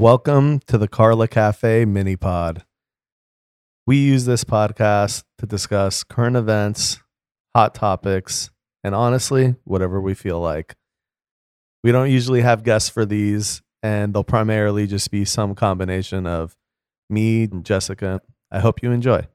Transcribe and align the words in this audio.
Welcome 0.00 0.60
to 0.68 0.78
the 0.78 0.86
Carla 0.86 1.26
Cafe 1.26 1.84
mini 1.84 2.14
pod. 2.14 2.64
We 3.84 3.96
use 3.96 4.26
this 4.26 4.44
podcast 4.44 5.24
to 5.38 5.46
discuss 5.46 6.04
current 6.04 6.36
events, 6.36 7.02
hot 7.52 7.74
topics, 7.74 8.50
and 8.84 8.94
honestly, 8.94 9.56
whatever 9.64 10.00
we 10.00 10.14
feel 10.14 10.38
like. 10.38 10.76
We 11.82 11.90
don't 11.90 12.12
usually 12.12 12.42
have 12.42 12.62
guests 12.62 12.88
for 12.88 13.04
these, 13.04 13.60
and 13.82 14.14
they'll 14.14 14.22
primarily 14.22 14.86
just 14.86 15.10
be 15.10 15.24
some 15.24 15.56
combination 15.56 16.28
of 16.28 16.56
me 17.10 17.48
and 17.50 17.64
Jessica. 17.64 18.20
I 18.52 18.60
hope 18.60 18.84
you 18.84 18.92
enjoy. 18.92 19.26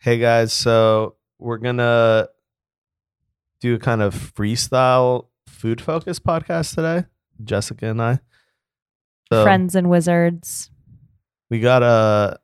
Hey 0.00 0.18
guys, 0.18 0.52
so 0.52 1.14
we're 1.38 1.58
gonna 1.58 2.26
do 3.60 3.76
a 3.76 3.78
kind 3.78 4.02
of 4.02 4.16
freestyle 4.16 5.28
food 5.46 5.80
focused 5.80 6.24
podcast 6.24 6.74
today, 6.74 7.06
Jessica 7.44 7.86
and 7.86 8.02
I. 8.02 8.18
So 9.32 9.42
Friends 9.42 9.74
and 9.74 9.90
Wizards. 9.90 10.70
we 11.50 11.60
got 11.60 11.82
a 11.82 12.38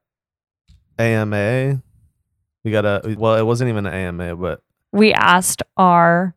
AMA. 0.99 1.83
We 2.65 2.71
got 2.71 2.85
a 2.85 3.15
well, 3.19 3.37
it 3.37 3.43
wasn't 3.43 3.71
even 3.71 3.87
an 3.87 3.93
AMA, 3.95 4.37
but 4.37 4.63
We 4.93 5.13
asked 5.13 5.63
our 5.77 6.37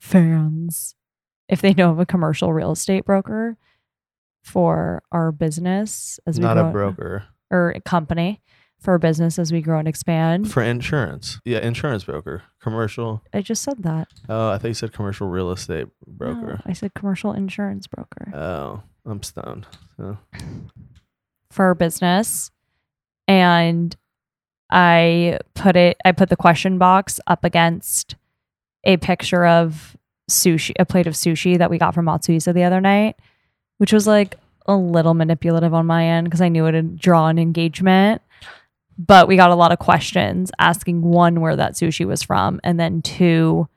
fans 0.00 0.94
if 1.48 1.60
they 1.60 1.74
know 1.74 1.90
of 1.90 1.98
a 1.98 2.06
commercial 2.06 2.52
real 2.52 2.72
estate 2.72 3.04
broker 3.04 3.56
for 4.42 5.02
our 5.12 5.32
business 5.32 6.20
as 6.26 6.38
we 6.38 6.44
not 6.44 6.54
grow 6.54 6.68
a 6.68 6.72
broker 6.72 7.24
or 7.50 7.70
a 7.70 7.80
company 7.80 8.40
for 8.80 8.96
business 8.98 9.38
as 9.38 9.52
we 9.52 9.60
grow 9.60 9.78
and 9.80 9.88
expand. 9.88 10.50
for 10.52 10.62
insurance. 10.62 11.40
Yeah, 11.44 11.58
insurance 11.58 12.04
broker, 12.04 12.44
commercial. 12.62 13.22
I 13.34 13.40
just 13.42 13.62
said 13.62 13.82
that. 13.82 14.06
Oh, 14.28 14.50
I 14.50 14.58
thought 14.58 14.68
you 14.68 14.74
said 14.74 14.92
commercial 14.92 15.28
real 15.28 15.50
estate 15.50 15.88
broker. 16.06 16.46
No, 16.46 16.60
I 16.64 16.72
said 16.74 16.94
commercial 16.94 17.32
insurance 17.32 17.86
broker 17.88 18.32
Oh, 18.34 18.82
I'm 19.08 19.22
stoned. 19.22 19.66
So. 19.96 20.18
for 21.50 21.74
business. 21.74 22.50
And 23.26 23.96
I 24.70 25.38
put 25.54 25.76
it 25.76 25.96
I 26.04 26.12
put 26.12 26.28
the 26.28 26.36
question 26.36 26.78
box 26.78 27.20
up 27.26 27.44
against 27.44 28.16
a 28.84 28.96
picture 28.98 29.46
of 29.46 29.96
sushi, 30.30 30.72
a 30.78 30.84
plate 30.84 31.06
of 31.06 31.14
sushi 31.14 31.58
that 31.58 31.70
we 31.70 31.78
got 31.78 31.94
from 31.94 32.06
Matsuhisa 32.06 32.54
the 32.54 32.64
other 32.64 32.80
night, 32.80 33.16
which 33.78 33.92
was 33.92 34.06
like 34.06 34.36
a 34.66 34.76
little 34.76 35.14
manipulative 35.14 35.72
on 35.72 35.86
my 35.86 36.04
end 36.04 36.26
because 36.26 36.40
I 36.40 36.48
knew 36.48 36.66
it 36.66 36.72
would 36.72 36.98
draw 36.98 37.28
an 37.28 37.38
engagement. 37.38 38.22
But 38.98 39.28
we 39.28 39.36
got 39.36 39.50
a 39.50 39.54
lot 39.54 39.72
of 39.72 39.78
questions 39.78 40.50
asking 40.58 41.02
one 41.02 41.40
where 41.40 41.56
that 41.56 41.74
sushi 41.74 42.04
was 42.04 42.22
from, 42.22 42.60
and 42.64 42.80
then 42.80 43.00
two, 43.00 43.68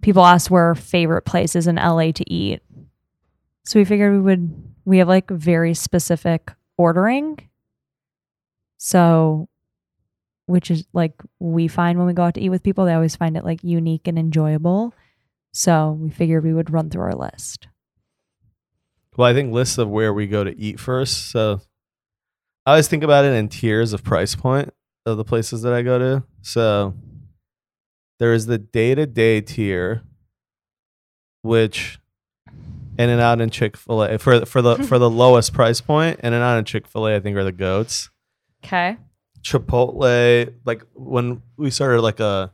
people 0.00 0.24
asked 0.24 0.50
where 0.50 0.74
favorite 0.76 1.22
places 1.22 1.66
in 1.66 1.74
LA 1.74 2.12
to 2.12 2.32
eat. 2.32 2.62
So 3.64 3.78
we 3.78 3.84
figured 3.84 4.12
we 4.12 4.20
would 4.20 4.72
we 4.84 4.98
have 4.98 5.08
like 5.08 5.30
very 5.30 5.74
specific 5.74 6.52
ordering. 6.76 7.38
So 8.78 9.48
which 10.46 10.70
is 10.70 10.84
like 10.92 11.14
we 11.38 11.68
find 11.68 11.98
when 11.98 12.06
we 12.06 12.12
go 12.12 12.24
out 12.24 12.34
to 12.34 12.40
eat 12.40 12.50
with 12.50 12.62
people, 12.62 12.84
they 12.84 12.94
always 12.94 13.16
find 13.16 13.36
it 13.36 13.44
like 13.44 13.62
unique 13.62 14.08
and 14.08 14.18
enjoyable. 14.18 14.92
So 15.52 15.98
we 16.00 16.10
figured 16.10 16.44
we 16.44 16.52
would 16.52 16.70
run 16.70 16.90
through 16.90 17.02
our 17.02 17.14
list. 17.14 17.68
Well, 19.16 19.28
I 19.28 19.34
think 19.34 19.52
lists 19.52 19.78
of 19.78 19.88
where 19.88 20.12
we 20.12 20.26
go 20.26 20.42
to 20.42 20.58
eat 20.58 20.80
first. 20.80 21.30
So 21.30 21.60
I 22.64 22.72
always 22.72 22.88
think 22.88 23.04
about 23.04 23.24
it 23.24 23.34
in 23.34 23.48
tiers 23.48 23.92
of 23.92 24.02
price 24.02 24.34
point 24.34 24.70
of 25.04 25.16
the 25.16 25.24
places 25.24 25.62
that 25.62 25.72
I 25.72 25.82
go 25.82 25.98
to. 25.98 26.24
So 26.40 26.94
there 28.18 28.32
is 28.32 28.46
the 28.46 28.58
day 28.58 28.94
to 28.94 29.06
day 29.06 29.40
tier, 29.40 30.02
which 31.42 31.98
In 32.98 33.08
and 33.08 33.20
Out 33.20 33.40
and 33.40 33.52
Chick 33.52 33.76
Fil 33.76 34.02
A 34.02 34.18
for 34.18 34.44
for 34.44 34.62
the 34.62 34.76
for 34.76 34.98
the 34.98 35.10
lowest 35.22 35.52
price 35.52 35.80
point. 35.80 36.20
In 36.20 36.32
and 36.32 36.42
Out 36.42 36.58
and 36.58 36.66
Chick 36.66 36.86
Fil 36.86 37.08
A, 37.08 37.16
I 37.16 37.20
think 37.20 37.36
are 37.36 37.44
the 37.44 37.52
goats. 37.52 38.10
Okay. 38.64 38.96
Chipotle, 39.42 40.52
like 40.64 40.84
when 40.94 41.42
we 41.56 41.70
started 41.70 42.00
like 42.02 42.20
a 42.20 42.52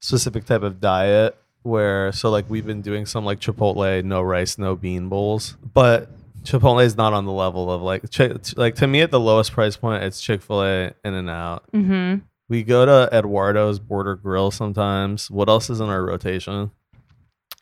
specific 0.00 0.46
type 0.46 0.62
of 0.62 0.80
diet 0.80 1.36
where 1.62 2.10
so 2.12 2.30
like 2.30 2.48
we've 2.48 2.64
been 2.64 2.80
doing 2.80 3.04
some 3.04 3.24
like 3.24 3.38
Chipotle 3.38 4.02
no 4.04 4.22
rice 4.22 4.56
no 4.56 4.74
bean 4.76 5.08
bowls, 5.08 5.56
but 5.74 6.10
Chipotle 6.44 6.82
is 6.82 6.96
not 6.96 7.12
on 7.12 7.26
the 7.26 7.32
level 7.32 7.70
of 7.70 7.82
like 7.82 8.08
Chick 8.10 8.32
like 8.56 8.76
to 8.76 8.86
me 8.86 9.02
at 9.02 9.10
the 9.10 9.20
lowest 9.20 9.52
price 9.52 9.76
point 9.76 10.02
it's 10.04 10.20
Chick 10.20 10.40
Fil 10.40 10.62
A 10.62 10.94
In 11.04 11.14
and 11.14 11.28
Out. 11.28 11.64
Mm-hmm. 11.72 12.24
We 12.48 12.62
go 12.64 12.84
to 12.84 13.08
Eduardo's 13.14 13.78
Border 13.78 14.16
Grill 14.16 14.50
sometimes. 14.50 15.30
What 15.30 15.48
else 15.48 15.70
is 15.70 15.80
in 15.80 15.88
our 15.88 16.04
rotation? 16.04 16.72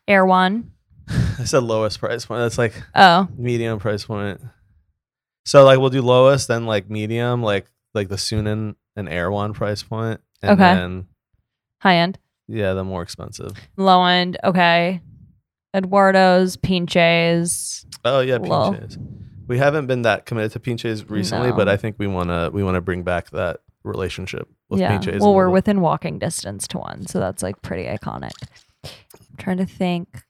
Erewhon. 0.06 0.70
I 1.38 1.44
said 1.44 1.62
lowest 1.62 2.00
price 2.00 2.26
point. 2.26 2.40
That's 2.40 2.58
like 2.58 2.74
Oh. 2.94 3.28
medium 3.36 3.78
price 3.78 4.04
point. 4.04 4.40
So 5.46 5.64
like 5.64 5.78
we'll 5.78 5.90
do 5.90 6.02
lowest, 6.02 6.48
then 6.48 6.66
like 6.66 6.90
medium, 6.90 7.42
like 7.42 7.66
like 7.94 8.08
the 8.08 8.16
Sunnin 8.16 8.74
and 8.96 9.08
One 9.32 9.52
price 9.54 9.82
point, 9.82 10.20
and 10.42 10.52
Okay. 10.60 10.74
then 10.74 11.06
High 11.80 11.96
end. 11.96 12.18
yeah, 12.48 12.74
the 12.74 12.84
more 12.84 13.02
expensive. 13.02 13.52
Low 13.76 14.04
end. 14.04 14.36
Okay. 14.44 15.00
Eduardo's, 15.74 16.56
Pinches. 16.56 17.86
Oh 18.04 18.20
yeah, 18.20 18.36
Low. 18.36 18.72
Pinches. 18.72 18.98
We 19.46 19.56
haven't 19.58 19.86
been 19.86 20.02
that 20.02 20.26
committed 20.26 20.52
to 20.52 20.60
Pinches 20.60 21.08
recently, 21.08 21.50
No. 21.50 21.56
but 21.56 21.68
I 21.68 21.76
think 21.78 21.96
we 21.98 22.06
wanna 22.06 22.50
we 22.52 22.62
wanna 22.62 22.80
bring 22.82 23.02
back 23.02 23.30
that 23.30 23.60
relationship 23.84 24.48
with 24.68 24.80
yeah. 24.80 24.90
Pinches. 24.98 25.22
Well, 25.22 25.34
we're 25.34 25.48
within 25.48 25.80
walking 25.80 26.18
distance 26.18 26.66
to 26.68 26.78
one, 26.78 27.06
so 27.06 27.18
that's 27.20 27.42
like 27.42 27.62
pretty 27.62 27.84
iconic. 27.84 28.32
I'm 28.84 28.90
trying 29.38 29.56
to 29.58 29.66
think. 29.66 30.22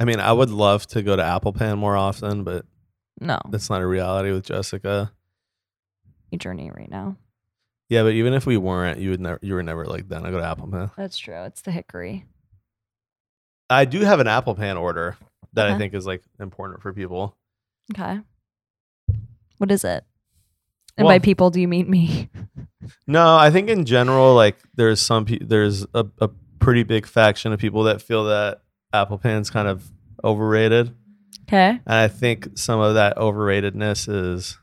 I 0.00 0.04
mean, 0.04 0.20
I 0.20 0.32
would 0.32 0.50
love 0.50 0.86
to 0.88 1.02
go 1.02 1.14
to 1.16 1.22
Apple 1.24 1.52
Pan 1.52 1.78
more 1.78 1.96
often, 1.96 2.42
but 2.44 2.66
No, 3.20 3.38
that's 3.50 3.70
not 3.70 3.80
a 3.82 3.86
reality 3.86 4.32
with 4.32 4.44
Jessica. 4.46 5.12
your 6.30 6.38
journey 6.38 6.70
right 6.74 6.90
now. 6.90 7.16
Yeah, 7.88 8.02
but 8.02 8.14
even 8.14 8.32
if 8.34 8.44
we 8.46 8.56
weren't, 8.56 8.98
you 8.98 9.10
would 9.10 9.20
never 9.20 9.38
you 9.42 9.54
were 9.54 9.62
never 9.62 9.84
like 9.84 10.08
down 10.08 10.26
I 10.26 10.30
go 10.30 10.38
to 10.38 10.44
Apple 10.44 10.66
Pan. 10.68 10.90
That's 10.96 11.18
true. 11.18 11.42
It's 11.44 11.62
the 11.62 11.70
hickory. 11.70 12.24
I 13.70 13.84
do 13.84 14.00
have 14.00 14.20
an 14.20 14.26
Apple 14.26 14.54
Pan 14.54 14.76
order 14.76 15.16
that 15.52 15.68
I 15.68 15.78
think 15.78 15.94
is 15.94 16.06
like 16.06 16.22
important 16.40 16.82
for 16.82 16.92
people. 16.92 17.36
Okay. 17.92 18.18
What 19.58 19.70
is 19.70 19.84
it? 19.84 20.04
And 20.96 21.06
Well- 21.06 21.14
by 21.14 21.18
people, 21.20 21.50
do 21.50 21.60
you 21.60 21.68
mean 21.68 21.88
me? 21.90 22.30
No, 23.06 23.34
I 23.36 23.50
think 23.50 23.70
in 23.70 23.86
general, 23.86 24.34
like 24.34 24.58
there's 24.74 25.00
some 25.00 25.24
pe- 25.24 25.38
there's 25.38 25.86
a, 25.94 26.04
a 26.20 26.28
pretty 26.58 26.82
big 26.82 27.06
faction 27.06 27.50
of 27.50 27.58
people 27.58 27.84
that 27.84 28.02
feel 28.02 28.24
that 28.24 28.60
Apple 28.94 29.18
Pan's 29.18 29.50
kind 29.50 29.68
of 29.68 29.84
overrated, 30.22 30.94
Okay. 31.48 31.68
and 31.70 31.80
I 31.86 32.08
think 32.08 32.56
some 32.56 32.80
of 32.80 32.94
that 32.94 33.16
overratedness 33.16 34.08
is. 34.08 34.58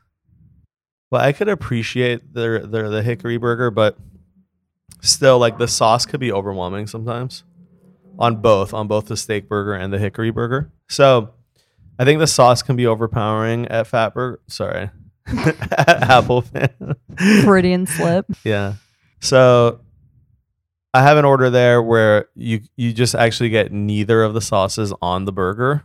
Well, 1.10 1.20
I 1.20 1.32
could 1.32 1.48
appreciate 1.48 2.32
their 2.34 2.60
their 2.66 2.88
the 2.88 3.02
hickory 3.02 3.36
burger, 3.36 3.70
but 3.70 3.98
still, 5.02 5.38
like 5.38 5.58
the 5.58 5.68
sauce 5.68 6.06
could 6.06 6.20
be 6.20 6.32
overwhelming 6.32 6.86
sometimes 6.86 7.44
on 8.18 8.36
both 8.36 8.72
on 8.74 8.88
both 8.88 9.06
the 9.06 9.16
steak 9.16 9.48
burger 9.48 9.74
and 9.74 9.92
the 9.92 9.98
hickory 9.98 10.30
burger. 10.30 10.72
So, 10.88 11.34
I 11.98 12.04
think 12.04 12.18
the 12.18 12.26
sauce 12.26 12.62
can 12.62 12.76
be 12.76 12.86
overpowering 12.86 13.68
at 13.68 13.86
Fatburger. 13.86 14.38
Sorry, 14.48 14.90
at 15.26 16.02
Apple 16.10 16.42
Pan. 16.42 16.96
Freudian 17.44 17.86
slip. 17.86 18.26
Yeah. 18.44 18.74
So 19.20 19.80
I 20.94 21.02
have 21.02 21.16
an 21.16 21.24
order 21.24 21.48
there 21.50 21.82
where 21.82 22.26
you 22.34 22.60
you 22.76 22.92
just 22.92 23.14
actually 23.14 23.48
get 23.48 23.72
neither 23.72 24.22
of 24.22 24.34
the 24.34 24.40
sauces 24.40 24.92
on 25.00 25.24
the 25.24 25.32
burger, 25.32 25.84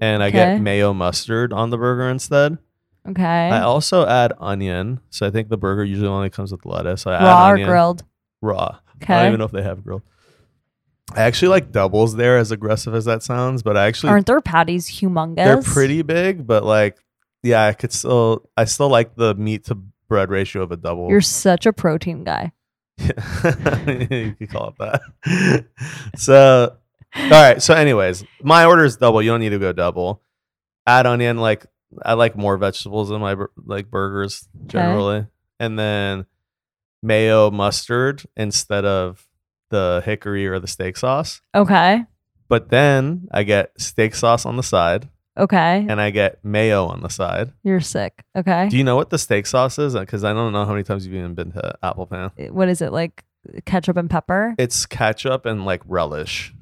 and 0.00 0.22
I 0.22 0.28
Okay. 0.28 0.36
get 0.54 0.60
mayo 0.60 0.94
mustard 0.94 1.52
on 1.52 1.70
the 1.70 1.76
burger 1.76 2.08
instead. 2.08 2.58
Okay. 3.08 3.22
I 3.50 3.60
also 3.60 4.06
add 4.06 4.32
onion, 4.38 5.00
so 5.10 5.26
I 5.26 5.30
think 5.30 5.48
the 5.48 5.58
burger 5.58 5.84
usually 5.84 6.08
only 6.08 6.30
comes 6.30 6.52
with 6.52 6.64
lettuce. 6.64 7.06
I 7.06 7.22
Raw 7.22 7.46
add 7.46 7.50
or 7.50 7.52
onion. 7.54 7.68
grilled. 7.68 8.04
Raw. 8.40 8.78
Okay. 9.02 9.12
I 9.12 9.16
don't 9.16 9.18
Okay. 9.18 9.26
even 9.28 9.38
know 9.40 9.44
if 9.46 9.50
they 9.52 9.62
have 9.62 9.82
grilled. 9.84 10.02
I 11.14 11.22
actually 11.22 11.48
like 11.48 11.70
doubles 11.70 12.16
there, 12.16 12.38
as 12.38 12.50
aggressive 12.50 12.94
as 12.94 13.04
that 13.04 13.22
sounds, 13.22 13.62
but 13.62 13.76
I 13.76 13.86
actually 13.86 14.10
Aren't 14.10 14.26
their 14.26 14.40
patties 14.40 14.88
humongous? 14.88 15.36
they're 15.44 15.60
pretty 15.62 16.02
big, 16.02 16.46
but 16.46 16.64
like 16.64 16.96
yeah, 17.42 17.66
I 17.66 17.72
could 17.74 17.92
still 17.92 18.48
I 18.56 18.64
still 18.64 18.88
like 18.88 19.16
the 19.16 19.34
meat 19.34 19.64
to 19.66 19.74
bread 20.08 20.30
ratio 20.30 20.62
of 20.62 20.72
a 20.72 20.76
double. 20.76 21.10
You're 21.10 21.20
such 21.20 21.66
a 21.66 21.72
protein 21.72 22.24
guy. 22.24 22.52
you 22.98 24.34
could 24.38 24.50
call 24.50 24.68
it 24.68 24.74
that. 24.78 25.66
so, 26.16 26.76
all 27.16 27.30
right. 27.30 27.60
So, 27.62 27.74
anyways, 27.74 28.24
my 28.42 28.64
order 28.64 28.84
is 28.84 28.96
double. 28.96 29.22
You 29.22 29.30
don't 29.30 29.40
need 29.40 29.50
to 29.50 29.58
go 29.58 29.72
double. 29.72 30.22
Add 30.86 31.06
onion. 31.06 31.38
Like 31.38 31.66
I 32.02 32.14
like 32.14 32.36
more 32.36 32.56
vegetables 32.56 33.10
in 33.10 33.20
my 33.20 33.36
like 33.64 33.90
burgers 33.90 34.48
generally, 34.66 35.26
and 35.58 35.78
then 35.78 36.26
mayo 37.02 37.50
mustard 37.50 38.22
instead 38.36 38.84
of 38.84 39.26
the 39.70 40.02
hickory 40.04 40.46
or 40.46 40.58
the 40.58 40.66
steak 40.66 40.96
sauce. 40.96 41.40
Okay. 41.54 42.04
But 42.48 42.68
then 42.68 43.28
I 43.32 43.42
get 43.42 43.72
steak 43.78 44.14
sauce 44.14 44.46
on 44.46 44.56
the 44.56 44.62
side, 44.62 45.08
Okay. 45.36 45.84
and 45.88 46.00
I 46.00 46.10
get 46.10 46.44
mayo 46.44 46.86
on 46.86 47.00
the 47.02 47.08
side. 47.08 47.52
You're 47.64 47.80
sick. 47.80 48.24
Okay. 48.36 48.68
Do 48.68 48.76
you 48.76 48.84
know 48.84 48.94
what 48.96 49.10
the 49.10 49.18
steak 49.18 49.46
sauce 49.46 49.78
is? 49.78 49.94
Because 49.94 50.22
I 50.24 50.32
don't 50.32 50.52
know 50.52 50.64
how 50.64 50.70
many 50.72 50.84
times 50.84 51.04
you've 51.06 51.14
even 51.16 51.34
been 51.34 51.50
to 51.52 51.74
Apple 51.82 52.06
Pan. 52.06 52.30
what 52.50 52.68
is 52.68 52.80
it 52.80 52.92
like? 52.92 53.24
Ketchup 53.66 53.96
and 53.96 54.08
pepper. 54.08 54.54
It's 54.58 54.86
ketchup 54.86 55.44
and 55.44 55.64
like 55.66 55.82
relish. 55.86 56.54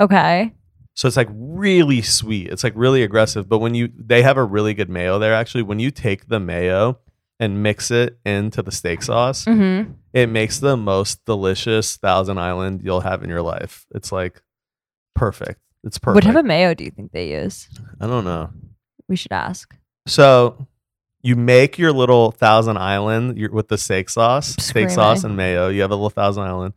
Okay. 0.00 0.52
So 0.94 1.08
it's 1.08 1.16
like 1.16 1.28
really 1.30 2.00
sweet. 2.00 2.48
It's 2.48 2.64
like 2.64 2.72
really 2.76 3.02
aggressive. 3.02 3.48
But 3.48 3.58
when 3.58 3.74
you 3.74 3.90
they 3.98 4.22
have 4.22 4.36
a 4.38 4.44
really 4.44 4.72
good 4.72 4.88
mayo 4.88 5.18
there 5.18 5.34
actually. 5.34 5.62
When 5.62 5.78
you 5.78 5.90
take 5.90 6.28
the 6.28 6.40
mayo 6.40 6.98
and 7.38 7.62
mix 7.62 7.90
it 7.90 8.18
into 8.24 8.62
the 8.62 8.72
steak 8.72 9.02
sauce, 9.02 9.44
Mm-hmm. 9.44 9.92
it 10.14 10.28
makes 10.28 10.58
the 10.58 10.74
most 10.76 11.22
delicious 11.26 11.96
Thousand 11.96 12.38
Island 12.38 12.80
you'll 12.82 13.00
have 13.02 13.22
in 13.22 13.28
your 13.28 13.42
life. 13.42 13.84
It's 13.94 14.10
like 14.10 14.42
perfect. 15.14 15.60
It's 15.86 15.98
perfect. 15.98 16.16
What 16.16 16.30
type 16.30 16.38
of 16.38 16.44
mayo 16.44 16.74
do 16.74 16.84
you 16.84 16.90
think 16.90 17.12
they 17.12 17.30
use? 17.30 17.68
I 18.00 18.06
don't 18.06 18.24
know. 18.24 18.50
We 19.08 19.16
should 19.16 19.32
ask. 19.32 19.74
So 20.08 20.66
you 21.22 21.36
make 21.36 21.78
your 21.78 21.92
little 21.92 22.32
Thousand 22.32 22.76
Island 22.76 23.38
your, 23.38 23.52
with 23.52 23.68
the 23.68 23.78
steak 23.78 24.10
sauce, 24.10 24.54
steak 24.58 24.90
sauce 24.90 25.24
and 25.24 25.36
mayo. 25.36 25.68
You 25.68 25.82
have 25.82 25.92
a 25.92 25.94
little 25.94 26.10
Thousand 26.10 26.42
Island. 26.42 26.74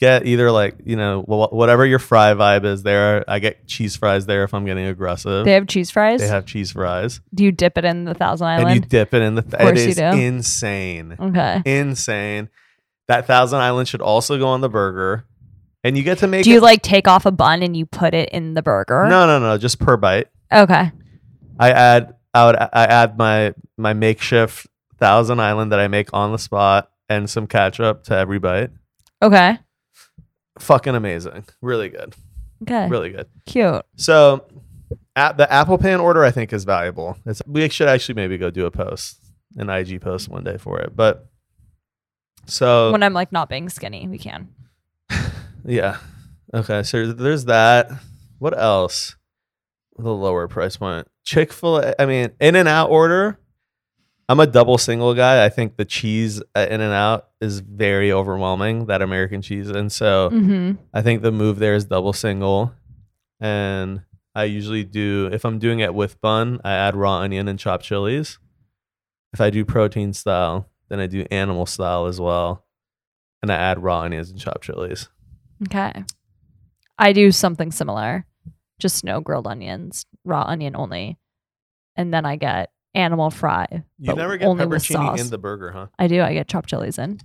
Get 0.00 0.26
either 0.26 0.52
like 0.52 0.76
you 0.84 0.94
know 0.94 1.22
wh- 1.22 1.52
whatever 1.52 1.84
your 1.84 1.98
fry 1.98 2.32
vibe 2.34 2.64
is 2.64 2.84
there. 2.84 3.24
I 3.28 3.40
get 3.40 3.66
cheese 3.66 3.96
fries 3.96 4.26
there 4.26 4.44
if 4.44 4.54
I'm 4.54 4.64
getting 4.64 4.86
aggressive. 4.86 5.44
They 5.44 5.52
have 5.52 5.66
cheese 5.66 5.90
fries. 5.90 6.20
They 6.20 6.28
have 6.28 6.46
cheese 6.46 6.72
fries, 6.72 7.20
do 7.34 7.42
you 7.42 7.50
dip 7.50 7.76
it 7.78 7.84
in 7.84 8.04
the 8.04 8.14
Thousand 8.14 8.46
Island? 8.46 8.68
and 8.68 8.74
you 8.76 8.80
dip 8.88 9.12
it 9.12 9.22
in 9.22 9.34
the. 9.34 9.42
Th- 9.42 9.54
it 9.54 9.58
course 9.58 9.84
you 9.86 9.94
do. 9.94 10.02
insane, 10.04 11.16
okay. 11.18 11.62
insane. 11.64 12.48
That 13.08 13.26
Thousand 13.26 13.58
Island 13.58 13.88
should 13.88 14.00
also 14.02 14.38
go 14.38 14.46
on 14.48 14.60
the 14.60 14.68
burger, 14.68 15.24
and 15.84 15.96
you 15.96 16.02
get 16.02 16.18
to 16.18 16.26
make. 16.26 16.44
Do 16.44 16.50
you 16.50 16.58
it- 16.58 16.62
like 16.62 16.82
take 16.82 17.06
off 17.08 17.26
a 17.26 17.32
bun 17.32 17.62
and 17.62 17.76
you 17.76 17.86
put 17.86 18.14
it 18.14 18.28
in 18.30 18.54
the 18.54 18.62
burger? 18.62 19.06
No, 19.08 19.26
no, 19.26 19.38
no. 19.38 19.58
Just 19.58 19.78
per 19.78 19.96
bite. 19.96 20.28
Okay. 20.52 20.90
I 21.58 21.70
add 21.72 22.14
I 22.34 22.46
would 22.46 22.56
I 22.56 22.68
add 22.84 23.18
my 23.18 23.54
my 23.76 23.92
makeshift 23.92 24.66
Thousand 24.98 25.40
Island 25.40 25.72
that 25.72 25.80
I 25.80 25.88
make 25.88 26.08
on 26.12 26.32
the 26.32 26.38
spot 26.38 26.90
and 27.08 27.28
some 27.28 27.46
ketchup 27.46 28.04
to 28.04 28.14
every 28.16 28.38
bite. 28.38 28.70
Okay. 29.22 29.58
Fucking 30.58 30.94
amazing. 30.94 31.44
Really 31.62 31.88
good. 31.88 32.14
Okay. 32.62 32.88
Really 32.88 33.10
good. 33.10 33.26
Cute. 33.46 33.82
So 33.96 34.46
at 35.14 35.36
the 35.36 35.50
Apple 35.52 35.78
Pan 35.78 36.00
order 36.00 36.24
I 36.24 36.30
think 36.30 36.52
is 36.52 36.64
valuable. 36.64 37.16
It's 37.26 37.42
we 37.46 37.68
should 37.68 37.88
actually 37.88 38.14
maybe 38.16 38.38
go 38.38 38.50
do 38.50 38.66
a 38.66 38.70
post, 38.70 39.18
an 39.56 39.68
IG 39.70 40.00
post 40.00 40.28
one 40.28 40.44
day 40.44 40.56
for 40.58 40.80
it. 40.80 40.94
But 40.96 41.26
so 42.46 42.90
When 42.92 43.02
I'm 43.02 43.12
like 43.12 43.32
not 43.32 43.48
being 43.48 43.68
skinny, 43.68 44.08
we 44.08 44.18
can. 44.18 44.48
yeah. 45.68 45.98
Okay, 46.54 46.82
so 46.82 47.12
there's 47.12 47.44
that. 47.44 47.90
What 48.38 48.58
else? 48.58 49.16
The 49.96 50.12
lower 50.12 50.48
price 50.48 50.76
point. 50.76 51.06
Chick-fil-A, 51.24 51.94
I 52.00 52.06
mean, 52.06 52.30
In 52.40 52.56
and 52.56 52.68
Out 52.68 52.90
order. 52.90 53.38
I'm 54.30 54.40
a 54.40 54.46
double 54.46 54.78
single 54.78 55.14
guy. 55.14 55.44
I 55.44 55.48
think 55.48 55.76
the 55.76 55.84
cheese 55.84 56.42
at 56.54 56.70
In 56.70 56.80
and 56.80 56.92
Out 56.92 57.28
is 57.40 57.60
very 57.60 58.12
overwhelming, 58.12 58.86
that 58.86 59.02
American 59.02 59.42
cheese. 59.42 59.68
And 59.70 59.90
so 59.90 60.30
Mm-hmm. 60.30 60.80
I 60.92 61.02
think 61.02 61.22
the 61.22 61.32
move 61.32 61.58
there 61.58 61.74
is 61.74 61.86
double 61.86 62.12
single. 62.12 62.72
And 63.40 64.02
I 64.34 64.44
usually 64.44 64.84
do, 64.84 65.30
if 65.32 65.44
I'm 65.44 65.58
doing 65.58 65.80
it 65.80 65.94
with 65.94 66.20
bun, 66.20 66.60
I 66.64 66.72
add 66.72 66.94
raw 66.94 67.18
onion 67.18 67.48
and 67.48 67.58
chopped 67.58 67.84
chilies. 67.84 68.38
If 69.32 69.40
I 69.40 69.50
do 69.50 69.64
protein 69.64 70.12
style, 70.12 70.68
then 70.88 71.00
I 71.00 71.06
do 71.06 71.26
animal 71.30 71.66
style 71.66 72.06
as 72.06 72.20
well. 72.20 72.64
And 73.42 73.50
I 73.50 73.56
add 73.56 73.82
raw 73.82 74.00
onions 74.00 74.30
and 74.30 74.38
chopped 74.38 74.62
chilies. 74.64 75.08
Okay. 75.64 76.04
I 76.98 77.12
do 77.12 77.30
something 77.32 77.70
similar. 77.72 78.26
Just 78.78 79.04
no 79.04 79.20
grilled 79.20 79.46
onions, 79.46 80.04
raw 80.24 80.42
onion 80.42 80.76
only. 80.76 81.18
And 81.96 82.14
then 82.14 82.24
I 82.24 82.36
get 82.36 82.70
animal 82.94 83.30
fry. 83.30 83.66
You 83.98 84.14
never 84.14 84.36
get 84.36 84.46
only 84.46 84.66
with 84.66 84.82
pepperoni 84.82 84.92
sauce. 84.92 85.20
in 85.20 85.30
the 85.30 85.38
burger, 85.38 85.72
huh? 85.72 85.86
I 85.98 86.06
do. 86.06 86.22
I 86.22 86.32
get 86.32 86.48
chopped 86.48 86.68
chilies 86.68 86.98
in. 86.98 87.20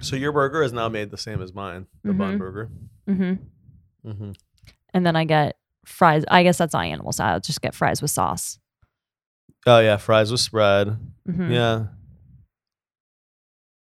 So 0.00 0.16
your 0.16 0.32
burger 0.32 0.62
is 0.62 0.72
now 0.72 0.88
made 0.88 1.10
the 1.10 1.18
same 1.18 1.42
as 1.42 1.52
mine, 1.52 1.86
the 2.04 2.12
bun 2.12 2.34
Mhm. 2.34 2.38
burger. 2.38 2.70
Mm-hmm. 3.08 4.10
hmm 4.10 4.32
And 4.94 5.06
then 5.06 5.16
I 5.16 5.24
get 5.24 5.56
fries. 5.84 6.24
I 6.28 6.42
guess 6.42 6.58
that's 6.58 6.72
not 6.74 6.84
animal 6.86 7.12
style. 7.12 7.40
Just 7.40 7.60
get 7.60 7.74
fries 7.74 8.00
with 8.02 8.10
sauce. 8.10 8.58
Oh 9.66 9.78
yeah, 9.78 9.96
fries 9.96 10.30
with 10.30 10.40
spread. 10.40 10.96
Mhm. 11.28 11.50
Yeah, 11.52 11.86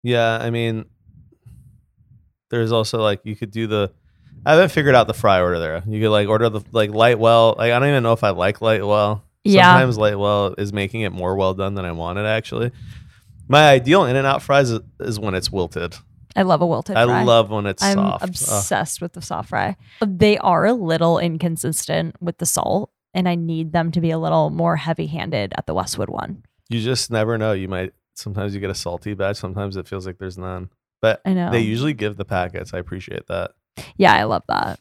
yeah. 0.04 0.38
I 0.42 0.50
mean, 0.50 0.86
there's 2.52 2.72
also 2.72 3.00
like 3.00 3.22
you 3.24 3.36
could 3.36 3.50
do 3.50 3.66
the. 3.66 3.92
I 4.46 4.52
haven't 4.54 4.70
figured 4.70 4.96
out 4.96 5.08
the 5.08 5.14
fry 5.14 5.42
order 5.42 5.60
there. 5.60 5.84
You 5.88 6.02
could 6.02 6.12
like 6.12 6.28
order 6.28 6.50
the 6.50 6.62
like 6.72 6.92
light 6.92 7.18
well. 7.20 7.56
Like 7.58 7.72
I 7.72 7.80
don't 7.80 7.90
even 7.90 8.04
know 8.04 8.14
if 8.14 8.24
I 8.24 8.30
like 8.30 8.62
light 8.62 8.86
well. 8.86 9.24
Yeah. 9.44 9.74
Sometimes 9.74 9.98
light 9.98 10.20
well 10.20 10.54
is 10.58 10.72
making 10.72 11.02
it 11.02 11.12
more 11.12 11.36
well 11.36 11.54
done 11.54 11.74
than 11.74 11.86
I 11.86 11.92
wanted 11.92 12.26
actually. 12.26 12.72
My 13.48 13.70
ideal 13.70 14.06
in 14.06 14.16
and 14.16 14.26
out 14.26 14.42
fries 14.42 14.70
is, 14.70 14.80
is 15.00 15.20
when 15.20 15.34
it's 15.34 15.52
wilted. 15.52 15.96
I 16.36 16.44
love 16.44 16.62
a 16.62 16.66
wilted 16.66 16.96
I 16.96 17.06
fry. 17.06 17.24
love 17.24 17.50
when 17.50 17.66
it's 17.66 17.84
I'm 17.84 17.96
soft. 17.96 18.24
Obsessed 18.24 19.02
with 19.02 19.14
the 19.14 19.22
soft 19.22 19.50
fry. 19.50 19.76
They 20.06 20.38
are 20.38 20.66
a 20.66 20.74
little 20.74 21.20
inconsistent 21.20 22.16
with 22.22 22.38
the 22.38 22.46
salt, 22.46 22.92
and 23.14 23.28
I 23.28 23.36
need 23.36 23.74
them 23.74 23.92
to 23.92 24.00
be 24.02 24.12
a 24.12 24.18
little 24.18 24.50
more 24.50 24.78
heavy 24.78 25.08
handed 25.08 25.54
at 25.58 25.66
the 25.68 25.74
Westwood 25.74 26.10
one. 26.10 26.44
You 26.70 26.80
just 26.80 27.12
never 27.12 27.38
know. 27.38 27.52
You 27.52 27.68
might 27.68 27.92
sometimes 28.14 28.54
you 28.54 28.62
get 28.62 28.70
a 28.70 28.76
salty 28.76 29.14
batch. 29.14 29.38
Sometimes 29.38 29.76
it 29.76 29.88
feels 29.88 30.06
like 30.06 30.18
there's 30.18 30.38
none. 30.38 30.70
But 31.02 31.22
I 31.26 31.34
know. 31.34 31.52
they 31.52 31.62
usually 31.62 31.94
give 31.94 32.16
the 32.18 32.26
packets. 32.26 32.74
I 32.74 32.78
appreciate 32.78 33.28
that. 33.28 33.52
yeah, 33.98 34.14
I 34.14 34.24
love 34.24 34.44
that. 34.48 34.80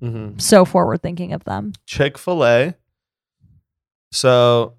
hmm 0.00 0.38
So 0.38 0.64
forward 0.64 1.02
thinking 1.02 1.32
of 1.32 1.44
them. 1.44 1.72
Chick 1.86 2.16
Fil 2.18 2.44
A. 2.44 2.74
So 4.12 4.74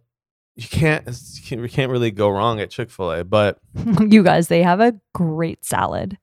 you 0.55 0.67
can't 0.67 1.07
you 1.49 1.67
can't- 1.69 1.91
really 1.91 2.11
go 2.11 2.29
wrong 2.29 2.59
at 2.59 2.69
Chick 2.69 2.89
Fil 2.89 3.11
A. 3.11 3.23
But 3.23 3.59
you 3.99 4.23
guys, 4.23 4.47
they 4.47 4.63
have 4.63 4.79
a 4.79 4.99
great 5.13 5.63
salad. 5.65 6.17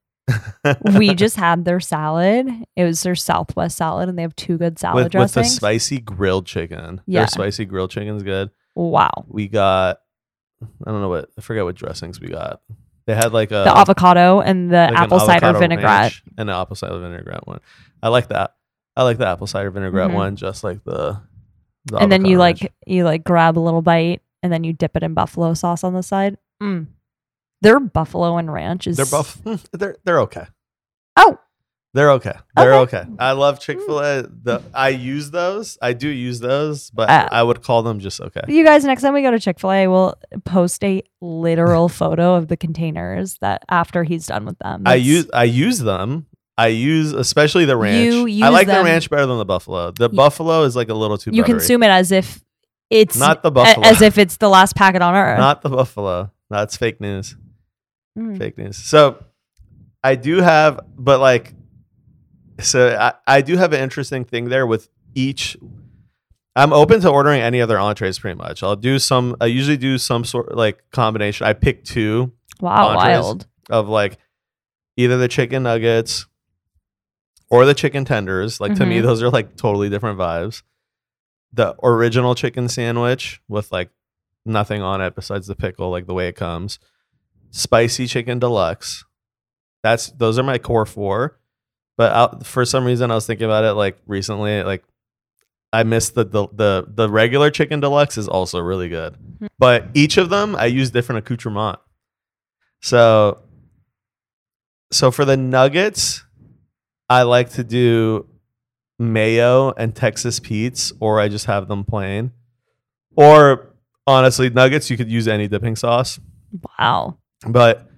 we 0.96 1.14
just 1.14 1.36
had 1.36 1.64
their 1.64 1.80
salad. 1.80 2.46
It 2.76 2.84
was 2.84 3.02
their 3.02 3.14
Southwest 3.14 3.76
salad, 3.78 4.08
and 4.10 4.18
they 4.18 4.22
have 4.22 4.36
two 4.36 4.58
good 4.58 4.78
salad 4.78 5.04
with, 5.04 5.14
with 5.14 5.32
the 5.34 5.44
spicy 5.44 6.00
grilled 6.00 6.46
chicken. 6.46 7.00
Yeah. 7.06 7.20
Their 7.20 7.28
spicy 7.28 7.64
grilled 7.64 7.90
chicken's 7.90 8.22
good. 8.22 8.50
wow. 8.74 9.24
We 9.28 9.48
got 9.48 10.00
I 10.62 10.90
don't 10.90 11.00
know 11.00 11.08
what 11.08 11.30
I 11.38 11.40
forget 11.40 11.64
what 11.64 11.76
dressings 11.76 12.20
we 12.20 12.28
got. 12.28 12.60
They 13.08 13.14
had 13.14 13.32
like 13.32 13.50
a 13.52 13.64
the 13.64 13.74
avocado 13.76 14.40
and 14.40 14.70
the 14.70 14.76
like 14.92 14.92
apple 14.92 15.18
cider 15.18 15.52
vinaigrette. 15.54 16.12
and 16.36 16.50
the 16.50 16.54
apple 16.54 16.76
cider 16.76 16.98
vinaigrette 17.00 17.46
one. 17.46 17.58
I 18.02 18.08
like 18.08 18.28
that. 18.28 18.54
I 18.94 19.02
like 19.02 19.16
the 19.16 19.26
apple 19.26 19.46
cider 19.46 19.70
vinaigrette 19.70 20.10
Mhm. 20.10 20.14
one, 20.14 20.36
just 20.36 20.62
like 20.62 20.84
the. 20.84 21.18
the 21.86 21.96
and 21.96 22.12
then 22.12 22.26
you 22.26 22.36
avocado 22.36 22.64
like 22.66 22.74
you 22.86 23.04
like 23.04 23.24
grab 23.24 23.56
a 23.56 23.60
little 23.60 23.80
bite 23.80 24.20
and 24.42 24.52
then 24.52 24.62
you 24.62 24.74
dip 24.74 24.94
it 24.94 25.02
in 25.02 25.14
buffalo 25.14 25.54
sauce 25.54 25.82
on 25.84 25.94
the 25.94 26.02
side. 26.02 26.36
Mm. 26.62 26.88
Their 27.62 27.80
buffalo 27.80 28.36
and 28.36 28.52
ranch 28.52 28.86
is 28.86 28.98
they're 28.98 29.06
buff. 29.06 29.40
They're 29.72 29.96
they're 30.04 30.20
okay. 30.20 30.44
Oh, 31.16 31.38
They're 31.94 32.10
okay. 32.12 32.34
They're 32.54 32.74
Okay. 32.74 32.98
okay. 32.98 33.08
I 33.18 33.32
love 33.32 33.60
Chick 33.60 33.78
Fil 33.80 33.98
A. 34.00 34.22
The 34.22 34.60
I 34.74 34.90
use 34.90 35.30
those. 35.30 35.78
I 35.80 35.94
do 35.94 36.08
use 36.08 36.38
those, 36.38 36.90
but 36.90 37.08
Uh, 37.08 37.28
I 37.32 37.42
would 37.42 37.62
call 37.62 37.82
them 37.82 37.98
just 37.98 38.20
okay. 38.20 38.42
you 38.46 38.62
guys, 38.64 38.84
next 38.84 39.02
time 39.02 39.14
we 39.14 39.22
go 39.22 39.30
to 39.30 39.40
Chick 39.40 39.58
Fil 39.58 39.72
A, 39.72 39.86
we'll 39.88 40.14
post 40.44 40.84
a 40.84 41.02
literal 41.22 41.88
photo 42.00 42.34
of 42.34 42.48
the 42.48 42.56
containers 42.56 43.38
that 43.40 43.62
after 43.70 44.04
he's 44.04 44.26
done 44.26 44.44
with 44.44 44.58
them. 44.58 44.82
I 44.84 44.90
That's- 44.98 45.06
use 45.06 45.30
I 45.32 45.44
use 45.44 45.78
them. 45.78 46.26
I 46.58 46.66
use 46.68 47.12
especially 47.12 47.64
the 47.64 47.76
ranch. 47.76 48.12
You 48.30 48.44
I 48.44 48.48
like 48.50 48.66
them- 48.66 48.84
the 48.84 48.90
ranch 48.90 49.08
better 49.08 49.26
than 49.26 49.38
the 49.38 49.44
buffalo. 49.44 49.90
The 49.92 50.08
Y- 50.08 50.14
buffalo 50.16 50.64
is 50.64 50.76
like 50.76 50.88
a 50.90 50.94
little 50.94 51.16
too. 51.16 51.30
you 51.32 51.42
buttery. 51.42 51.58
consume 51.58 51.82
it 51.84 51.88
as 51.88 52.12
if 52.12 52.44
it's 52.90 53.16
not 53.16 53.42
the 53.42 53.48
a- 53.48 53.52
buffalo. 53.52 53.86
as 53.86 54.02
if 54.02 54.18
it's 54.18 54.36
the 54.36 54.48
last 54.48 54.74
packet 54.76 55.00
on 55.00 55.14
earth. 55.14 55.38
not 55.38 55.62
the 55.62 55.68
buffalo. 55.70 56.30
That's 56.50 56.76
fake 56.76 57.00
news. 57.00 57.36
Mm. 58.18 58.36
Fake 58.38 58.58
news. 58.58 58.76
So 58.76 59.22
I 60.02 60.16
do 60.16 60.40
have, 60.40 60.80
but 60.96 61.20
like, 61.20 61.54
so 62.60 62.96
I, 62.98 63.12
I 63.26 63.40
do 63.40 63.56
have 63.56 63.72
an 63.72 63.80
interesting 63.80 64.24
thing 64.24 64.48
there 64.48 64.66
with 64.66 64.88
each. 65.14 65.56
I'm 66.56 66.72
open 66.72 67.00
to 67.02 67.10
ordering 67.10 67.40
any 67.40 67.60
other 67.60 67.78
entrees 67.78 68.18
pretty 68.18 68.36
much. 68.36 68.62
I'll 68.62 68.74
do 68.76 68.98
some. 68.98 69.36
I 69.40 69.46
usually 69.46 69.76
do 69.76 69.96
some 69.98 70.24
sort 70.24 70.54
like 70.56 70.82
combination. 70.90 71.46
I 71.46 71.52
pick 71.52 71.84
two 71.84 72.32
Wow, 72.60 72.96
wild. 72.96 73.46
of 73.70 73.88
like 73.88 74.18
either 74.96 75.16
the 75.16 75.28
chicken 75.28 75.62
nuggets 75.62 76.26
or 77.48 77.64
the 77.64 77.74
chicken 77.74 78.04
tenders. 78.04 78.60
Like 78.60 78.74
to 78.74 78.86
me, 78.86 78.98
Mhm. 78.98 79.02
those 79.02 79.22
are 79.22 79.30
like 79.30 79.56
totally 79.56 79.88
different 79.88 80.18
vibes. 80.18 80.62
The 81.52 81.76
original 81.82 82.34
chicken 82.34 82.68
sandwich 82.68 83.40
with 83.48 83.70
like 83.70 83.90
nothing 84.44 84.82
on 84.82 85.00
it 85.00 85.14
besides 85.14 85.46
the 85.46 85.54
pickle, 85.54 85.90
like 85.90 86.06
the 86.06 86.14
way 86.14 86.26
it 86.28 86.34
comes. 86.36 86.78
Spicy 87.50 88.06
chicken 88.08 88.38
deluxe. 88.40 89.04
That's 89.84 90.10
those 90.10 90.38
are 90.38 90.42
my 90.42 90.58
core 90.58 90.84
four. 90.86 91.38
But 91.98 92.12
out, 92.12 92.46
for 92.46 92.64
some 92.64 92.84
reason, 92.86 93.10
I 93.10 93.14
was 93.16 93.26
thinking 93.26 93.44
about 93.44 93.64
it 93.64 93.72
like 93.74 93.98
recently. 94.06 94.62
Like 94.62 94.82
I 95.72 95.82
missed 95.82 96.14
the 96.14 96.24
the 96.24 96.48
the, 96.52 96.86
the 96.88 97.10
regular 97.10 97.50
chicken 97.50 97.80
deluxe 97.80 98.16
is 98.16 98.26
also 98.28 98.60
really 98.60 98.88
good. 98.88 99.16
Hmm. 99.40 99.46
But 99.58 99.88
each 99.92 100.16
of 100.16 100.30
them, 100.30 100.56
I 100.56 100.66
use 100.66 100.90
different 100.90 101.18
accoutrement. 101.26 101.78
So, 102.80 103.42
so 104.92 105.10
for 105.10 105.24
the 105.24 105.36
nuggets, 105.36 106.24
I 107.10 107.22
like 107.22 107.50
to 107.50 107.64
do 107.64 108.26
mayo 108.98 109.72
and 109.72 109.94
Texas 109.94 110.40
Pete's, 110.40 110.92
or 111.00 111.20
I 111.20 111.28
just 111.28 111.46
have 111.46 111.68
them 111.68 111.84
plain. 111.84 112.32
Or 113.16 113.74
honestly, 114.06 114.48
nuggets 114.50 114.90
you 114.90 114.96
could 114.96 115.10
use 115.10 115.26
any 115.28 115.48
dipping 115.48 115.74
sauce, 115.76 116.20
Wow. 116.78 117.18
but 117.46 117.90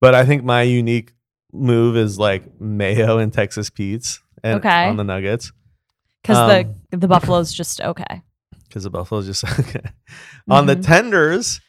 but 0.00 0.14
I 0.14 0.24
think 0.24 0.42
my 0.44 0.62
unique 0.62 1.12
move 1.54 1.96
is 1.96 2.18
like 2.18 2.60
mayo 2.60 3.18
and 3.18 3.32
Texas 3.32 3.70
Pete's 3.70 4.20
and 4.42 4.56
Okay. 4.58 4.86
on 4.88 4.96
the 4.96 5.04
nuggets. 5.04 5.52
Because 6.22 6.38
Um, 6.38 6.74
the 6.90 6.96
the 6.98 7.08
buffalo's 7.08 7.52
just 7.52 7.80
okay. 7.80 8.22
because 8.68 8.82
the 8.84 8.90
buffalo's 8.90 9.26
just 9.26 9.44
okay. 9.60 9.82
On 10.48 10.66
the 10.66 10.76
Mhm. 10.76 10.84
tenders, 10.86 11.60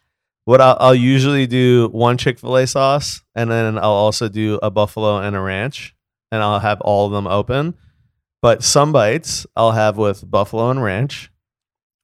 what 0.46 0.62
I'll, 0.62 0.78
I'll 0.80 0.96
usually 0.96 1.48
do 1.48 1.90
one 1.92 2.18
Chick 2.18 2.40
Fil 2.40 2.56
A 2.58 2.68
sauce, 2.68 3.22
and 3.36 3.50
then 3.50 3.78
I'll 3.78 3.84
also 4.06 4.28
do 4.30 4.60
a 4.62 4.70
buffalo 4.72 5.18
and 5.18 5.36
a 5.36 5.40
ranch, 5.40 5.96
and 6.32 6.42
I'll 6.44 6.60
have 6.60 6.82
all 6.82 7.06
of 7.08 7.12
them 7.12 7.28
open. 7.28 7.76
But 8.42 8.64
some 8.64 8.92
bites 8.92 9.48
I'll 9.56 9.72
have 9.72 9.98
with 9.98 10.30
buffalo 10.30 10.70
and 10.70 10.82
ranch, 10.84 11.32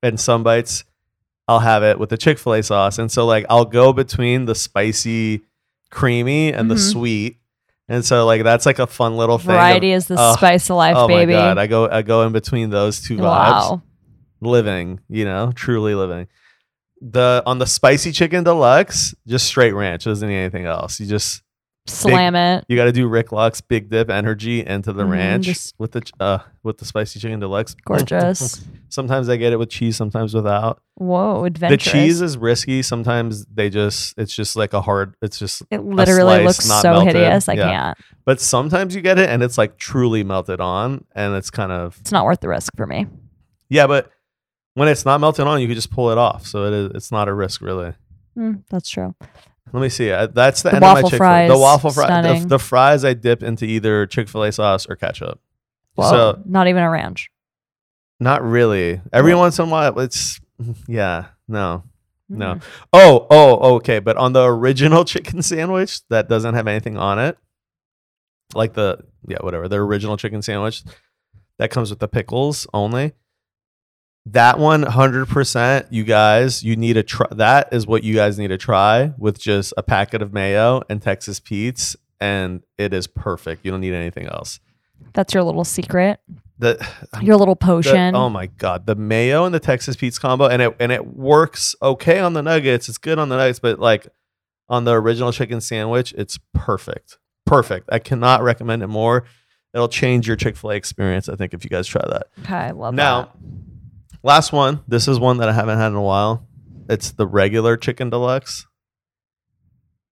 and 0.02 0.20
some 0.20 0.44
bites 0.44 0.84
I'll 1.48 1.60
have 1.60 1.84
it 1.84 2.00
with 2.00 2.10
the 2.10 2.18
Chick 2.18 2.40
Fil 2.40 2.54
A 2.54 2.64
sauce. 2.64 2.98
And 2.98 3.12
so 3.12 3.26
like 3.26 3.46
I'll 3.50 3.66
go 3.66 3.94
between 3.94 4.46
the 4.46 4.56
spicy, 4.56 5.42
creamy, 5.90 6.52
and 6.54 6.70
the 6.72 6.76
Mhm. 6.76 6.92
sweet. 6.92 7.38
And 7.92 8.06
so 8.06 8.26
like 8.26 8.44
that's 8.44 8.66
like 8.66 8.80
a 8.80 8.88
fun 8.88 9.18
little 9.18 9.38
thing. 9.38 9.50
of- 9.50 9.56
Variety 9.58 9.92
is 9.92 10.08
the 10.08 10.16
oh, 10.18 10.36
spice 10.38 10.70
of 10.70 10.78
life, 10.78 10.96
oh 10.96 11.10
baby. 11.10 11.34
my 11.34 11.40
god, 11.40 11.58
I 11.58 11.68
go 11.68 11.90
I 11.90 12.02
go 12.04 12.22
in 12.26 12.32
between 12.32 12.70
those 12.70 13.02
two 13.02 13.18
vibes 13.18 13.22
wow. 13.22 13.82
living, 14.40 15.02
you 15.10 15.26
know, 15.26 15.52
truly 15.54 15.94
living. 15.94 16.28
The 17.02 17.44
on 17.46 17.60
the 17.60 17.66
spicy 17.66 18.14
chicken 18.14 18.46
deluxe, 18.46 19.14
just 19.28 19.46
straight 19.46 19.74
ranch. 19.74 20.06
Doesn't 20.06 20.26
need 20.26 20.38
anything 20.38 20.66
else. 20.66 21.02
You 21.02 21.06
just 21.06 21.42
Slam 21.88 22.36
it. 22.36 22.64
you 22.68 22.76
got 22.78 22.86
to 22.86 22.92
do 22.92 23.08
Rick 23.08 23.32
Lux 23.32 23.60
big 23.60 23.90
dip 23.90 24.10
energy 24.10 24.64
into 24.66 24.94
the 24.94 25.04
Mhm, 25.04 25.12
ranch 25.12 25.46
just- 25.46 25.74
with 25.80 25.92
the 25.94 26.04
uh 26.20 26.40
with 26.64 26.78
the 26.78 26.86
spicy 26.86 27.20
chicken 27.20 27.40
deluxe. 27.40 27.76
Gorgeous. 27.86 28.64
sometimes 28.90 29.28
I 29.30 29.36
get 29.38 29.52
it 29.52 29.58
with 29.58 29.70
cheese, 29.70 29.98
sometimes 29.98 30.34
without. 30.36 30.80
Whoa, 30.96 31.44
adventurous. 31.46 31.84
The 31.84 31.90
cheese 31.92 32.22
is 32.22 32.38
risky. 32.38 32.82
Sometimes 32.84 33.46
they 33.48 33.70
just 33.72 34.14
it's 34.18 34.34
just 34.34 34.56
like 34.56 34.74
a 34.74 34.82
hard. 34.82 35.16
It's 35.24 35.40
just 35.40 35.64
it 35.72 35.84
literally 35.84 36.44
slice 36.44 36.46
looks 36.46 36.82
so 36.82 36.94
melted. 36.94 37.16
hideous. 37.16 37.50
I 37.50 37.54
Yeah. 37.54 37.64
can't. 37.70 37.98
but 38.26 38.40
sometimes 38.40 38.96
you 38.96 39.02
get 39.02 39.18
it 39.18 39.30
and 39.30 39.42
it's 39.42 39.58
like 39.58 39.78
truly 39.78 40.24
melted 40.24 40.62
on 40.62 41.04
and 41.16 41.36
it's 41.36 41.50
kind 41.50 41.72
of 41.72 41.98
It's 42.02 42.12
not 42.12 42.26
worth 42.26 42.42
the 42.42 42.50
risk 42.50 42.74
for 42.78 42.86
me. 42.86 43.08
yeah, 43.70 43.88
but 43.88 44.12
when 44.76 44.88
it's 44.88 45.04
not 45.04 45.20
melted 45.20 45.48
on, 45.48 45.60
you 45.60 45.68
can 45.68 45.76
just 45.76 45.90
pull 45.92 46.12
it 46.12 46.18
off. 46.20 46.46
So 46.46 46.66
it 46.68 46.74
is 46.74 46.92
it's 46.94 47.12
not 47.12 47.28
a 47.28 47.34
risk 47.34 47.60
really. 47.62 47.94
Mm, 48.38 48.62
that's 48.70 48.88
true. 48.90 49.14
Let 49.74 49.82
me 49.82 49.90
see. 49.90 50.12
Uh, 50.12 50.28
That's 50.28 50.64
the, 50.64 50.70
The 50.70 50.76
end 50.76 50.84
of 50.84 50.88
my 50.90 50.94
waffle 50.96 51.10
Chick-fil-A. 51.12 51.18
fries, 51.20 51.50
The 51.50 51.58
waffle 51.58 51.92
fries. 51.92 52.08
The, 52.08 52.22
stunning. 52.24 52.48
the 52.48 52.60
fries 52.60 53.06
I 53.06 53.14
dip 53.14 53.42
into 53.44 53.66
either 53.66 54.06
Chick 54.06 54.28
Fil 54.28 54.44
A 54.44 54.52
sauce 54.52 54.88
or 54.90 54.96
ketchup. 54.96 55.40
Whoa, 55.96 56.10
So 56.10 56.42
not 56.46 56.68
even 56.68 56.84
a 56.84 56.90
ranch. 56.90 57.30
not 58.20 58.44
really. 58.44 59.02
Every 59.14 59.34
once 59.36 59.60
in 59.60 59.68
a 59.68 59.72
while, 59.72 60.00
it's 60.00 60.40
yeah. 60.88 61.28
No. 61.48 61.84
No. 62.30 62.56
Mm. 62.56 62.64
Oh, 62.94 63.28
oh, 63.30 63.76
okay. 63.76 64.00
But 64.00 64.18
on 64.18 64.34
the 64.34 64.46
original 64.46 65.04
chicken 65.14 65.42
sandwich 65.42 66.02
that 66.10 66.28
doesn't 66.30 66.54
have 66.56 66.68
anything 66.68 66.98
on 66.98 67.20
it, 67.20 67.38
like 68.54 68.74
the 68.74 69.00
yeah, 69.28 69.38
whatever 69.42 69.68
the 69.68 69.78
original 69.78 70.18
chicken 70.18 70.42
sandwich 70.42 70.84
that 71.60 71.72
comes 71.72 71.90
with 71.90 72.00
the 72.00 72.08
pickles 72.08 72.68
only. 72.74 73.14
That 74.28 74.60
one, 74.60 74.84
hundred 74.84 75.28
percent. 75.30 75.88
You 75.92 76.04
guys, 76.04 76.64
you 76.64 76.76
need 76.76 76.94
to 76.94 77.04
try. 77.04 77.26
That 77.32 77.70
is 77.74 77.88
what 77.88 78.04
you 78.04 78.14
guys 78.14 78.38
need 78.38 78.50
to 78.50 78.58
try 78.58 79.14
with 79.18 79.40
just 79.40 79.74
a 79.78 79.84
packet 79.84 80.22
of 80.22 80.32
mayo 80.32 80.84
and 80.90 81.02
Texas 81.02 81.40
Pete's, 81.40 81.96
and 82.20 82.62
it 82.78 82.94
is 82.94 83.08
perfect. 83.08 83.66
You 83.66 83.72
don't 83.72 83.82
need 83.82 83.94
anything 83.96 84.28
else. 84.28 84.60
That's 85.14 85.34
your 85.34 85.44
little 85.44 85.64
secret. 85.64 86.20
The, 86.60 86.88
Your 87.24 87.38
little 87.38 87.56
the- 87.56 87.66
potion. 87.66 88.14
oh 88.16 88.30
my 88.30 88.46
god, 88.46 88.86
the 88.86 88.94
mayo 88.94 89.46
and 89.46 89.56
the 89.56 89.60
Texas 89.60 89.96
Pete's 89.96 90.20
combo, 90.20 90.46
and 90.46 90.62
it 90.62 90.76
and 90.80 90.92
it 90.92 91.08
works 91.16 91.76
okay 91.82 92.20
on 92.20 92.34
the 92.34 92.44
nuggets. 92.44 92.88
It's 92.88 93.00
good 93.00 93.18
on 93.18 93.30
the 93.30 93.38
nuggets, 93.38 93.58
but 93.58 93.80
like 93.80 94.08
on 94.70 94.84
the 94.86 94.92
original 94.94 95.32
chicken 95.32 95.60
sandwich, 95.62 96.14
it's 96.16 96.38
perfect. 96.54 97.18
Perfect. 97.48 97.90
I 97.92 97.98
cannot 97.98 98.44
recommend 98.44 98.84
it 98.84 98.88
more. 98.88 99.24
It'll 99.74 99.88
change 99.90 100.28
your 100.28 100.36
Chick 100.38 100.56
Fil 100.56 100.70
A 100.70 100.76
experience. 100.76 101.28
I 101.28 101.36
think 101.36 101.56
if 101.56 101.64
you 101.64 101.72
guys 101.72 101.88
try 101.88 102.04
that. 102.08 102.28
okay, 102.44 102.54
I 102.54 102.72
love 102.72 102.94
Now, 102.94 103.22
that. 103.24 103.32
Last 104.24 104.52
one. 104.54 104.82
This 104.88 105.08
is 105.08 105.20
one 105.20 105.38
that 105.38 105.50
I 105.50 105.54
haven't 105.54 105.78
had 105.78 105.88
in 105.88 105.96
a 105.96 106.02
while. 106.02 106.48
It's 106.90 107.12
the 107.12 107.28
regular 107.28 107.78
chicken 107.78 108.10
deluxe. 108.10 108.66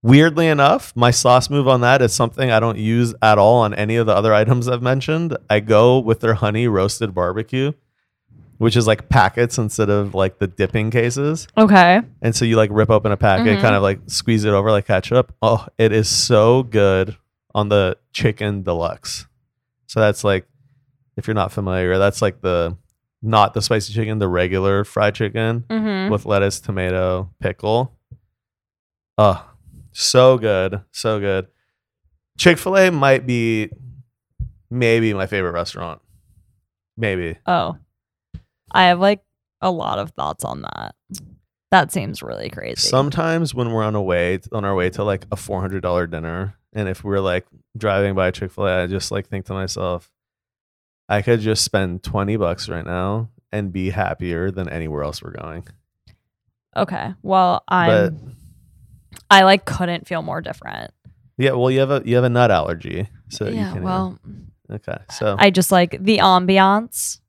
Weirdly 0.02 0.46
enough, 0.46 0.94
my 0.96 1.10
sauce 1.10 1.50
move 1.50 1.68
on 1.68 1.82
that 1.82 2.00
is 2.00 2.14
something 2.14 2.50
I 2.50 2.58
don't 2.58 2.78
use 2.78 3.14
at 3.20 3.36
all 3.36 3.56
on 3.58 3.74
any 3.74 3.96
of 3.96 4.06
the 4.06 4.14
other 4.14 4.32
items 4.42 4.66
I've 4.66 4.82
mentioned. 4.82 5.36
I 5.50 5.60
go 5.60 5.98
with 5.98 6.20
their 6.20 6.34
honey 6.34 6.68
roasted 6.68 7.14
barbecue, 7.14 7.72
which 8.56 8.76
is 8.76 8.86
like 8.86 9.10
packets 9.10 9.58
instead 9.58 9.90
of 9.90 10.14
like 10.14 10.38
the 10.38 10.46
dipping 10.46 10.90
cases. 10.90 11.46
Okay. 11.56 12.00
And 12.22 12.34
so 12.34 12.46
you 12.46 12.56
like 12.56 12.70
rip 12.72 12.88
open 12.88 13.12
a 13.12 13.16
packet, 13.18 13.58
Mhm. 13.58 13.60
kind 13.60 13.74
of 13.74 13.82
like 13.82 14.00
squeeze 14.06 14.44
it 14.44 14.54
over 14.54 14.70
like 14.70 14.86
ketchup. 14.86 15.34
Oh, 15.42 15.66
it 15.76 15.92
is 15.92 16.08
so 16.08 16.62
good 16.62 17.16
on 17.54 17.68
the 17.68 17.98
chicken 18.12 18.62
deluxe. 18.62 19.26
So 19.86 20.00
that's 20.00 20.24
like, 20.24 20.46
if 21.18 21.26
you're 21.26 21.34
not 21.34 21.52
familiar, 21.52 21.98
that's 21.98 22.22
like 22.22 22.40
the 22.40 22.74
not 23.22 23.54
the 23.54 23.62
spicy 23.62 23.92
chicken, 23.92 24.18
the 24.18 24.28
regular 24.28 24.84
fried 24.84 25.14
chicken 25.14 25.64
Mm-hmm. 25.68 26.10
with 26.12 26.24
lettuce, 26.26 26.60
tomato, 26.60 27.30
pickle. 27.40 27.96
Oh, 29.18 29.44
so 29.92 30.38
good. 30.38 30.80
So 30.90 31.20
good. 31.20 31.48
Chick 32.38 32.56
fil 32.58 32.76
A 32.76 32.90
might 32.90 33.26
be 33.26 33.70
maybe 34.70 35.12
my 35.12 35.26
favorite 35.26 35.52
restaurant. 35.52 36.00
Maybe. 36.96 37.36
Oh, 37.46 37.76
I 38.70 38.84
have 38.84 39.00
like 39.00 39.22
a 39.60 39.70
lot 39.70 39.98
of 39.98 40.12
thoughts 40.12 40.44
on 40.44 40.62
that. 40.62 40.94
That 41.70 41.92
seems 41.92 42.22
really 42.22 42.50
crazy. 42.50 42.76
Sometimes 42.88 43.54
when 43.54 43.70
we're 43.72 43.84
on 43.84 43.94
a 43.94 44.02
way 44.02 44.40
on 44.52 44.64
our 44.64 44.74
way 44.74 44.90
to 44.90 45.04
like 45.04 45.26
a 45.30 45.36
four 45.36 45.60
hundred 45.60 45.82
dollar 45.82 46.06
dinner, 46.06 46.54
and 46.72 46.88
if 46.88 47.04
we're 47.04 47.20
like 47.20 47.46
driving 47.76 48.14
by 48.14 48.30
Chick 48.30 48.52
Fil 48.52 48.66
A, 48.66 48.82
I 48.84 48.86
just 48.86 49.10
like 49.10 49.28
think 49.28 49.44
to 49.46 49.52
myself, 49.52 50.10
I 51.10 51.20
could 51.22 51.40
just 51.40 51.64
spend 51.64 52.02
twenty 52.02 52.36
bucks 52.36 52.68
right 52.68 52.86
now 52.86 53.28
and 53.52 53.72
be 53.72 53.90
happier 53.90 54.50
than 54.50 54.68
anywhere 54.68 55.02
else 55.02 55.22
we're 55.22 55.32
going. 55.32 55.64
okay. 56.76 57.14
Well, 57.22 57.62
I'm. 57.68 58.36
I 59.28 59.42
like 59.42 59.64
couldn't 59.64 60.06
feel 60.06 60.22
more 60.22 60.40
different. 60.40 60.92
yeah, 61.36 61.52
well, 61.52 61.70
you 61.70 61.80
have 61.80 61.90
a 61.90 62.02
you 62.04 62.14
have 62.16 62.24
a 62.24 62.28
nut 62.30 62.50
allergy, 62.50 63.08
so 63.28 63.46
you 63.48 63.56
yeah. 63.56 63.74
Well, 63.78 64.18
okay, 64.70 64.98
so 65.10 65.36
I 65.38 65.50
just 65.50 65.70
like 65.72 65.98
the 66.02 66.18
ambiance. 66.18 67.20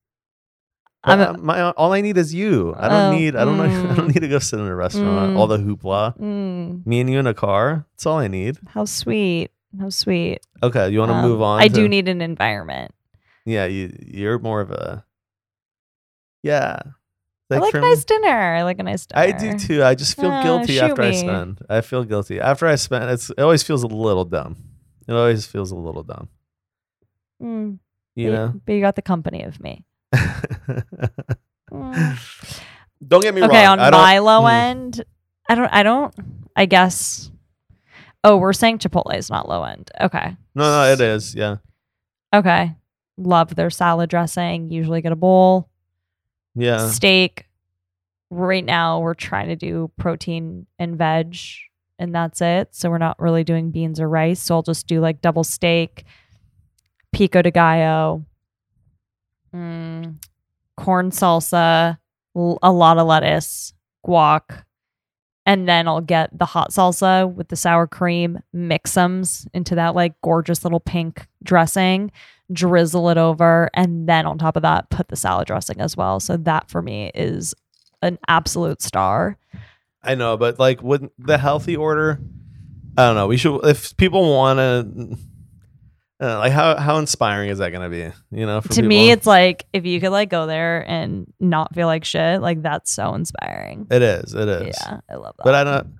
I'm 1.04 1.20
a- 1.20 1.38
my 1.40 1.72
all 1.72 1.94
I 1.94 2.02
need 2.02 2.18
is 2.18 2.34
you. 2.36 2.76
I 2.78 2.88
don't 2.88 3.14
Oh, 3.14 3.18
need. 3.18 3.36
I 3.36 3.44
don't. 3.46 3.58
know 3.58 3.64
I 3.92 3.96
don't 3.96 4.08
mm. 4.10 4.14
need 4.14 4.20
to 4.22 4.28
go 4.28 4.38
sit 4.38 4.60
in 4.60 4.68
a 4.68 4.76
restaurant. 4.76 5.34
Mm. 5.34 5.38
All 5.40 5.48
the 5.48 5.58
hoopla. 5.58 6.16
Mm, 6.20 6.86
Me 6.86 7.00
and 7.02 7.10
you 7.10 7.18
in 7.18 7.26
a 7.26 7.34
car. 7.34 7.88
That's 7.94 8.06
all 8.06 8.20
I 8.20 8.28
need. 8.28 8.60
how 8.68 8.86
sweet. 8.86 9.50
How 9.80 9.90
sweet. 9.90 10.40
Okay, 10.62 10.90
you 10.90 11.00
want 11.00 11.10
to 11.10 11.16
Um, 11.16 11.22
move 11.24 11.42
on? 11.42 11.60
I 11.62 11.68
to- 11.70 11.74
do 11.74 11.88
need 11.90 12.08
an 12.08 12.22
environment. 12.22 12.94
Yeah, 13.45 13.65
you. 13.65 13.95
You're 14.05 14.39
more 14.39 14.62
of 14.62 14.71
a. 14.71 15.05
Yeah. 16.43 16.79
I 17.51 17.57
like 17.57 17.74
a 17.74 17.81
nice 17.81 18.05
dinner. 18.05 18.29
I 18.55 18.63
like 18.63 18.79
a 18.79 18.83
nice 18.83 19.05
dinner. 19.05 19.21
I 19.21 19.31
do 19.31 19.60
too. 19.60 19.83
I 19.83 19.93
just 19.95 20.15
feel 20.15 20.31
Ah, 20.31 20.41
guilty 20.41 20.79
after 20.79 21.01
I 21.01 21.12
spend. 21.12 21.60
I 21.69 21.81
feel 21.81 22.03
guilty 22.05 22.39
after 22.39 22.65
I 22.65 22.75
spend. 22.75 23.10
It's 23.12 23.29
it 23.29 23.39
always 23.39 23.62
feels 23.62 23.83
a 23.83 23.88
little 23.88 24.24
dumb. 24.24 24.55
It 25.07 25.13
always 25.13 25.45
feels 25.45 25.71
a 25.71 25.75
little 25.75 26.03
dumb. 26.03 26.29
Mm, 27.43 27.79
You 28.15 28.29
but, 28.29 28.33
know. 28.33 28.62
but 28.65 28.74
you 28.74 28.79
got 28.81 28.95
the 28.95 29.01
company 29.01 29.43
of 29.43 29.60
me. 29.60 29.83
Mm. 31.71 32.19
don't 33.07 33.21
get 33.21 33.33
me 33.33 33.41
okay, 33.43 33.65
wrong. 33.65 33.79
on 33.79 33.91
my 33.93 34.19
low 34.19 34.41
Mm. 34.43 34.51
end, 34.51 35.03
I 35.50 35.55
don't. 35.55 35.69
I 35.74 35.83
don't. 35.83 36.13
I 36.55 36.65
guess. 36.65 37.31
Oh, 38.24 38.38
we're 38.38 38.53
saying 38.53 38.79
Chipotle 38.79 39.15
is 39.15 39.29
not 39.29 39.48
low 39.50 39.63
end. 39.63 39.89
Okay. 40.00 40.36
No, 40.53 40.63
no, 40.63 40.91
it 40.91 41.00
is. 41.01 41.33
Yeah, 41.33 41.57
Okay. 42.33 42.75
Love 43.22 43.56
their 43.56 43.70
salad 43.70 44.10
dressing. 44.10 44.70
Usually 44.72 45.01
get 45.01 45.12
a 45.12 45.16
bowl. 45.16 45.70
yeah. 46.56 46.90
Steak. 46.90 47.46
Right 48.30 48.63
now, 48.63 49.00
we're 49.01 49.13
trying 49.13 49.50
to 49.50 49.56
do 49.58 49.92
protein 49.98 50.66
and 50.80 50.98
veg, 50.98 51.36
and 52.00 52.16
that's 52.16 52.40
it. 52.40 52.70
So 52.72 52.90
we're 52.90 52.98
not 52.98 53.20
really 53.20 53.44
doing 53.44 53.72
beans 53.72 54.00
or 54.00 54.08
rice. 54.08 54.40
So 54.40 54.56
I'll 54.56 54.63
just 54.63 54.88
do 54.88 55.01
like 55.01 55.22
double 55.22 55.44
steak, 55.44 56.06
pico 57.12 57.42
de 57.42 57.51
gallo, 57.51 58.25
mm, 59.54 60.16
corn 60.78 61.12
salsa, 61.12 61.98
l- 62.36 62.60
a 62.63 62.72
lot 62.72 62.98
of 62.98 63.08
lettuce, 63.08 63.74
guac, 64.06 64.63
and 65.46 65.68
then 65.68 65.88
I'll 65.88 66.00
get 66.01 66.30
the 66.38 66.46
hot 66.46 66.72
salsa 66.72 67.32
with 67.32 67.50
the 67.50 67.56
sour 67.58 67.86
cream, 67.88 68.40
mix 68.54 68.94
them 68.94 69.24
into 69.54 69.75
that 69.75 69.94
like 69.96 70.13
gorgeous 70.22 70.63
little 70.63 70.80
pink 70.80 71.28
dressing, 71.44 72.12
drizzle 72.51 73.10
it 73.10 73.17
over, 73.17 73.70
and 73.74 74.08
then 74.08 74.25
on 74.25 74.38
top 74.38 74.55
of 74.55 74.62
that, 74.63 74.89
put 74.89 75.08
the 75.08 75.15
salad 75.15 75.48
dressing 75.48 75.79
as 75.79 75.96
well. 75.96 76.20
So 76.20 76.38
that 76.38 76.70
for 76.70 76.81
me 76.81 77.12
is 77.13 77.53
an 78.01 78.17
absolute 78.27 78.81
star. 78.81 79.38
I 80.03 80.15
know, 80.15 80.38
but 80.38 80.60
like 80.60 80.81
with 80.81 81.10
the 81.20 81.38
healthy 81.38 81.75
order, 81.75 82.20
I 82.98 83.05
don't 83.05 83.15
know. 83.15 83.27
We 83.27 83.38
should 83.38 83.60
if 83.65 83.96
people 83.98 84.29
want 84.29 84.58
to. 84.60 85.17
Uh, 86.24 86.38
like 86.38 86.51
how 86.51 86.77
how 86.77 86.98
inspiring 86.98 87.50
is 87.50 87.58
that 87.58 87.72
going 87.72 87.81
to 87.81 87.89
be? 87.89 88.38
You 88.38 88.46
know, 88.46 88.62
for 88.62 88.70
to 88.74 88.84
me, 88.84 89.10
it's 89.10 89.25
like 89.25 89.65
if 89.74 89.88
you 89.88 90.00
could 90.00 90.12
like 90.12 90.29
go 90.29 90.46
there 90.46 90.88
and 90.88 91.25
not 91.39 91.74
feel 91.74 91.88
like 91.88 92.05
shit, 92.05 92.41
like 92.41 92.62
that's 92.62 92.91
so 92.91 93.15
inspiring. 93.15 93.88
it 93.89 94.03
is 94.03 94.36
it 94.36 94.48
is. 94.48 94.77
Yeah, 94.86 95.00
I 95.10 95.15
love 95.15 95.34
that. 95.38 95.43
But 95.43 95.55
I 95.55 95.63
don't. 95.63 95.96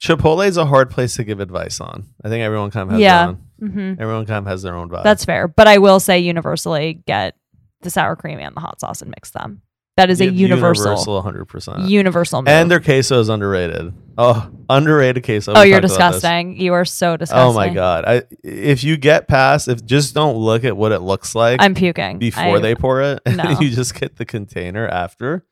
Chipotle 0.00 0.46
is 0.46 0.56
a 0.56 0.64
hard 0.64 0.90
place 0.90 1.16
to 1.16 1.24
give 1.24 1.40
advice 1.40 1.82
on. 1.82 2.06
I 2.24 2.30
think 2.30 2.42
everyone 2.42 2.70
kind 2.70 2.88
of 2.88 2.92
has 2.92 3.00
Yeah. 3.00 3.34
Their 3.58 3.68
own. 3.68 3.94
hmm 3.94 4.02
Everyone 4.02 4.26
kind 4.26 4.38
of 4.38 4.46
has 4.46 4.62
their 4.62 4.74
own 4.74 4.88
vibe. 4.88 5.04
That's 5.04 5.24
fair. 5.24 5.48
But 5.48 5.68
I 5.68 5.78
will 5.78 6.00
say 6.00 6.18
universally 6.18 7.02
get 7.06 7.36
the 7.82 7.90
sour 7.90 8.16
cream 8.16 8.38
and 8.38 8.56
the 8.56 8.60
hot 8.60 8.80
sauce 8.80 9.02
and 9.02 9.10
mix 9.10 9.30
them. 9.30 9.62
That 9.96 10.10
is 10.10 10.20
a 10.20 10.30
universal, 10.30 10.84
universal, 10.92 11.22
hundred 11.22 11.46
percent. 11.46 11.88
universal 11.88 12.42
move. 12.42 12.48
And 12.48 12.70
their 12.70 12.78
queso 12.78 13.18
is 13.18 13.28
underrated. 13.28 13.92
Oh, 14.16 14.48
underrated 14.70 15.24
queso. 15.24 15.54
oh, 15.56 15.62
you're 15.62 15.80
talked 15.80 15.92
about 15.96 16.12
this. 16.12 16.22
disgusting. 16.22 16.60
You 16.60 16.74
are 16.74 16.84
so 16.84 17.16
disgusting. 17.16 17.48
Oh 17.48 17.52
my 17.52 17.68
god! 17.68 18.04
I 18.06 18.22
if 18.44 18.84
you 18.84 18.96
get 18.96 19.26
past, 19.26 19.66
if 19.66 19.84
just 19.84 20.14
don't 20.14 20.36
look 20.36 20.62
at 20.62 20.76
what 20.76 20.92
it 20.92 21.00
looks 21.00 21.34
like 21.34 21.60
I'm 21.60 21.74
puking 21.74 22.18
before 22.18 22.58
I- 22.58 22.60
they 22.60 22.76
pour 22.76 23.02
it, 23.02 23.22
no. 23.26 23.58
you 23.60 23.70
just 23.70 23.98
get 23.98 24.14
the 24.14 24.24
container 24.24 24.86
after. 24.86 25.44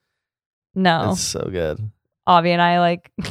No, 0.77 1.11
It's 1.11 1.23
so 1.23 1.49
good. 1.51 1.81
Avi 2.29 2.53
and 2.53 2.63
I 2.63 2.79
like 2.79 3.11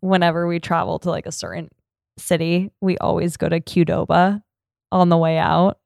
whenever 0.00 0.46
we 0.46 0.60
travel 0.60 0.98
to 1.00 1.10
like 1.10 1.26
a 1.26 1.32
certain 1.32 1.68
city, 2.18 2.70
we 2.80 2.98
always 2.98 3.36
go 3.36 3.48
to 3.48 3.60
Qdoba 3.60 4.42
on 4.90 5.08
the 5.08 5.16
way 5.16 5.38
out 5.38 5.78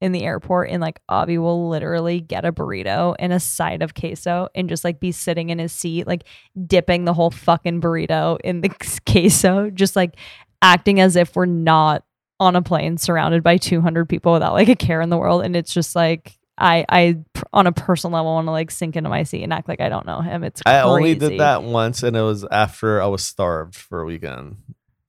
in 0.00 0.10
the 0.10 0.24
airport 0.24 0.68
and 0.68 0.80
like 0.80 1.00
Avi 1.08 1.38
will 1.38 1.68
literally 1.68 2.20
get 2.20 2.44
a 2.44 2.52
burrito 2.52 3.14
and 3.20 3.32
a 3.32 3.38
side 3.38 3.82
of 3.82 3.94
queso 3.94 4.48
and 4.52 4.68
just 4.68 4.82
like 4.82 4.98
be 4.98 5.12
sitting 5.12 5.50
in 5.50 5.60
his 5.60 5.72
seat 5.72 6.08
like 6.08 6.24
dipping 6.66 7.04
the 7.04 7.14
whole 7.14 7.30
fucking 7.30 7.80
burrito 7.80 8.36
in 8.42 8.62
the 8.62 8.68
queso 9.06 9.70
just 9.70 9.94
like 9.94 10.16
acting 10.60 10.98
as 10.98 11.14
if 11.14 11.36
we're 11.36 11.46
not 11.46 12.04
on 12.40 12.56
a 12.56 12.62
plane 12.62 12.98
surrounded 12.98 13.44
by 13.44 13.56
200 13.56 14.08
people 14.08 14.32
without 14.32 14.54
like 14.54 14.68
a 14.68 14.74
care 14.74 15.00
in 15.00 15.08
the 15.08 15.16
world 15.16 15.44
and 15.44 15.54
it's 15.54 15.72
just 15.72 15.94
like 15.94 16.36
I 16.58 16.84
I 16.88 17.18
on 17.52 17.66
a 17.66 17.72
personal 17.72 18.14
level 18.14 18.34
want 18.34 18.46
to 18.46 18.50
like 18.50 18.70
sink 18.70 18.96
into 18.96 19.08
my 19.08 19.22
seat 19.22 19.42
and 19.42 19.52
act 19.52 19.68
like 19.68 19.80
I 19.80 19.88
don't 19.88 20.06
know 20.06 20.20
him. 20.20 20.44
It's 20.44 20.62
I 20.66 20.80
only 20.80 21.14
did 21.14 21.40
that 21.40 21.62
once, 21.62 22.02
and 22.02 22.16
it 22.16 22.20
was 22.20 22.44
after 22.50 23.00
I 23.00 23.06
was 23.06 23.24
starved 23.24 23.74
for 23.74 24.02
a 24.02 24.04
weekend. 24.04 24.56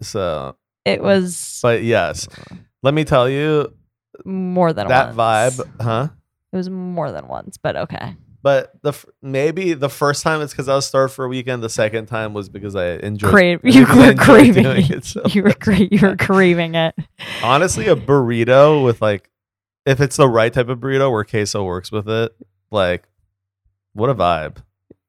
So, 0.02 0.56
It 0.86 1.02
was 1.02 1.60
but 1.62 1.84
yes, 1.84 2.28
let 2.82 2.94
me 2.94 3.04
tell 3.04 3.30
you 3.30 3.74
more 4.26 4.74
than 4.74 4.88
that 4.90 5.16
once. 5.16 5.58
vibe, 5.58 5.82
huh? 5.82 6.08
It 6.52 6.58
was 6.58 6.70
more 6.70 7.12
than 7.12 7.28
once, 7.28 7.58
but 7.58 7.76
okay. 7.76 8.16
But 8.44 8.74
the 8.82 8.90
f- 8.90 9.06
maybe 9.22 9.74
the 9.74 9.90
first 9.90 10.22
time 10.22 10.42
it's 10.42 10.52
because 10.52 10.68
I 10.68 10.76
was 10.76 10.86
starved 10.86 11.14
for 11.14 11.24
a 11.24 11.30
weekend. 11.30 11.64
The 11.64 11.70
second 11.70 12.08
time 12.08 12.34
was 12.34 12.50
because 12.50 12.76
I 12.76 12.96
enjoyed. 12.96 13.32
Crave 13.32 13.60
you 13.64 13.86
I 13.88 13.96
were 13.96 14.02
enjoyed 14.12 14.20
craving 14.20 14.64
doing 14.64 14.84
it. 14.86 14.92
it 14.92 15.06
so 15.06 15.22
you 15.30 15.44
were 15.44 15.54
cra- 15.54 15.78
you 15.80 16.00
were 16.02 16.18
craving 16.18 16.76
it. 16.76 16.94
honestly 17.42 17.88
a 17.88 17.96
burrito 17.96 18.84
with 18.84 19.02
like 19.02 19.30
if 19.86 20.02
it's 20.02 20.18
the 20.18 20.28
right 20.28 20.52
type 20.52 20.68
of 20.68 20.80
burrito 20.80 21.10
where 21.12 21.24
queso 21.24 21.64
works 21.64 21.92
with 21.92 22.10
it 22.10 22.36
like 22.72 23.08
what 23.94 24.10
a 24.10 24.16
vibe 24.16 24.58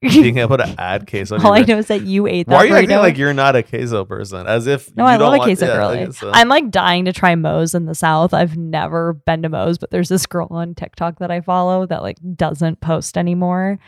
being 0.22 0.38
able 0.38 0.56
to 0.56 0.74
add 0.78 1.06
queso 1.08 1.38
All 1.38 1.52
I 1.52 1.62
know 1.62 1.78
is 1.78 1.86
that 1.88 2.02
you 2.02 2.26
ate 2.26 2.46
that 2.46 2.54
why 2.54 2.64
are 2.64 2.66
you 2.66 2.76
acting 2.76 2.96
like 2.98 3.18
you're 3.18 3.34
not 3.34 3.56
a 3.56 3.62
queso 3.62 4.04
person 4.04 4.46
as 4.46 4.66
if 4.66 4.94
no, 4.96 5.04
you 5.04 5.08
I 5.08 5.16
don't 5.16 5.32
love 5.32 5.40
a 5.40 5.44
queso 5.44 5.66
yeah, 5.66 5.74
girly. 5.74 5.98
I 5.98 6.04
guess 6.06 6.18
so. 6.18 6.30
I'm 6.32 6.48
like 6.48 6.70
dying 6.70 7.04
to 7.06 7.12
try 7.12 7.34
Moe's 7.34 7.74
in 7.74 7.86
the 7.86 7.94
South. 7.94 8.34
I've 8.34 8.56
never 8.56 9.14
been 9.14 9.42
to 9.42 9.48
Moe's, 9.48 9.78
but 9.78 9.90
there's 9.90 10.08
this 10.08 10.26
girl 10.26 10.48
on 10.50 10.74
TikTok 10.74 11.18
that 11.18 11.30
I 11.30 11.40
follow 11.40 11.86
that 11.86 12.02
like 12.02 12.18
doesn't 12.36 12.80
post 12.80 13.16
anymore. 13.16 13.78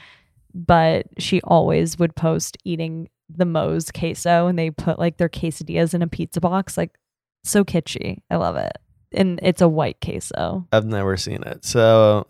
But 0.54 1.06
she 1.18 1.42
always 1.42 1.98
would 1.98 2.16
post 2.16 2.56
eating 2.64 3.08
the 3.28 3.44
Moe's 3.44 3.90
queso 3.90 4.46
and 4.46 4.58
they 4.58 4.70
put 4.70 4.98
like 4.98 5.18
their 5.18 5.28
quesadillas 5.28 5.92
in 5.92 6.02
a 6.02 6.06
pizza 6.06 6.40
box. 6.40 6.76
Like 6.76 6.96
so 7.44 7.64
kitschy. 7.64 8.22
I 8.30 8.36
love 8.36 8.56
it. 8.56 8.72
And 9.12 9.38
it's 9.42 9.60
a 9.60 9.68
white 9.68 9.98
queso. 10.04 10.66
I've 10.72 10.86
never 10.86 11.16
seen 11.16 11.42
it 11.42 11.64
so 11.64 12.26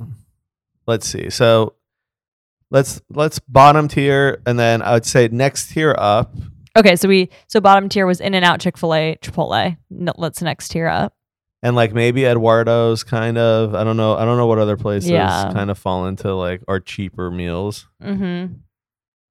let's 0.86 1.06
see 1.06 1.30
so 1.30 1.74
let's 2.76 3.00
let's 3.11 3.38
bottom 3.40 3.88
tier 3.88 4.42
and 4.47 4.59
then 4.59 4.83
I 4.83 4.92
would 4.92 5.06
say 5.06 5.28
next 5.28 5.71
tier 5.73 5.95
up 5.99 6.35
Okay, 6.78 6.95
so 6.97 7.09
we 7.09 7.30
so 7.49 7.59
bottom 7.61 7.88
tier 7.88 8.04
was 8.06 8.21
In 8.21 8.35
and 8.35 8.45
Out, 8.45 8.61
Chick 8.61 8.76
Fil 8.76 8.95
A, 8.95 9.16
Chipotle. 9.23 9.78
No, 9.88 10.12
let's 10.18 10.42
next 10.42 10.68
tier 10.68 10.87
up. 10.88 11.14
and 11.62 11.75
like 11.75 11.95
maybe 11.95 12.26
Eduardo's 12.26 13.02
kind 13.02 13.38
of 13.38 13.75
I 13.75 13.83
don't 13.83 13.97
know 13.97 14.14
I 14.14 14.25
don't 14.26 14.37
know 14.37 14.47
what 14.47 14.59
other 14.59 14.76
places 14.76 15.09
Yeah. 15.11 15.50
kind 15.54 15.71
of 15.71 15.78
fall 15.78 16.06
into 16.06 16.35
like 16.35 16.61
our 16.68 16.78
cheaper 16.80 17.30
meals 17.30 17.88
Mm-hmm. 18.02 18.54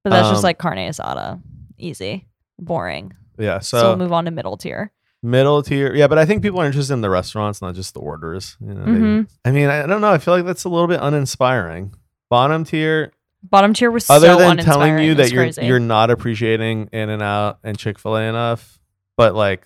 But 0.04 0.10
that's 0.10 0.28
just 0.30 0.40
Um, 0.40 0.44
like 0.44 0.58
carne 0.58 0.78
asada, 0.80 1.42
easy, 1.78 2.28
boring. 2.60 3.14
yeah 3.38 3.60
So, 3.60 3.80
so 3.80 3.88
we'll 3.90 3.98
move 3.98 4.12
on 4.14 4.26
to 4.26 4.32
middle 4.32 4.58
tier. 4.58 4.92
middle 5.22 5.62
tier 5.64 5.94
yeah 5.96 6.08
but 6.08 6.18
i 6.18 6.26
think 6.26 6.42
people 6.44 6.60
are 6.62 6.66
interested 6.66 6.94
in 6.94 7.02
the 7.02 7.10
restaurants 7.10 7.62
not 7.62 7.74
just 7.76 7.94
the 7.96 8.00
orders 8.00 8.58
you 8.62 8.74
know, 8.74 8.86
they- 8.86 8.92
Mhm. 9.06 9.28
i 9.44 9.50
mean 9.52 9.70
i 9.70 9.86
don't 9.86 10.00
know 10.02 10.12
i 10.12 10.20
feel 10.20 10.34
like 10.36 10.46
that's 10.46 10.64
a 10.66 10.70
little 10.70 10.88
bit 10.88 11.00
uninspiring 11.02 11.94
bottom 12.30 12.64
tier 12.64 13.12
Bottom 13.50 13.74
tier 13.74 13.92
was 13.92 14.10
other 14.10 14.28
so 14.28 14.38
than 14.40 14.58
telling 14.58 15.00
you 15.00 15.16
that 15.16 15.32
you're 15.32 15.44
crazy. 15.44 15.66
you're 15.66 15.80
not 15.80 16.10
appreciating 16.10 16.90
in 16.92 17.10
and 17.10 17.22
out 17.22 17.60
and 17.64 17.78
chick-fil-a 17.78 18.22
enough 18.22 18.80
but 19.18 19.36
like 19.36 19.66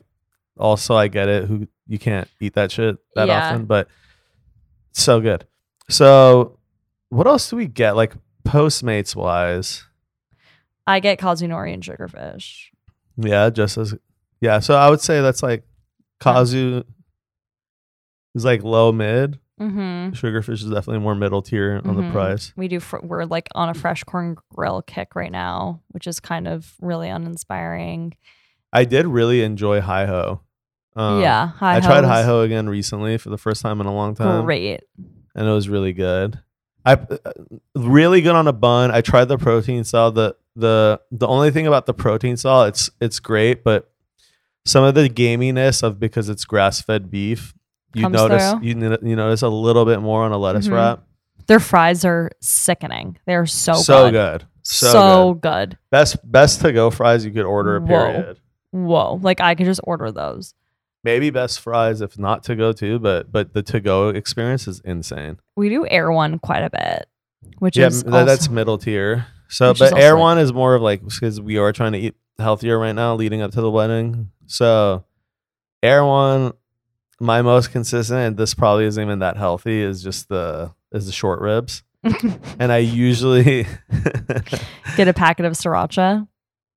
also 0.58 0.96
i 0.96 1.08
get 1.08 1.30
it 1.30 1.46
who 1.46 1.68
you 1.88 1.98
can't 1.98 2.28
eat 2.42 2.54
that 2.56 2.72
shit 2.72 2.98
that 3.16 3.28
Yeah. 3.28 3.48
often 3.52 3.66
but 3.66 3.88
so 4.92 5.22
good 5.22 5.46
so 5.90 6.58
what 7.10 7.26
else 7.28 7.50
do 7.50 7.56
we 7.56 7.68
get 7.68 7.96
like 7.96 8.14
postmates 8.46 9.16
wise 9.16 9.86
I 10.88 11.00
get 11.00 11.20
Kazunori 11.20 11.74
and 11.74 11.84
Sugarfish. 11.84 12.70
yeah 13.18 13.50
just 13.50 13.78
as 13.78 13.96
yeah 14.42 14.60
so 14.60 14.76
i 14.76 14.90
would 14.90 15.02
say 15.02 15.22
that's 15.22 15.42
like 15.44 15.64
kazu 16.20 16.84
is 18.36 18.44
like 18.44 18.64
low 18.64 18.92
mid 18.92 19.40
Mm-hmm. 19.60 20.10
Sugarfish 20.12 20.50
is 20.64 20.64
definitely 20.66 21.00
more 21.00 21.16
middle 21.16 21.42
tier 21.42 21.82
on 21.84 21.96
the 21.96 22.02
Mhm. 22.04 22.12
price. 22.12 22.54
We 22.56 22.68
do. 22.68 22.80
Fr- 22.80 23.00
we're 23.04 23.26
like 23.26 23.50
on 23.56 23.70
a 23.70 23.74
fresh 23.74 24.04
corn 24.04 24.38
grill 24.56 24.82
kick 24.82 25.16
right 25.16 25.32
now, 25.32 25.82
which 25.90 26.08
is 26.08 26.20
kind 26.20 26.48
of 26.48 26.74
really 26.82 27.10
uninspiring. 27.10 28.16
I 28.72 28.86
did 28.86 29.06
really 29.08 29.44
enjoy 29.44 29.82
Hiho. 29.82 30.40
Um, 30.96 31.22
yeah, 31.22 31.48
hi 31.58 31.78
I 31.78 31.80
tried 31.80 32.04
Hiho 32.04 32.44
again 32.44 32.68
recently 32.70 33.18
for 33.18 33.30
the 33.30 33.38
first 33.38 33.62
time 33.62 33.80
in 33.82 33.88
a 33.88 33.94
long 33.94 34.16
time, 34.16 34.44
Great. 34.46 34.82
and 35.36 35.48
it 35.48 35.52
was 35.52 35.70
really 35.70 35.94
good. 35.94 36.40
I 36.86 36.94
uh, 36.94 37.18
really 37.76 38.22
good 38.22 38.36
on 38.36 38.48
a 38.48 38.54
bun. 38.54 38.92
I 38.92 39.02
tried 39.02 39.26
the 39.26 39.38
protein 39.38 39.84
saw. 39.84 40.10
the 40.10 40.36
the 40.56 41.00
The 41.12 41.28
only 41.28 41.52
thing 41.52 41.68
about 41.68 41.86
the 41.86 41.94
protein 41.94 42.38
saw, 42.38 42.66
it's 42.66 42.90
it's 43.02 43.20
great, 43.20 43.64
but 43.64 43.92
some 44.66 44.84
of 44.84 44.96
the 44.96 45.10
gaminess 45.10 45.84
of 45.84 46.00
because 46.00 46.30
it's 46.30 46.46
grass 46.46 46.82
fed 46.82 47.10
beef, 47.12 47.54
you 47.94 48.08
notice 48.10 48.52
through. 48.52 48.60
you 48.62 48.98
you 49.04 49.16
notice 49.16 49.42
a 49.42 49.48
little 49.50 49.86
bit 49.86 50.02
more 50.02 50.24
on 50.24 50.32
a 50.32 50.38
lettuce 50.38 50.68
Mhm. 50.68 50.74
wrap. 50.74 51.04
Their 51.48 51.60
fries 51.60 52.06
are 52.06 52.30
sickening. 52.42 53.18
They're 53.26 53.46
so 53.48 53.74
So, 53.74 54.06
good. 54.12 54.12
good, 54.42 54.48
so, 54.64 54.92
So, 54.92 55.34
good. 55.34 55.42
good. 55.70 55.78
Best 55.92 56.18
best 56.32 56.62
to 56.62 56.72
go 56.72 56.90
fries 56.92 57.26
you 57.26 57.32
could 57.32 57.46
order. 57.46 57.80
Whoa. 57.80 57.88
Period. 57.88 58.40
Whoa. 58.72 59.20
Like 59.22 59.42
I 59.42 59.56
could 59.56 59.66
just 59.66 59.82
order 59.84 60.12
those. 60.12 60.54
maybe 61.04 61.30
best 61.30 61.62
fries 61.62 62.02
if 62.02 62.20
not 62.20 62.44
to 62.44 62.56
go 62.56 62.72
too, 62.74 63.00
but 63.00 63.32
but 63.32 63.54
the 63.54 63.64
to 63.64 63.80
go 63.80 64.10
experience 64.10 64.68
is 64.68 64.82
insane 64.84 65.38
We 65.56 65.70
do 65.70 65.88
Erewhon 65.88 66.40
quite 66.40 66.62
a 66.62 66.70
bit, 66.70 67.08
which 67.60 67.78
yeah 67.78 67.88
is 67.88 68.04
th- 68.04 68.26
that's 68.26 68.50
middle 68.50 68.78
tier 68.78 69.26
so 69.48 69.74
but 69.74 69.98
Erewhon 69.98 70.38
is 70.38 70.52
more 70.52 70.76
of 70.76 70.82
like 70.82 71.02
because 71.04 71.40
we 71.40 71.58
are 71.58 71.72
trying 71.72 71.94
to 71.94 71.98
eat 72.00 72.16
healthier 72.38 72.78
right 72.78 72.92
now 72.94 73.16
leading 73.16 73.42
up 73.42 73.52
to 73.52 73.62
the 73.62 73.72
wedding 73.72 74.30
so 74.46 75.06
Erewhon 75.82 76.52
my 77.20 77.42
most 77.42 77.72
consistent 77.72 78.20
and 78.20 78.38
this 78.38 78.54
probably 78.54 78.86
isn't 78.86 79.04
even 79.04 79.20
that 79.20 79.38
healthy 79.38 79.82
is 79.82 80.02
just 80.04 80.30
the 80.30 80.72
is 80.92 81.06
the 81.06 81.12
short 81.12 81.42
ribs 81.42 81.84
and 82.60 82.72
i 82.72 82.78
usually 82.78 83.68
get 84.98 85.08
a 85.08 85.14
packet 85.14 85.46
of 85.46 85.54
sriracha. 85.54 86.28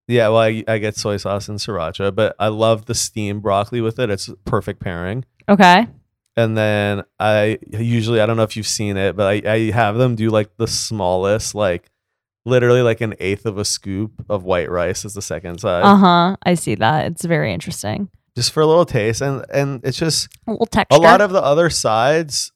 yeah 0.09 0.29
well 0.29 0.39
I, 0.41 0.65
I 0.67 0.79
get 0.79 0.97
soy 0.97 1.17
sauce 1.17 1.49
and 1.49 1.59
sriracha 1.59 2.15
but 2.15 2.35
i 2.39 2.49
love 2.49 2.87
the 2.87 2.95
steamed 2.95 3.43
broccoli 3.43 3.81
with 3.81 3.99
it 3.99 4.11
it's 4.11 4.31
perfect 4.45 4.81
pairing 4.81 5.25
Okay. 5.49 5.87
and 6.37 6.57
then 6.57 7.03
I 7.19 7.59
usually 7.71 8.21
I 8.21 8.27
don't 8.27 8.37
know 8.37 8.45
if 8.45 8.57
you've 8.57 8.67
seen 8.67 8.97
it, 8.97 9.17
but 9.17 9.27
I, 9.45 9.53
I 9.53 9.71
have 9.73 9.97
them 9.97 10.15
do 10.15 10.31
like 10.31 10.57
the 10.57 10.69
smallest, 10.69 11.55
like 11.57 11.91
literally 12.47 12.81
like 12.81 13.01
an 13.01 13.15
eighth 13.19 13.45
of 13.45 13.59
a 13.59 13.65
scoop 13.65 14.25
of 14.29 14.45
white 14.45 14.71
rice 14.71 15.05
as 15.05 15.15
the 15.15 15.21
second 15.21 15.59
side, 15.61 15.83
Uh 15.83 15.97
huh. 15.97 16.37
I 16.45 16.55
see 16.55 16.77
that. 16.77 17.07
It's 17.07 17.25
very 17.25 17.53
interesting. 17.53 18.09
Just 18.37 18.53
for 18.53 18.61
a 18.61 18.67
little 18.67 18.85
taste, 18.87 19.21
and 19.21 19.45
and 19.53 19.81
it's 19.85 19.99
just 19.99 20.29
A 20.47 20.53
little 20.53 20.67
texture. 20.67 20.97
a 20.97 21.01
lot 21.01 21.21
of 21.21 21.31
the 21.33 21.43
other 21.43 21.69
sides 21.71 22.53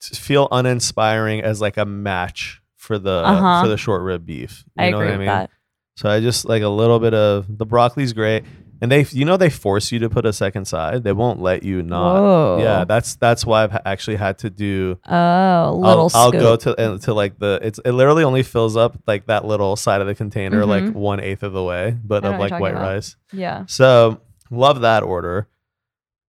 feel 0.00 0.48
uninspiring 0.50 1.40
as 1.42 1.60
like 1.60 1.76
a 1.76 1.84
match 1.84 2.60
for 2.76 2.98
the 2.98 3.22
Uh-huh. 3.24 3.62
for 3.62 3.68
the 3.68 3.76
short 3.76 4.02
rib 4.02 4.26
beef. 4.26 4.64
You 4.76 4.84
I 4.84 4.90
know 4.90 4.98
agree 4.98 5.06
what 5.08 5.14
I 5.14 5.18
mean? 5.18 5.26
that. 5.26 5.50
So 5.96 6.08
I 6.10 6.20
just 6.20 6.44
like 6.44 6.62
a 6.62 6.68
little 6.68 6.98
bit 6.98 7.14
of 7.14 7.46
the 7.58 7.64
broccoli's 7.66 8.12
great, 8.12 8.44
and 8.80 8.90
they 8.90 9.06
you 9.10 9.24
know 9.24 9.36
they 9.36 9.50
force 9.50 9.92
you 9.92 10.00
to 10.00 10.08
put 10.10 10.26
a 10.26 10.32
second 10.32 10.64
side. 10.64 11.04
They 11.04 11.12
won't 11.12 11.40
let 11.40 11.62
you 11.62 11.82
not. 11.82 12.14
Whoa. 12.20 12.58
Yeah, 12.60 12.84
that's 12.84 13.14
that's 13.16 13.46
why 13.46 13.62
I've 13.62 13.78
actually 13.84 14.16
had 14.16 14.38
to 14.38 14.50
do 14.50 14.98
Oh, 15.06 15.72
little 15.78 16.10
I'll, 16.14 16.24
I'll 16.24 16.32
go 16.32 16.56
to 16.56 16.76
uh, 16.94 16.98
to 16.98 17.14
like 17.14 17.38
the 17.38 17.60
it's 17.62 17.78
it 17.84 17.92
literally 17.92 18.24
only 18.24 18.42
fills 18.42 18.76
up 18.76 18.98
like 19.06 19.26
that 19.26 19.44
little 19.44 19.76
side 19.76 20.00
of 20.00 20.06
the 20.08 20.14
container 20.16 20.66
like 20.66 20.82
Mhm. 20.84 20.94
one 20.94 21.20
eighth 21.20 21.44
of 21.44 21.52
the 21.52 21.62
way, 21.62 21.96
but 22.02 22.24
of 22.24 22.40
like 22.40 22.58
white 22.58 22.72
about. 22.72 22.82
rice. 22.82 23.16
Yeah. 23.32 23.66
So 23.66 24.20
love 24.52 24.80
that 24.82 25.02
order. 25.02 25.48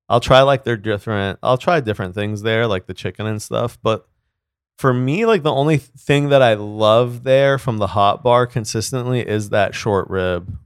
I'll 0.09 0.19
try 0.19 0.41
like 0.41 0.63
their 0.63 0.77
different. 0.77 1.39
I'll 1.43 1.57
try 1.57 1.79
different 1.79 2.15
things 2.15 2.41
there, 2.41 2.67
like 2.67 2.87
the 2.87 2.93
chicken 2.93 3.25
and 3.25 3.41
stuff. 3.41 3.77
But 3.81 4.07
for 4.77 4.93
me, 4.93 5.25
like 5.25 5.43
the 5.43 5.53
only 5.53 5.77
thing 5.77 6.29
that 6.29 6.41
I 6.41 6.55
love 6.55 7.23
there 7.23 7.57
from 7.57 7.77
the 7.77 7.87
hot 7.87 8.23
bar 8.23 8.45
consistently 8.45 9.21
is 9.27 9.49
that 9.49 9.75
short 9.75 10.09
rib. 10.09 10.57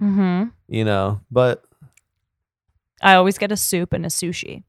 Mm-hmm. 0.00 0.48
You 0.68 0.84
know, 0.84 1.20
but 1.30 1.64
I 3.00 3.14
always 3.14 3.38
get 3.38 3.52
a 3.52 3.56
soup 3.56 3.92
and 3.92 4.06
a 4.06 4.08
sushi. 4.08 4.64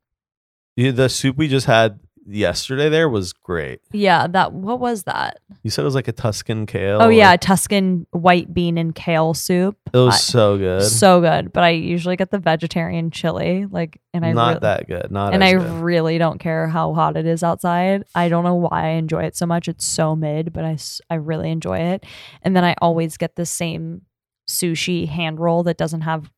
you, 0.76 0.91
the 0.91 1.10
soup 1.10 1.38
we 1.38 1.47
just 1.47 1.67
had 1.67 1.99
yesterday 2.26 2.90
there 2.90 3.10
was 3.10 3.34
great. 3.34 3.80
Yeah, 3.92 4.28
that 4.28 4.54
what 4.54 4.80
was 4.80 5.04
that? 5.04 5.40
You 5.64 5.70
said 5.70 5.82
it 5.82 5.86
was 5.86 5.96
like 5.96 6.08
a 6.08 6.12
Tuscan 6.14 6.66
kale. 6.66 7.00
Oh 7.02 7.10
yeah, 7.10 7.36
Tuscan 7.38 8.06
white 8.12 8.54
bean 8.54 8.78
and 8.78 8.94
kale 8.96 9.34
soup. 9.34 9.78
it 9.94 9.98
was 9.98 10.14
I- 10.16 10.18
so 10.18 10.58
good. 10.58 10.84
so 10.84 11.22
good. 11.22 11.52
But 11.54 11.64
I 11.64 11.70
usually 11.70 12.16
get 12.16 12.32
the 12.32 12.40
vegetarian 12.40 13.12
chili, 13.12 13.66
like, 13.70 14.00
and 14.14 14.26
I 14.26 14.32
not 14.34 14.54
re- 14.56 14.60
that 14.62 14.88
good. 14.88 15.12
Not 15.12 15.34
and 15.34 15.44
I 15.44 15.54
good. 15.54 15.70
really 15.82 16.18
don't 16.18 16.40
care 16.40 16.68
how 16.68 16.94
hot 16.94 17.18
it 17.18 17.26
is 17.26 17.44
outside. 17.44 18.04
I 18.16 18.30
don't 18.30 18.44
know 18.44 18.56
why 18.56 18.86
I 18.86 18.90
enjoy 18.92 19.24
it 19.24 19.36
so 19.36 19.46
much. 19.46 19.68
It's 19.68 19.86
so 19.86 20.16
mid, 20.16 20.54
but 20.54 20.64
I 20.66 20.78
I 21.10 21.16
really 21.16 21.52
enjoy 21.52 21.78
it. 21.80 22.06
And 22.42 22.56
then 22.56 22.64
I 22.64 22.76
always 22.82 23.18
get 23.18 23.36
the 23.36 23.46
same 23.46 24.02
sushi 24.50 25.08
hand 25.08 25.40
roll 25.40 25.64
that 25.64 25.78
doesn't 25.78 26.02
have 26.02 26.30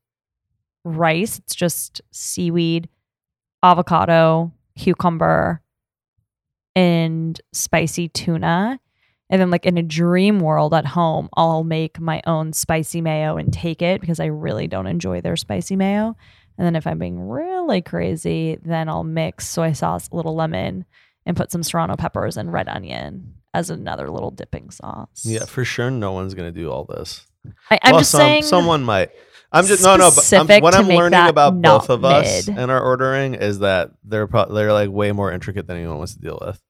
rice. 0.83 1.39
It's 1.39 1.55
just 1.55 2.01
seaweed, 2.11 2.87
avocado, 3.63 4.51
cucumber, 4.77 5.61
and 6.75 7.39
spicy 7.53 8.09
tuna. 8.09 8.79
And 9.29 9.41
then, 9.41 9.49
like 9.49 9.65
in 9.65 9.77
a 9.79 9.83
dream 9.83 10.39
world 10.39 10.73
at 10.75 10.85
home, 10.85 11.29
I'll 11.35 11.63
make 11.63 11.99
my 11.99 12.21
own 12.27 12.53
spicy 12.53 13.01
mayo 13.01 13.37
and 13.37 13.51
take 13.51 13.81
it 13.81 13.99
because 13.99 14.19
I 14.19 14.25
really 14.25 14.67
don't 14.67 14.85
enjoy 14.85 15.21
their 15.21 15.35
spicy 15.35 15.75
mayo. 15.75 16.15
And 16.57 16.65
then, 16.65 16.75
if 16.75 16.85
I'm 16.85 16.99
being 16.99 17.19
really 17.27 17.81
crazy, 17.81 18.59
then 18.63 18.87
I'll 18.87 19.03
mix 19.03 19.47
soy 19.47 19.73
sauce, 19.73 20.09
a 20.11 20.15
little 20.15 20.35
lemon, 20.35 20.85
and 21.25 21.35
put 21.35 21.51
some 21.51 21.63
serrano 21.63 21.95
peppers 21.95 22.37
and 22.37 22.53
red 22.53 22.67
onion 22.69 23.33
as 23.55 23.71
another 23.71 24.11
little 24.11 24.29
dipping 24.31 24.69
sauce. 24.69 25.23
yeah, 25.23 25.45
for 25.45 25.65
sure. 25.65 25.89
No 25.89 26.11
one's 26.11 26.35
gonna 26.35 26.51
do 26.51 26.69
all 26.71 26.85
this. 26.85 27.25
I, 27.71 27.79
I'm 27.81 27.91
Well, 27.93 28.01
just 28.01 28.11
some- 28.11 28.19
saying. 28.19 28.43
someone 28.43 28.83
might. 28.83 29.09
I'm 29.55 29.65
just 29.65 29.83
no, 29.83 29.95
no. 29.95 30.11
But 30.15 30.31
I'm, 30.33 30.61
what 30.61 30.75
I'm 30.75 30.87
learning 30.87 31.27
about 31.29 31.61
both 31.61 31.89
of 31.89 32.03
us 32.05 32.47
mid. 32.47 32.57
and 32.57 32.69
our 32.69 32.81
ordering 32.81 33.33
is 33.35 33.59
that 33.59 33.91
they're 34.03 34.27
pro- 34.27 34.53
they're 34.53 34.73
like 34.73 34.89
way 34.89 35.11
more 35.11 35.31
intricate 35.31 35.65
than 35.67 35.77
anyone 35.77 35.97
wants 35.97 36.13
to 36.15 36.19
deal 36.19 36.37
with. 36.45 36.61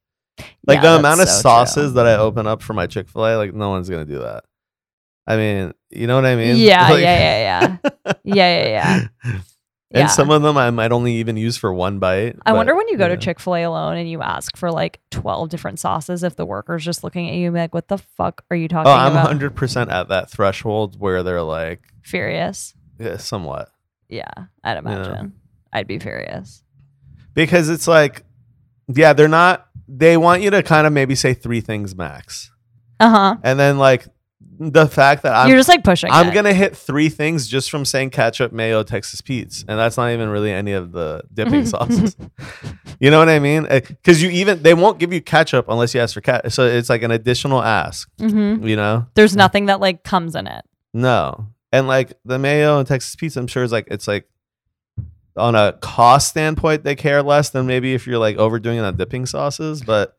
Like 0.68 0.78
Yeah, 0.78 0.92
the 0.94 1.00
amount 1.00 1.22
of 1.22 1.28
so 1.28 1.34
true. 1.36 1.42
sauces 1.42 1.94
that 1.96 2.06
I 2.08 2.16
open 2.18 2.46
up 2.48 2.62
for 2.62 2.74
my 2.74 2.88
Chick 2.88 3.08
Fil 3.10 3.26
A, 3.26 3.36
like 3.38 3.54
no 3.54 3.70
one's 3.70 3.90
gonna 3.90 4.06
do 4.06 4.20
that. 4.20 4.44
I 5.28 5.38
mean, 5.38 5.74
you 5.90 6.06
know 6.08 6.16
what 6.16 6.26
I 6.26 6.36
mean? 6.36 6.58
Yeah, 6.58 6.88
Like- 6.90 7.02
yeah, 7.02 7.20
yeah, 7.20 7.78
yeah. 8.06 8.14
Yeah, 8.24 8.64
yeah, 8.68 9.08
yeah. 9.24 9.38
And 9.92 10.02
Yeah. 10.02 10.08
some 10.08 10.30
of 10.32 10.42
them 10.42 10.58
I 10.58 10.72
might 10.72 10.92
only 10.92 11.14
even 11.16 11.38
use 11.38 11.58
for 11.58 11.74
one 11.74 12.00
bite. 12.00 12.36
I 12.46 12.52
but, 12.52 12.56
wonder 12.58 12.76
when 12.76 12.88
you 12.88 12.98
go 12.98 13.08
to. 13.08 13.18
Chick 13.18 13.40
fil 13.40 13.56
A 13.56 13.64
alone 13.64 13.98
and 13.98 14.10
you 14.10 14.22
ask 14.22 14.56
for 14.58 14.72
like 14.72 15.00
12 15.12 15.50
different 15.50 15.80
sauces, 15.80 16.24
if 16.24 16.36
the 16.36 16.46
worker's 16.46 16.84
just 16.84 17.04
looking 17.04 17.30
at 17.30 17.36
you 17.36 17.48
and 17.48 17.54
be 17.54 17.60
like, 17.60 17.74
what 17.74 17.88
the 17.88 17.98
fuck 17.98 18.44
are 18.50 18.58
you 18.58 18.68
talking 18.68 18.92
Oh, 18.92 18.96
I'm 18.96 19.12
about? 19.12 19.24
100 19.26 19.56
percent 19.56 19.90
at 19.92 20.10
that 20.10 20.30
threshold 20.30 21.00
where 21.00 21.24
they're 21.24 21.44
like, 21.44 21.82
Furious. 22.04 22.74
yeah, 23.00 23.18
somewhat, 23.18 23.70
Yeah, 24.10 24.30
I'd 24.64 24.78
imagine. 24.78 25.34
I'd 25.74 25.88
be 25.88 26.00
furious. 26.00 26.64
because 27.34 27.70
it's 27.70 27.88
like, 27.88 28.24
yeah, 28.88 29.14
they're 29.14 29.28
not. 29.28 29.68
They 29.88 30.18
want 30.18 30.42
you 30.42 30.50
to 30.52 30.64
kind 30.64 30.88
of 30.88 30.94
maybe 30.94 31.16
say 31.16 31.34
three 31.34 31.62
things 31.62 31.96
max, 31.96 32.52
Uh 33.00 33.10
huh. 33.10 33.36
and 33.44 33.60
then 33.60 33.78
like 33.78 34.06
the 34.60 34.88
fact 34.88 35.24
that 35.24 35.34
I'm 35.36 35.50
You're 35.50 35.58
just 35.58 35.70
like 35.70 35.84
pushing. 35.84 36.12
I'm 36.12 36.30
it. 36.30 36.34
gonna 36.34 36.54
hit 36.54 36.76
three 36.76 37.10
things 37.10 37.48
just 37.48 37.70
from 37.70 37.86
saying 37.86 38.12
ketchup, 38.12 38.52
mayo, 38.52 38.84
Texas 38.84 39.22
Pete's, 39.22 39.66
and 39.68 39.78
that's 39.78 39.98
not 39.98 40.12
even 40.12 40.30
really 40.30 40.52
any 40.52 40.72
of 40.74 40.92
the 40.92 41.24
dipping 41.34 41.66
sauces. 41.66 42.16
You 43.00 43.12
know 43.12 43.20
what 43.20 43.30
I 43.30 43.40
mean? 43.40 43.64
Because 43.64 44.22
you 44.24 44.30
even 44.30 44.64
they 44.64 44.74
won't 44.74 45.00
give 45.00 45.12
you 45.12 45.22
ketchup 45.22 45.66
unless 45.68 45.94
you 45.94 46.02
ask 46.02 46.14
for 46.14 46.22
cat. 46.22 46.52
So 46.52 46.66
it's 46.66 46.90
like 46.90 47.02
an 47.04 47.12
additional 47.12 47.62
ask. 47.62 48.10
hmm 48.20 48.66
You 48.66 48.76
know? 48.76 49.06
There's 49.16 49.36
nothing 49.36 49.66
that 49.68 49.80
like 49.80 50.04
comes 50.04 50.36
in 50.36 50.48
it. 50.48 50.64
No, 50.94 51.48
and 51.72 51.88
like 51.88 52.14
the 52.24 52.40
mayo 52.40 52.80
and 52.80 52.88
Texas 52.88 53.16
Pete's, 53.16 53.36
I'm 53.36 53.48
sure 53.48 53.64
is 53.64 53.72
like 53.72 53.88
it's 53.92 54.08
like 54.08 54.30
on 55.38 55.54
a 55.56 55.74
cost 55.82 56.30
standpoint 56.30 56.86
they 56.86 56.96
care 56.96 57.22
less 57.22 57.50
than 57.50 57.68
maybe 57.68 57.94
if 57.94 58.08
you're 58.08 58.18
like 58.18 58.38
overdoing 58.38 58.78
it 58.78 58.84
on 58.84 58.96
dipping 58.96 59.26
sauces, 59.26 59.82
but 59.84 60.15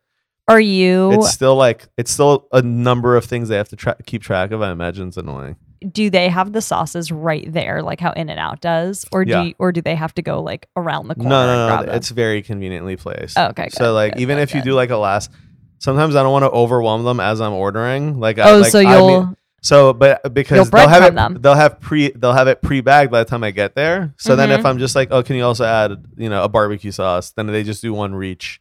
Are 0.48 0.60
you? 0.60 1.12
it's 1.12 1.30
still 1.32 1.56
like 1.56 1.88
it's 1.96 2.10
still 2.10 2.46
a 2.52 2.62
number 2.62 3.16
of 3.16 3.24
things 3.24 3.48
they 3.48 3.56
have 3.56 3.68
to 3.70 3.76
tra- 3.76 3.96
keep 4.06 4.22
track 4.22 4.52
of. 4.52 4.62
I 4.62 4.70
imagine 4.70 5.08
it's 5.08 5.16
annoying. 5.16 5.56
do 5.92 6.08
they 6.08 6.28
have 6.28 6.52
the 6.52 6.62
sauces 6.62 7.10
right 7.12 7.52
there, 7.52 7.82
like 7.82 8.00
how 8.00 8.12
In 8.12 8.28
and 8.30 8.38
Out 8.40 8.60
does, 8.60 9.04
or 9.12 9.24
do 9.24 9.30
Yeah. 9.32 9.42
you, 9.42 9.54
or 9.58 9.72
do 9.72 9.80
they 9.82 9.94
have 9.94 10.14
to 10.14 10.22
go 10.22 10.40
like 10.42 10.68
around 10.76 11.08
the 11.08 11.14
No, 11.16 11.22
corner? 11.24 11.36
and 11.36 11.46
no, 11.58 11.66
grab 11.68 11.80
no. 11.80 11.86
them? 11.86 11.94
It's 11.96 12.10
very 12.10 12.42
conveniently 12.42 12.96
placed. 12.96 13.38
Oh, 13.38 13.46
okay. 13.48 13.64
Good, 13.64 13.72
so 13.74 13.92
like 13.92 14.14
good, 14.14 14.22
even 14.22 14.36
good, 14.36 14.42
if 14.42 14.54
you 14.54 14.60
good. 14.62 14.70
do 14.70 14.74
like 14.74 14.90
a 14.90 14.96
last 14.96 15.30
sometimes 15.78 16.14
I 16.16 16.22
don't 16.22 16.32
want 16.32 16.44
to 16.44 16.50
overwhelm 16.50 17.04
them 17.04 17.20
as 17.20 17.40
I'm 17.40 17.52
ordering. 17.52 18.18
Like 18.20 18.38
I, 18.38 18.50
oh, 18.52 18.58
like, 18.58 18.72
so 18.72 18.78
I 18.80 18.84
mean- 18.84 18.92
you'll 18.92 19.36
so 19.62 19.92
but 19.92 20.32
because 20.32 20.56
You'll 20.56 20.64
they'll 20.66 20.88
have 20.88 21.02
breadcrumb 21.02 21.08
it 21.08 21.14
them. 21.14 21.38
they'll 21.40 21.54
have 21.54 21.80
pre 21.80 22.10
they'll 22.12 22.32
have 22.32 22.46
it 22.46 22.62
pre 22.62 22.80
bagged 22.82 23.10
by 23.10 23.24
the 23.24 23.28
time 23.28 23.42
I 23.42 23.50
get 23.50 23.74
there. 23.74 24.14
So 24.16 24.36
then 24.36 24.52
if 24.52 24.60
Mhm. 24.60 24.64
I'm 24.66 24.78
just 24.78 24.94
like, 24.94 25.08
oh, 25.10 25.24
can 25.24 25.34
you 25.34 25.44
also 25.44 25.64
add 25.64 26.04
you 26.16 26.28
know 26.28 26.44
a 26.44 26.48
barbecue 26.48 26.92
sauce? 26.92 27.32
Then 27.32 27.46
they 27.48 27.64
just 27.64 27.82
do 27.82 27.92
one 27.92 28.14
reach. 28.14 28.60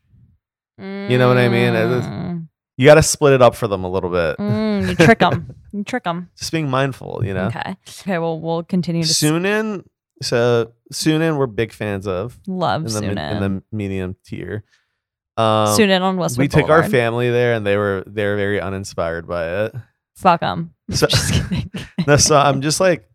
You 0.77 1.17
know 1.17 1.27
what 1.27 1.37
I 1.37 1.47
mean? 1.49 1.73
It 1.73 1.91
is- 1.91 2.05
Mm, 2.05 2.47
You 2.77 2.85
got 2.85 2.95
to 2.95 3.03
split 3.03 3.33
it 3.33 3.41
up 3.41 3.55
for 3.55 3.67
them 3.67 3.83
a 3.85 3.89
little 3.89 4.09
bit. 4.09 4.37
mm, 4.37 4.89
you 4.89 4.95
trick 5.05 5.19
them. 5.19 5.55
You 5.71 5.83
trick 5.83 6.03
them. 6.03 6.29
Just 6.37 6.51
being 6.51 6.69
mindful, 6.69 7.21
you 7.25 7.33
know. 7.33 7.45
Okay. 7.47 7.75
Okay. 8.01 8.17
Well, 8.17 8.39
we'll 8.39 8.63
continue 8.63 9.03
to 9.03 9.09
s- 9.09 9.17
Sunnin, 9.21 9.85
so 10.21 10.73
Sunnin, 10.93 11.37
we're 11.37 11.47
big 11.47 11.71
fans 11.71 12.05
of 12.07 12.37
love 12.47 12.81
in 12.85 12.91
the 12.91 12.97
in 13.31 13.39
the 13.39 13.63
medium 13.71 14.15
tier. 14.25 14.63
Um, 15.37 15.67
Sunnin 15.77 16.01
on 16.01 16.17
Westwood 16.17 16.43
we 16.43 16.47
took 16.47 16.69
our 16.69 16.83
family 16.89 17.29
there, 17.29 17.53
and 17.53 17.65
they 17.65 17.77
were 17.77 18.03
they 18.07 18.25
were 18.25 18.35
very 18.35 18.59
uninspired 18.61 19.27
by 19.27 19.65
it. 19.65 19.75
Fuck 20.17 20.41
them. 20.41 20.73
So, 20.91 21.07
Just 21.09 21.33
kidding. 21.33 21.71
no, 22.07 22.15
so 22.17 22.37
I'm 22.37 22.61
just 22.61 22.79
like, 22.79 23.09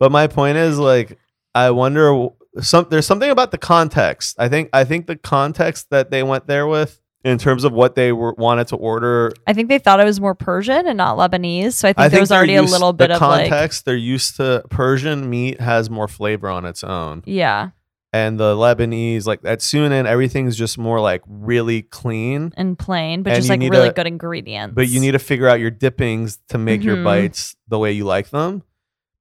but 0.00 0.10
my 0.10 0.26
point 0.26 0.58
is 0.58 0.76
like, 0.78 1.18
I 1.54 1.70
wonder 1.70 2.28
some 2.60 2.86
there's 2.90 3.06
something 3.06 3.30
about 3.30 3.50
the 3.50 3.58
context. 3.58 4.36
I 4.38 4.48
think 4.48 4.70
I 4.72 4.84
think 4.84 5.06
the 5.06 5.16
context 5.16 5.90
that 5.90 6.10
they 6.10 6.22
went 6.22 6.46
there 6.46 6.66
with 6.66 7.00
in 7.24 7.38
terms 7.38 7.62
of 7.64 7.72
what 7.72 7.94
they 7.94 8.10
were 8.12 8.34
wanted 8.34 8.66
to 8.68 8.76
order. 8.76 9.32
I 9.46 9.52
think 9.52 9.68
they 9.68 9.78
thought 9.78 10.00
it 10.00 10.04
was 10.04 10.20
more 10.20 10.34
Persian 10.34 10.86
and 10.86 10.96
not 10.96 11.16
Lebanese. 11.16 11.74
So 11.74 11.88
I 11.88 11.92
think, 11.92 11.98
I 11.98 12.02
there 12.08 12.10
think 12.10 12.20
was 12.22 12.32
already 12.32 12.56
a 12.56 12.62
little 12.62 12.92
bit 12.92 13.08
the 13.08 13.14
of 13.16 13.20
like, 13.22 13.48
context. 13.48 13.84
they're 13.84 13.94
used 13.96 14.36
to 14.36 14.64
Persian 14.70 15.30
meat 15.30 15.60
has 15.60 15.88
more 15.88 16.08
flavor 16.08 16.48
on 16.48 16.64
its 16.64 16.82
own, 16.82 17.22
yeah, 17.24 17.70
and 18.12 18.40
the 18.40 18.54
Lebanese 18.56 19.24
like 19.24 19.40
at 19.44 19.60
Sunnin 19.60 20.04
everything's 20.06 20.56
just 20.56 20.76
more 20.78 21.00
like 21.00 21.22
really 21.28 21.82
clean. 21.82 22.52
and 22.56 22.78
plain, 22.78 23.22
but 23.22 23.34
And 23.34 23.36
just 23.38 23.48
like 23.48 23.60
really 23.60 23.88
a- 23.88 23.92
good 23.92 24.06
ingredients. 24.08 24.74
But 24.74 24.88
you 24.88 25.00
need 25.00 25.12
to 25.12 25.18
figure 25.20 25.48
out 25.48 25.60
your 25.60 25.70
dippings 25.70 26.38
to 26.48 26.58
make 26.58 26.82
your 26.82 26.96
Mhm. 26.96 27.04
bites 27.04 27.54
the 27.68 27.78
way 27.78 27.92
you 27.92 28.04
like 28.04 28.30
them. 28.30 28.62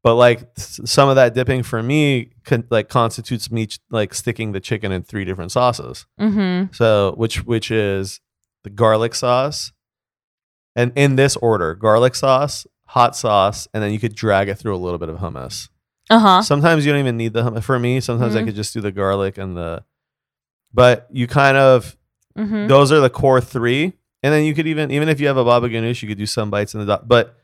But 0.04 0.16
like 0.16 0.50
some 0.58 1.10
of 1.10 1.16
that 1.16 1.34
dipping 1.36 1.62
for 1.64 1.84
me 1.84 2.32
con- 2.44 2.66
like 2.72 2.90
constitutes 2.90 3.52
me 3.52 3.68
ch- 3.68 3.80
like 3.92 4.14
sticking 4.16 4.52
the 4.52 4.60
chicken 4.60 4.92
in 4.92 5.04
three 5.04 5.26
different 5.26 5.52
sauces. 5.52 6.08
Mm-hmm. 6.20 6.74
So 6.74 7.14
which 7.18 7.46
which 7.46 7.70
is 7.70 8.20
the 8.64 8.72
garlic 8.72 9.14
sauce, 9.14 9.72
and 10.76 10.92
in 10.96 11.18
this 11.18 11.36
order: 11.38 11.76
garlic 11.76 12.16
sauce, 12.16 12.66
hot 12.88 13.16
sauce, 13.16 13.68
and 13.74 13.84
then 13.84 13.92
you 13.92 14.00
could 14.00 14.16
drag 14.16 14.50
it 14.50 14.56
through 14.56 14.76
a 14.76 14.78
little 14.80 14.98
bit 14.98 15.10
of 15.10 15.18
hummus. 15.18 15.70
Uh 16.10 16.20
huh. 16.20 16.42
Sometimes 16.42 16.84
you 16.86 16.92
don't 16.92 17.00
even 17.02 17.18
need 17.18 17.34
the 17.34 17.44
hummus. 17.44 17.64
For 17.64 17.78
me, 17.78 18.00
sometimes 18.00 18.36
I 18.36 18.42
Mhm. 18.42 18.46
could 18.46 18.56
just 18.56 18.74
do 18.74 18.82
the 18.82 18.92
garlic 18.92 19.38
and 19.38 19.56
the. 19.56 19.84
But 20.74 21.08
you 21.12 21.28
kind 21.28 21.58
of 21.58 21.96
Mm-hmm. 22.38 22.68
those 22.68 22.94
are 22.94 23.02
the 23.02 23.10
core 23.10 23.42
three, 23.42 23.92
and 24.24 24.34
then 24.34 24.46
you 24.46 24.54
could 24.56 24.66
even 24.66 24.90
even 24.90 25.10
if 25.10 25.20
you 25.20 25.28
have 25.28 25.36
a 25.38 25.44
baba 25.44 25.68
ganoush, 25.70 26.02
you 26.02 26.08
could 26.08 26.18
do 26.18 26.26
some 26.26 26.50
bites 26.50 26.74
in 26.74 26.80
the 26.80 26.86
dot. 26.86 27.08
But 27.08 27.36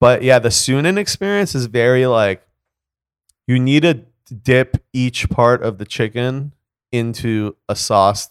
but 0.00 0.22
yeah, 0.22 0.38
the 0.38 0.48
Sunnin 0.50 0.98
experience 0.98 1.54
is 1.54 1.66
very 1.66 2.06
like 2.06 2.46
you 3.46 3.58
need 3.58 3.82
to 3.82 4.02
dip 4.42 4.82
each 4.92 5.28
part 5.30 5.62
of 5.62 5.78
the 5.78 5.84
chicken 5.84 6.52
into 6.92 7.56
a 7.68 7.76
sauce 7.76 8.28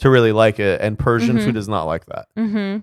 to 0.00 0.10
really 0.10 0.32
like 0.32 0.58
it, 0.60 0.80
and 0.80 0.98
Persian 0.98 1.38
Mhm. 1.38 1.44
food 1.44 1.56
is 1.56 1.68
not 1.68 1.84
like 1.84 2.06
that. 2.06 2.26
Mm-hmm. 2.38 2.78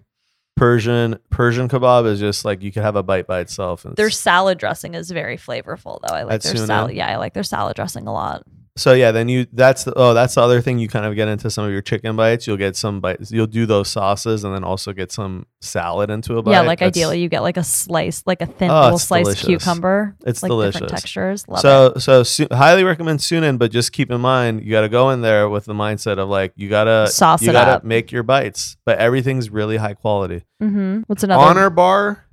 Persian 0.58 1.18
Persian 1.30 1.70
kebab 1.70 2.06
is 2.06 2.20
just 2.20 2.46
like 2.46 2.62
you 2.62 2.72
could 2.72 2.84
have 2.84 2.96
a 2.96 3.04
bite 3.04 3.26
by 3.28 3.40
itself. 3.40 3.86
And 3.86 3.96
Their 3.96 4.10
salad 4.10 4.58
dressing 4.58 4.94
is 4.96 5.10
very 5.10 5.38
flavorful, 5.38 6.00
though. 6.02 6.14
I 6.14 6.24
like 6.24 6.36
At 6.36 6.42
their 6.44 6.54
Sunnin? 6.56 6.68
salad. 6.68 6.96
Yeah, 6.96 7.08
I 7.08 7.16
like 7.18 7.34
their 7.34 7.44
salad 7.44 7.76
dressing 7.76 8.08
a 8.08 8.14
lot. 8.14 8.44
So 8.78 8.94
yeah, 8.94 9.12
then 9.12 9.28
you 9.28 9.48
that's 9.52 9.84
the, 9.84 9.94
oh 9.98 10.14
that's 10.14 10.36
the 10.36 10.42
other 10.42 10.62
thing 10.62 10.80
you 10.80 10.88
kind 10.88 11.06
of 11.06 11.14
get 11.14 11.28
into 11.28 11.50
some 11.52 11.66
of 11.66 11.72
your 11.74 11.82
chicken 11.82 12.16
bites. 12.16 12.48
You'll 12.48 12.56
get 12.56 12.78
some 12.78 13.02
bites. 13.02 13.30
You'll 13.30 13.46
do 13.46 13.66
those 13.66 13.90
sauces 13.90 14.46
and 14.46 14.56
then 14.56 14.64
also 14.64 14.94
get 14.94 15.12
some 15.12 15.46
salad 15.60 16.10
into 16.10 16.38
a 16.38 16.42
bite. 16.42 16.52
yeah, 16.52 16.62
like 16.62 16.80
That's- 16.80 16.96
ideally 16.98 17.20
you 17.20 17.28
get 17.28 17.42
like 17.42 17.58
a 17.58 17.66
slice, 17.66 18.24
like 18.26 18.42
a 18.42 18.46
thin 18.46 18.72
Oh, 18.72 18.82
little 18.84 18.96
it's 18.96 19.04
sliced 19.04 19.26
delicious. 19.26 19.46
cucumber. 19.46 20.16
It's 20.26 20.42
like 20.42 20.50
delicious. 20.50 20.74
different 20.76 20.90
textures. 20.92 21.48
Love 21.50 21.60
it. 21.60 21.62
so 21.62 21.94
so 21.98 22.24
su- 22.24 22.48
highly 22.50 22.86
recommend 22.86 23.20
Sunnin, 23.20 23.58
but 23.58 23.72
just 23.72 23.92
keep 23.92 24.10
in 24.10 24.22
mind 24.22 24.64
you 24.64 24.72
got 24.72 24.82
to 24.82 24.90
go 24.90 25.10
in 25.10 25.20
there 25.20 25.50
with 25.50 25.66
the 25.66 25.74
mindset 25.74 26.18
of 26.18 26.30
like 26.30 26.54
you 26.56 26.70
gotta 26.70 27.08
Sauce 27.08 27.42
you 27.42 27.50
it 27.50 27.54
gotta 27.54 27.72
up. 27.72 27.84
make 27.84 28.10
your 28.14 28.24
bites, 28.24 28.78
but 28.86 28.98
everything's 29.00 29.50
really 29.50 29.76
high 29.78 29.96
quality. 29.96 30.44
Mm-hmm. 30.64 31.02
What's 31.08 31.24
another? 31.24 31.44
Honor 31.44 31.70
Bar, 31.70 32.26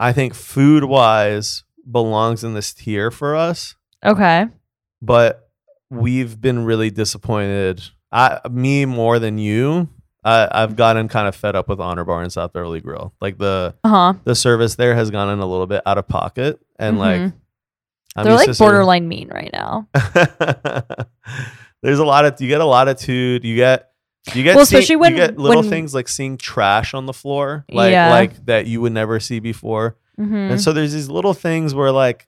I 0.00 0.12
think 0.12 0.34
food 0.34 0.82
wise 0.82 1.62
belongs 1.88 2.42
in 2.42 2.54
this 2.54 2.74
tier 2.74 3.12
for 3.12 3.36
us, 3.36 3.76
Okay. 4.04 4.46
But 5.02 5.48
we've 5.90 6.40
been 6.40 6.64
really 6.64 6.90
disappointed. 6.90 7.82
I 8.12 8.40
me 8.50 8.84
more 8.84 9.18
than 9.18 9.38
you. 9.38 9.88
I, 10.24 10.48
I've 10.50 10.74
gotten 10.74 11.06
kind 11.08 11.28
of 11.28 11.36
fed 11.36 11.54
up 11.54 11.68
with 11.68 11.78
Honor 11.80 12.04
Bar 12.04 12.22
and 12.22 12.32
South 12.32 12.52
Beverly 12.52 12.80
Grill. 12.80 13.12
Like 13.20 13.38
the 13.38 13.74
Uh 13.84 13.88
huh. 13.88 14.14
the 14.24 14.34
service 14.34 14.74
there 14.74 14.94
has 14.94 15.10
gone 15.10 15.30
in 15.30 15.38
a 15.38 15.46
little 15.46 15.66
bit 15.68 15.82
out 15.86 15.98
of 15.98 16.08
pocket, 16.08 16.58
and 16.78 16.98
like 16.98 17.20
I'm 17.20 17.30
Mm-hmm. 17.30 18.22
they're 18.24 18.32
used 18.32 18.46
like 18.48 18.54
serving- 18.56 18.72
borderline 18.72 19.08
mean 19.08 19.28
right 19.28 19.50
now. 19.52 19.86
there's 21.82 21.98
a 21.98 22.04
lot 22.04 22.24
of 22.24 22.40
you 22.40 22.48
get 22.48 22.60
a 22.60 22.64
lot 22.64 22.88
of 22.88 22.96
latitude. 22.96 23.44
You 23.44 23.56
get 23.56 23.90
you 24.34 24.42
get 24.42 24.56
Well, 24.56 24.66
see- 24.66 24.76
especially 24.76 24.96
when- 24.96 25.12
you 25.12 25.18
get 25.18 25.38
little 25.38 25.62
when- 25.62 25.70
things 25.70 25.94
like 25.94 26.08
seeing 26.08 26.36
trash 26.36 26.94
on 26.94 27.06
the 27.06 27.12
floor, 27.12 27.64
like 27.70 27.92
Yeah. 27.92 28.10
like 28.10 28.44
that 28.46 28.66
you 28.66 28.80
would 28.80 28.92
never 28.92 29.20
see 29.20 29.38
before. 29.38 29.96
Mhm. 30.18 30.50
And 30.52 30.60
so 30.60 30.72
there's 30.72 30.92
these 30.92 31.08
little 31.08 31.34
things 31.34 31.74
where 31.74 31.92
like 31.92 32.26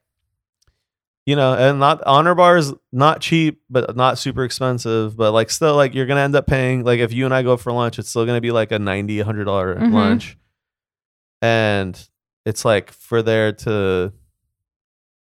you 1.28 1.36
know, 1.36 1.52
and 1.52 1.78
not 1.78 2.02
honor 2.06 2.34
bars 2.34 2.72
not 2.90 3.20
cheap, 3.20 3.60
but 3.68 3.94
not 3.94 4.16
super 4.16 4.44
expensive, 4.44 5.14
but 5.14 5.32
like 5.32 5.50
still 5.50 5.76
like 5.76 5.94
you're 5.94 6.06
gonna 6.06 6.22
end 6.22 6.34
up 6.34 6.46
paying 6.46 6.84
like 6.84 7.00
if 7.00 7.12
you 7.12 7.26
and 7.26 7.34
I 7.34 7.42
go 7.42 7.58
for 7.58 7.70
lunch, 7.70 7.98
it's 7.98 8.08
still 8.08 8.24
gonna 8.24 8.40
be 8.40 8.50
like 8.50 8.72
a 8.72 8.78
90 8.78 9.20
hundred 9.20 9.44
dollar 9.44 9.76
Mhm. 9.76 9.92
lunch. 9.92 10.38
And 11.42 12.08
it's 12.46 12.64
like 12.64 12.92
for 12.92 13.20
there 13.22 13.52
to 13.52 14.12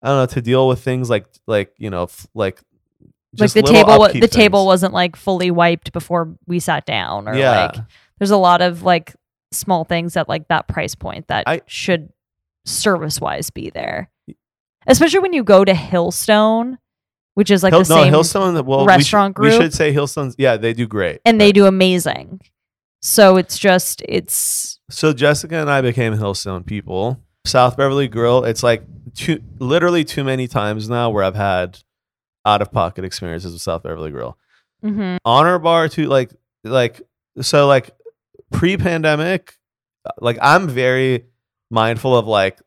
I 0.01 0.07
don't 0.07 0.17
know, 0.17 0.25
to 0.27 0.41
deal 0.41 0.67
with 0.69 0.81
things 0.81 1.09
like 1.09 1.25
like, 1.45 1.73
you 1.77 1.89
know, 1.89 2.03
f- 2.03 2.25
like 2.33 2.61
like 3.37 3.51
the 3.51 3.61
table, 3.61 4.07
the 4.13 4.27
table 4.29 4.65
wasn't 4.65 4.93
like 4.93 5.15
fully 5.17 5.51
wiped 5.51 5.91
before 5.91 6.35
we 6.47 6.59
sat 6.59 6.85
down, 6.85 7.27
or 7.27 7.35
yeah. 7.35 7.65
like 7.65 7.75
there's 8.17 8.31
a 8.31 8.37
lot 8.37 8.61
of 8.61 8.83
like 8.83 9.13
small 9.51 9.83
things 9.83 10.15
at 10.15 10.29
like 10.29 10.47
that 10.47 10.67
price 10.69 10.95
point 10.95 11.27
that 11.27 11.43
I- 11.47 11.61
should 11.65 12.13
service 12.65 13.19
wise 13.19 13.49
be 13.49 13.69
there. 13.71 14.09
Especially 14.87 15.19
when 15.19 15.33
you 15.33 15.43
go 15.43 15.63
to 15.63 15.73
Hillstone, 15.73 16.77
which 17.35 17.51
is 17.51 17.63
like 17.63 17.73
Hill- 17.73 17.83
the 17.83 17.95
no, 17.95 18.03
same 18.03 18.13
Hillstone. 18.13 18.65
Well, 18.65 18.85
restaurant 18.85 19.37
we, 19.39 19.49
sh- 19.49 19.53
we 19.53 19.61
should 19.61 19.73
say 19.73 19.93
Hillstone's. 19.93 20.35
Yeah, 20.37 20.57
they 20.57 20.73
do 20.73 20.87
great. 20.87 21.21
and 21.25 21.39
they 21.39 21.51
do 21.51 21.65
amazing. 21.65 22.41
So 23.03 23.37
it's 23.37 23.57
just 23.57 24.01
it's 24.07 24.79
So 24.89 25.11
Jessica 25.13 25.55
and 25.57 25.69
I 25.69 25.81
became 25.81 26.13
Hillstone 26.15 26.65
people. 26.65 27.19
South 27.45 27.75
Beverly 27.77 28.07
Grill. 28.07 28.43
It's 28.45 28.61
like 28.61 28.83
too, 29.15 29.41
literally 29.59 30.03
too 30.03 30.23
many 30.23 30.47
times 30.47 30.87
now 30.89 31.09
where 31.09 31.23
I've 31.23 31.35
had 31.35 31.79
out 32.45 32.61
of 32.61 32.71
pocket 32.71 33.03
experiences 33.03 33.53
with 33.53 33.61
South 33.61 33.81
Beverly 33.83 34.11
Grill. 34.11 34.37
mhm. 34.83 35.17
Honor 35.25 35.57
Bar 35.57 35.89
to 35.89 36.07
like 36.07 36.31
like 36.63 37.01
so 37.41 37.67
like 37.67 37.89
pre 38.51 38.77
pandemic. 38.77 39.55
Like 40.19 40.37
I'm 40.41 40.67
very 40.67 41.25
mindful 41.71 42.15
of 42.15 42.27
like 42.27 42.59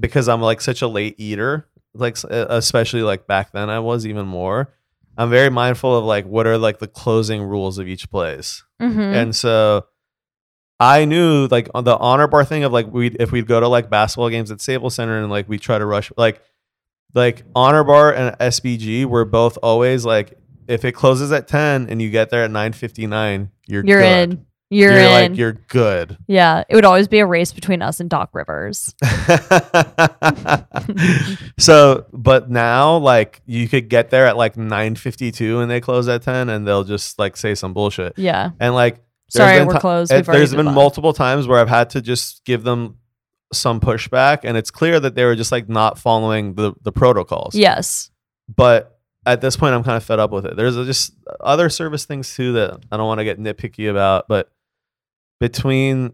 because 0.00 0.28
I'm 0.28 0.40
like 0.40 0.60
such 0.60 0.82
a 0.82 0.88
late 0.88 1.14
eater. 1.18 1.68
Like 1.94 2.16
especially 2.24 3.02
like 3.02 3.26
back 3.26 3.52
then 3.52 3.68
I 3.68 3.80
was 3.80 4.06
even 4.06 4.26
more. 4.26 4.72
I'm 5.18 5.28
very 5.28 5.50
mindful 5.50 5.96
of 5.96 6.04
like 6.04 6.24
what 6.24 6.46
are 6.46 6.56
like 6.56 6.78
the 6.78 6.86
closing 6.88 7.42
rules 7.42 7.78
of 7.78 7.86
each 7.88 8.10
place. 8.10 8.62
Mhm. 8.80 9.12
And 9.14 9.36
so 9.36 9.86
I 10.78 11.04
knew 11.04 11.46
like 11.50 11.68
on 11.74 11.84
the 11.84 11.98
honor 11.98 12.26
bar 12.28 12.44
thing 12.44 12.64
of 12.64 12.72
like 12.72 12.86
we 12.92 13.08
if 13.08 13.32
we'd 13.32 13.46
go 13.46 13.60
to 13.60 13.68
like 13.68 13.90
basketball 13.90 14.30
games 14.30 14.50
at 14.50 14.60
Staples 14.60 14.94
Center 14.94 15.18
and 15.20 15.30
like 15.30 15.48
we 15.48 15.58
try 15.58 15.78
to 15.78 15.84
rush 15.84 16.10
like 16.16 16.40
like 17.12 17.42
honor 17.54 17.82
bar 17.84 18.14
and 18.14 18.38
SBG 18.38 19.04
were 19.04 19.24
both 19.24 19.58
always 19.62 20.04
like 20.04 20.38
if 20.68 20.84
it 20.84 20.92
closes 20.92 21.32
at 21.32 21.48
10 21.48 21.88
and 21.90 22.00
you 22.00 22.08
get 22.08 22.30
there 22.30 22.44
at 22.44 22.50
9:59 22.52 23.50
you're 23.66 23.84
you're 23.84 24.00
good. 24.00 24.32
in. 24.34 24.46
You're, 24.72 24.92
You're 24.92 25.10
like 25.10 25.36
you're 25.36 25.52
good. 25.54 26.16
yeah, 26.28 26.62
it 26.68 26.76
would 26.76 26.84
always 26.84 27.08
be 27.08 27.18
a 27.18 27.26
race 27.26 27.52
between 27.52 27.82
us 27.82 27.98
and 27.98 28.08
Doc 28.08 28.30
Rivers. 28.32 28.94
so, 31.58 32.06
but 32.12 32.50
now 32.50 32.96
like 32.98 33.42
you 33.46 33.68
could 33.68 33.88
get 33.88 34.10
there 34.10 34.26
at 34.26 34.36
like 34.36 34.54
9:52 34.54 35.62
and 35.62 35.70
they 35.70 35.80
close 35.80 36.08
at 36.08 36.22
10 36.22 36.48
and 36.48 36.66
they'll 36.66 36.84
just 36.84 37.18
like 37.18 37.36
say 37.36 37.54
some 37.54 37.72
bullshit. 37.72 38.14
Yeah. 38.16 38.50
And 38.60 38.74
like 38.74 39.00
Sorry, 39.28 39.64
we're 39.64 39.74
ti- 39.74 39.78
closed. 39.80 40.12
it- 40.12 40.26
there's 40.26 40.54
been 40.54 40.66
moved 40.66 40.74
multiple 40.74 41.12
times 41.12 41.46
where 41.46 41.58
I've 41.60 41.68
had 41.68 41.90
to 41.90 42.00
just 42.00 42.44
give 42.44 42.62
them 42.64 42.96
some 43.52 43.80
pushback, 43.80 44.40
and 44.44 44.56
it's 44.56 44.70
clear 44.70 45.00
that 45.00 45.16
they 45.16 45.24
were 45.24 45.34
just 45.34 45.50
like 45.50 45.68
not 45.68 45.98
following 45.98 46.54
the 46.54 46.72
the 46.82 46.92
protocols. 46.92 47.54
Yes. 47.54 48.10
But 48.54 48.98
at 49.26 49.40
this 49.40 49.56
point, 49.56 49.74
I'm 49.74 49.82
kind 49.84 49.96
of 49.96 50.04
fed 50.04 50.18
up 50.20 50.30
with 50.30 50.46
it. 50.46 50.56
There's 50.56 50.76
just 50.76 51.12
other 51.40 51.68
service 51.68 52.04
things 52.04 52.34
too 52.34 52.52
that 52.54 52.78
I 52.90 52.96
don't 52.96 53.06
want 53.06 53.18
to 53.18 53.24
get 53.24 53.38
nitpicky 53.40 53.90
about, 53.90 54.26
but 54.28 54.50
between 55.40 56.12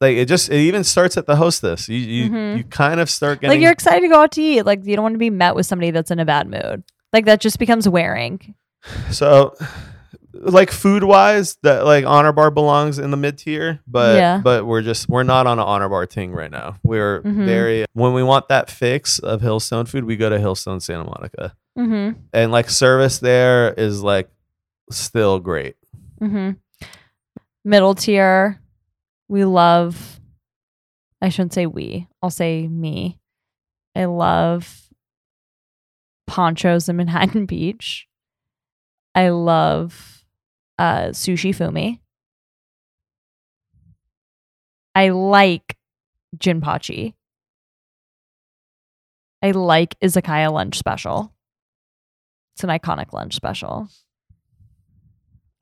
like 0.00 0.16
it 0.16 0.26
just 0.26 0.50
it 0.50 0.58
even 0.58 0.84
starts 0.84 1.16
at 1.16 1.26
the 1.26 1.36
hostess. 1.36 1.88
You 1.88 1.96
you 1.98 2.30
Mhm. 2.30 2.58
you 2.58 2.64
kind 2.64 3.00
of 3.00 3.08
start 3.08 3.40
getting 3.40 3.56
Like 3.56 3.62
you're 3.62 3.72
excited 3.72 4.00
to 4.02 4.08
go 4.08 4.20
out 4.22 4.32
to 4.32 4.42
eat. 4.42 4.62
Like 4.66 4.84
you 4.84 4.96
don't 4.96 5.04
want 5.04 5.14
to 5.14 5.18
be 5.18 5.30
met 5.30 5.54
with 5.54 5.64
somebody 5.66 5.90
that's 5.92 6.10
in 6.10 6.18
a 6.18 6.24
bad 6.24 6.48
mood. 6.48 6.82
Like 7.12 7.24
that 7.26 7.40
just 7.40 7.58
becomes 7.58 7.88
wearing. 7.88 8.54
So, 9.10 9.54
like 10.34 10.70
food 10.72 11.04
wise, 11.04 11.56
that 11.62 11.84
like 11.86 12.04
honor 12.04 12.32
bar 12.32 12.50
belongs 12.50 12.98
in 12.98 13.10
the 13.12 13.16
mid 13.16 13.38
tier, 13.38 13.80
but 13.86 14.16
Yeah. 14.16 14.40
but 14.42 14.66
we're 14.66 14.82
just 14.82 15.08
we're 15.08 15.22
not 15.22 15.46
on 15.46 15.58
an 15.58 15.64
honor 15.64 15.88
bar 15.88 16.04
thing 16.06 16.32
right 16.32 16.50
now. 16.50 16.76
We're 16.82 17.22
Mhm. 17.22 17.46
very 17.46 17.84
when 17.94 18.12
we 18.12 18.22
want 18.24 18.48
that 18.48 18.68
fix 18.68 19.20
of 19.20 19.40
Hillstone 19.42 19.86
food, 19.88 20.04
we 20.04 20.16
go 20.16 20.28
to 20.28 20.38
Hillstone 20.38 20.82
Santa 20.82 21.04
Monica, 21.04 21.54
Mm-hmm. 21.78 22.18
and 22.32 22.52
like 22.52 22.68
service 22.68 23.20
there 23.20 23.72
is 23.74 24.02
like 24.02 24.28
still 24.90 25.38
great. 25.38 25.76
Mm-hmm. 26.20 26.50
Middle 27.64 27.94
tier, 27.94 28.60
we 29.28 29.44
love. 29.44 30.20
I 31.20 31.28
shouldn't 31.28 31.54
say 31.54 31.66
we. 31.66 32.08
I'll 32.22 32.30
say 32.30 32.68
me. 32.68 33.18
I 33.96 34.04
love 34.06 34.90
ponchos 36.26 36.88
in 36.88 36.96
Manhattan 36.98 37.46
Beach. 37.46 38.06
I 39.14 39.28
love 39.28 40.24
uh, 40.78 41.08
sushi 41.08 41.54
fumi. 41.54 42.00
I 44.94 45.08
like 45.10 45.76
Jinpachi. 46.36 47.14
I 49.42 49.50
like 49.50 49.98
Izakaya 50.00 50.50
lunch 50.52 50.78
special. 50.78 51.32
It's 52.54 52.64
an 52.64 52.70
iconic 52.70 53.12
lunch 53.12 53.34
special. 53.34 53.88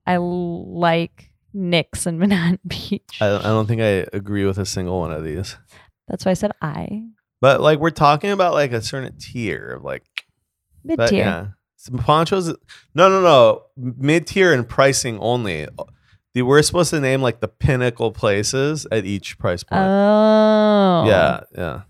I 0.07 0.19
like 0.19 1.32
Nick's 1.55 2.07
in 2.07 2.19
Manhattan 2.19 2.59
Beach. 2.67 3.19
I, 3.21 3.27
I 3.37 3.43
don't 3.43 3.67
think 3.67 3.81
I 3.81 4.07
agree 4.13 4.45
with 4.45 4.59
a 4.59 4.67
single 4.67 5.01
one 5.01 5.13
of 5.13 5.25
these, 5.25 5.57
That's 6.09 6.25
why 6.25 6.31
I 6.33 6.35
said 6.35 6.53
I. 6.63 7.03
but 7.41 7.61
like 7.61 7.79
we're 7.79 7.91
talking 7.91 8.31
about 8.31 8.55
like 8.55 8.73
a 8.73 8.83
certain 8.83 9.17
tier 9.19 9.75
of 9.77 9.85
like 9.85 10.05
Mid 10.85 10.97
But 10.97 11.09
tier. 11.11 11.25
yeah, 11.25 11.47
Some 11.77 11.99
ponchos. 11.99 12.49
No, 12.95 13.09
no, 13.09 13.21
no. 13.23 13.63
Mid 13.77 14.27
tier 14.27 14.53
and 14.53 14.69
pricing 14.69 15.19
only. 15.21 15.69
The, 16.35 16.43
we're 16.43 16.63
supposed 16.63 16.91
to 16.91 17.01
name 17.01 17.21
like 17.23 17.41
the 17.41 17.49
pinnacle 17.49 18.11
places 18.11 18.87
at 18.91 19.05
each 19.05 19.39
price 19.39 19.63
point. 19.63 19.83
Oh. 19.83 21.05
Yeah, 21.07 21.41
yeah. 21.55 21.83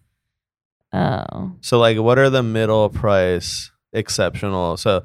Oh. 0.93 1.53
So 1.61 1.79
like, 1.79 1.97
what 1.99 2.19
are 2.19 2.29
the 2.29 2.43
middle 2.43 2.89
price 2.91 3.71
exceptional? 3.93 4.77
So, 4.77 5.05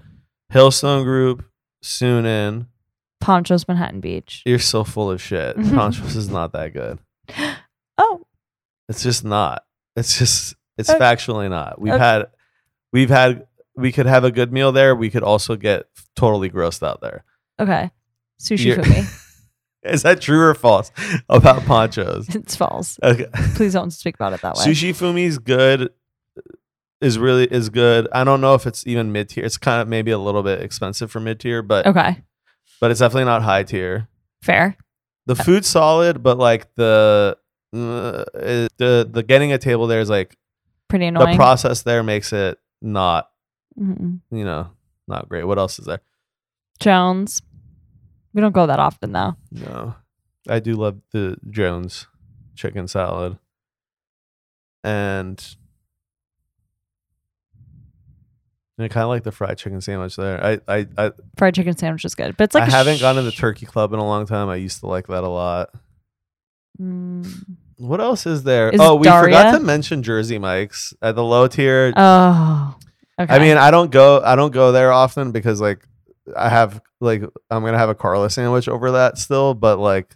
Hillstone 0.52 1.04
Group, 1.04 1.46
Sunnin. 1.84 2.68
Ponchos 3.20 3.68
Manhattan 3.68 4.00
Beach. 4.00 4.44
You're 4.46 4.60
so 4.60 4.84
full 4.84 5.10
of 5.12 5.22
shit. 5.22 5.56
Ponchos 5.74 6.16
is 6.16 6.30
not 6.30 6.54
that 6.54 6.74
good. 6.74 7.00
Oh. 8.00 8.22
It's 8.90 9.02
just 9.02 9.26
not. 9.26 9.64
It's 9.96 10.20
just. 10.20 10.54
It's 10.78 10.88
Okay. 10.90 11.00
factually 11.00 11.50
not. 11.50 11.82
We've 11.82 11.94
Okay. 11.94 12.04
had. 12.04 12.28
We've 12.94 13.10
had. 13.10 13.48
We 13.76 13.92
could 13.92 14.06
have 14.06 14.24
a 14.24 14.30
good 14.32 14.54
meal 14.54 14.72
there. 14.72 14.96
We 14.96 15.10
could 15.10 15.24
also 15.24 15.56
get 15.56 15.86
totally 16.16 16.50
grossed 16.52 16.86
out 16.88 17.02
there. 17.02 17.24
Okay. 17.60 17.90
Sushi 18.40 18.66
You're- 18.66 18.84
fumi. 18.84 19.24
Is 19.84 20.04
that 20.04 20.22
true 20.22 20.42
or 20.42 20.54
false 20.54 20.92
about 21.30 21.64
ponchos? 21.66 22.28
it's 22.36 22.56
false. 22.56 23.00
Okay. 23.02 23.26
Please 23.56 23.74
don't 23.74 23.90
speak 23.92 24.14
about 24.16 24.34
it 24.34 24.42
that 24.42 24.56
way. 24.56 24.66
Sushi 24.66 24.90
Fumi's 24.92 25.40
good. 25.40 25.90
Is 27.02 27.18
really 27.18 27.46
is 27.46 27.70
good. 27.70 28.08
I 28.12 28.24
don't 28.24 28.42
know 28.42 28.54
if 28.54 28.68
it's 28.68 28.86
even 28.86 29.12
mid 29.12 29.30
tier. 29.30 29.44
It's 29.46 29.58
kind 29.58 29.82
of 29.82 29.88
maybe 29.88 30.12
a 30.12 30.18
little 30.20 30.44
bit 30.44 30.62
expensive 30.62 31.10
for 31.10 31.20
mid 31.20 31.40
tier, 31.40 31.62
but 31.64 31.88
Okay. 31.88 32.22
But 32.80 32.92
it's 32.92 33.00
definitely 33.00 33.26
not 33.26 33.42
high 33.42 33.64
tier. 33.64 34.08
Fair. 34.44 34.78
The 35.26 35.36
food's 35.36 35.68
solid, 35.68 36.22
but 36.24 36.38
like 36.38 36.74
the 36.76 37.38
uh, 37.74 37.78
the 38.34 39.10
the 39.12 39.24
getting 39.28 39.52
a 39.52 39.58
table 39.58 39.88
there 39.88 40.00
is 40.00 40.10
like 40.10 40.38
Pretty 40.88 41.06
annoying. 41.08 41.32
the 41.32 41.36
process 41.36 41.82
there 41.84 42.02
makes 42.04 42.32
it 42.32 42.60
not 42.82 43.30
Mhm. 43.80 44.22
you 44.32 44.46
know 44.46 44.70
not 45.08 45.28
great. 45.30 45.44
What 45.46 45.58
else 45.58 45.80
is 45.80 45.86
there? 45.86 46.00
Joan's. 46.80 47.42
We 48.34 48.42
don't 48.42 48.54
go 48.54 48.68
that 48.68 48.80
often 48.80 49.12
though. 49.12 49.36
No, 49.52 49.96
I 50.48 50.60
do 50.60 50.76
love 50.76 51.02
the 51.12 51.38
Joan's 51.50 52.08
chicken 52.56 52.88
salad, 52.88 53.38
and 54.84 55.56
I 58.80 58.88
kind 58.88 59.04
of 59.04 59.10
like 59.10 59.24
the 59.24 59.32
fried 59.32 59.58
chicken 59.58 59.82
sandwich 59.82 60.16
there. 60.16 60.44
I 60.44 60.60
I 60.68 60.88
I, 60.98 61.12
Fried 61.36 61.56
chicken 61.56 61.76
sandwich 61.76 62.06
is 62.06 62.14
good, 62.14 62.38
but 62.38 62.46
it's 62.46 62.56
like 62.56 62.66
I 62.66 62.68
a 62.68 62.72
haven't 62.72 62.98
sh- 62.98 63.02
gone 63.02 63.16
to 63.16 63.24
the 63.24 63.32
turkey 63.32 63.66
club 63.66 63.92
in 63.94 64.00
a 64.00 64.06
long 64.06 64.28
time. 64.28 64.50
I 64.50 64.56
used 64.58 64.82
to 64.82 64.88
like 64.88 65.08
that 65.08 65.24
a 65.24 65.28
lot. 65.28 65.70
Mm. 66.80 67.28
What 67.78 68.02
else 68.02 68.26
is 68.26 68.44
there? 68.44 68.70
Is 68.70 68.80
oh, 68.80 68.96
we 68.96 69.08
forgot 69.08 69.52
to 69.54 69.60
mention 69.60 70.04
Jersey 70.04 70.38
Mike's 70.38 70.94
at 71.02 71.16
the 71.16 71.24
low 71.24 71.48
tier. 71.48 71.92
Oh. 71.96 72.76
Okay. 73.20 73.34
I 73.34 73.40
mean, 73.40 73.58
I 73.58 73.72
don't 73.72 73.90
go 73.90 74.22
I 74.24 74.36
don't 74.36 74.52
go 74.52 74.72
there 74.72 74.92
often 74.92 75.32
because 75.32 75.60
like 75.60 75.88
I 76.36 76.50
have 76.50 76.80
like 77.00 77.24
I'm 77.50 77.64
gonna 77.64 77.78
have 77.78 77.90
a 77.90 77.96
Carla 77.96 78.30
sandwich 78.30 78.68
over 78.68 78.92
that 78.92 79.18
still, 79.18 79.56
but 79.56 79.80
like 79.80 80.16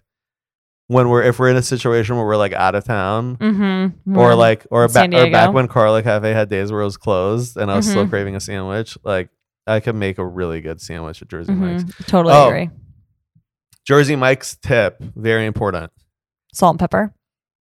when 0.91 1.07
we're 1.07 1.23
if 1.23 1.39
we're 1.39 1.49
in 1.49 1.55
a 1.55 1.61
situation 1.61 2.17
where 2.17 2.25
we're 2.25 2.35
like 2.35 2.51
out 2.51 2.75
of 2.75 2.83
town 2.83 3.37
mm-hmm. 3.37 4.17
or 4.17 4.35
like 4.35 4.67
or, 4.69 4.87
ba- 4.89 5.05
or 5.05 5.31
back 5.31 5.53
when 5.53 5.69
Carla 5.69 6.03
Cafe 6.03 6.33
had 6.33 6.49
days 6.49 6.69
where 6.69 6.81
it 6.81 6.85
was 6.85 6.97
closed 6.97 7.55
and 7.55 7.71
I 7.71 7.77
was 7.77 7.87
still 7.89 8.05
Mhm. 8.05 8.09
craving 8.09 8.35
a 8.35 8.41
sandwich, 8.41 8.97
like 9.03 9.29
I 9.65 9.79
could 9.79 9.95
make 9.95 10.17
a 10.17 10.25
really 10.25 10.59
good 10.59 10.81
sandwich 10.81 11.21
at 11.21 11.29
Jersey 11.29 11.53
Mike's. 11.53 11.83
Mhm. 11.83 12.05
Totally 12.07 12.33
Oh. 12.35 12.47
agree. 12.47 12.69
Jersey 13.85 14.17
Mike's 14.17 14.57
tip, 14.57 15.01
very 15.15 15.45
important. 15.45 15.91
Salt 16.53 16.73
and 16.73 16.79
pepper. 16.79 17.13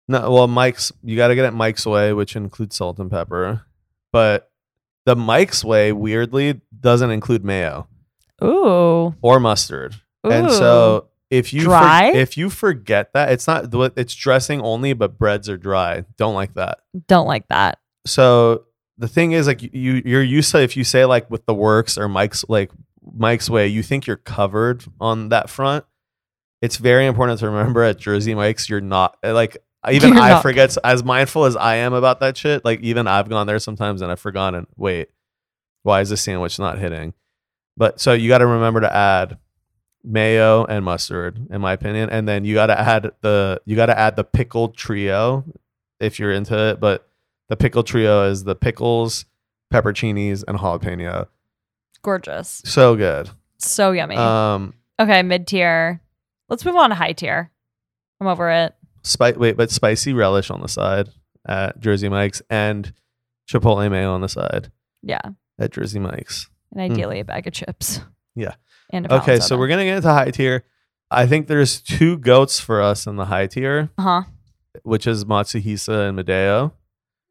No, 0.06 0.30
well, 0.30 0.46
Mike's 0.46 0.92
you 1.02 1.16
got 1.16 1.28
to 1.28 1.34
get 1.34 1.46
it 1.46 1.52
Mike's 1.52 1.84
way, 1.84 2.12
which 2.12 2.36
includes 2.36 2.76
salt 2.76 3.00
and 3.00 3.10
pepper. 3.10 3.62
But 4.12 4.50
the 5.04 5.16
Mike's 5.16 5.64
way 5.64 5.92
weirdly 5.92 6.60
doesn't 6.78 7.10
include 7.10 7.44
mayo 7.44 7.88
Ooh. 8.42 9.16
or 9.20 9.40
mustard. 9.40 9.96
Ooh. 10.24 10.30
And 10.30 10.50
so 10.50 11.08
if 11.30 11.52
you 11.52 11.64
for- 11.64 11.70
if 12.14 12.36
you 12.36 12.50
forget 12.50 13.12
that, 13.14 13.30
it's 13.32 13.46
not 13.46 13.72
it's 13.96 14.14
dressing 14.14 14.60
only, 14.60 14.92
but 14.92 15.18
breads 15.18 15.48
are 15.48 15.56
dry. 15.56 16.04
Don't 16.16 16.34
like 16.34 16.54
that. 16.54 16.78
don't 17.08 17.26
like 17.26 17.48
that. 17.48 17.78
So 18.06 18.64
the 18.98 19.08
thing 19.08 19.32
is, 19.32 19.46
like 19.46 19.62
you 19.62 20.02
you're 20.04 20.22
used 20.22 20.50
to 20.52 20.62
if 20.62 20.76
you 20.76 20.84
say 20.84 21.04
like 21.04 21.30
with 21.30 21.44
the 21.46 21.54
works 21.54 21.98
or 21.98 22.08
Mike's 22.08 22.44
like 22.48 22.70
Mike's 23.14 23.50
way, 23.50 23.66
you 23.68 23.82
think 23.82 24.06
you're 24.06 24.16
covered 24.16 24.84
on 25.00 25.28
that 25.30 25.50
front. 25.50 25.84
It's 26.62 26.76
very 26.78 27.06
important 27.06 27.38
to 27.40 27.46
remember 27.50 27.82
at 27.82 27.98
Jersey 27.98 28.34
Mike's, 28.34 28.68
you're 28.68 28.80
not 28.80 29.16
like 29.22 29.58
even 29.90 30.12
You're 30.14 30.22
I 30.22 30.28
not. 30.30 30.42
forget 30.42 30.76
as 30.82 31.04
mindful 31.04 31.44
as 31.44 31.54
I 31.56 31.76
am 31.76 31.92
about 31.92 32.20
that 32.20 32.36
shit. 32.36 32.64
Like 32.64 32.80
even 32.80 33.06
I've 33.06 33.28
gone 33.28 33.46
there 33.46 33.58
sometimes 33.58 34.00
and 34.02 34.10
I've 34.10 34.18
forgotten. 34.20 34.66
Wait, 34.76 35.08
why 35.82 36.00
is 36.00 36.08
this 36.10 36.22
sandwich 36.22 36.58
not 36.58 36.78
hitting? 36.78 37.12
But 37.76 38.00
so 38.00 38.12
you 38.14 38.28
got 38.28 38.38
to 38.38 38.46
remember 38.46 38.80
to 38.80 38.92
add 38.92 39.38
mayo 40.06 40.64
and 40.64 40.84
mustard, 40.84 41.46
in 41.50 41.60
my 41.60 41.72
opinion, 41.72 42.08
and 42.10 42.26
then 42.28 42.44
you 42.44 42.54
got 42.54 42.66
to 42.66 42.78
add 42.78 43.10
the 43.20 43.60
you 43.66 43.76
got 43.76 43.86
to 43.86 43.98
add 43.98 44.16
the 44.16 44.24
pickled 44.24 44.76
trio 44.76 45.44
if 46.00 46.18
you're 46.18 46.32
into 46.32 46.56
it. 46.70 46.80
But 46.80 47.08
the 47.48 47.56
pickle 47.56 47.82
trio 47.82 48.24
is 48.30 48.44
the 48.44 48.54
pickles, 48.54 49.26
pepperoncinis, 49.72 50.44
and 50.46 50.58
jalapeno. 50.58 51.26
Gorgeous. 52.02 52.62
So 52.64 52.94
good. 52.96 53.30
So 53.58 53.92
yummy. 53.92 54.16
Um, 54.16 54.74
okay, 55.00 55.22
mid 55.22 55.46
tier. 55.46 56.00
Let's 56.48 56.64
move 56.64 56.76
on 56.76 56.90
to 56.90 56.94
high 56.96 57.12
tier. 57.12 57.50
I'm 58.20 58.28
over 58.28 58.48
it. 58.50 58.74
spi- 59.02 59.32
wait, 59.32 59.56
but 59.56 59.70
spicy 59.70 60.12
relish 60.12 60.50
on 60.50 60.60
the 60.60 60.68
side 60.68 61.08
at 61.46 61.78
Jersey 61.80 62.08
Mike's 62.08 62.40
and 62.48 62.92
chipotle 63.50 63.90
mayo 63.90 64.12
on 64.12 64.20
the 64.20 64.28
side 64.28 64.70
Yeah. 65.02 65.20
at 65.58 65.72
Jersey 65.72 65.98
Mike's. 65.98 66.48
And 66.72 66.80
ideally 66.80 67.20
a 67.20 67.24
bag 67.24 67.46
of 67.46 67.52
chips. 67.52 67.98
Hmm. 67.98 68.04
Yeah. 68.40 68.54
And 68.90 69.10
Okay, 69.10 69.40
so 69.40 69.58
we're 69.58 69.68
gonna 69.68 69.84
get 69.84 69.96
into 69.96 70.08
high 70.12 70.30
tier. 70.30 70.64
I 71.10 71.26
think 71.26 71.46
there's 71.46 71.80
two 71.80 72.18
goats 72.18 72.58
for 72.60 72.80
us 72.82 73.06
in 73.06 73.16
the 73.16 73.24
high 73.26 73.46
tier, 73.46 73.90
Uh-huh. 73.98 74.22
which 74.82 75.06
is 75.06 75.24
Matsuhisa 75.24 76.08
and 76.08 76.18
Madeo. 76.18 76.72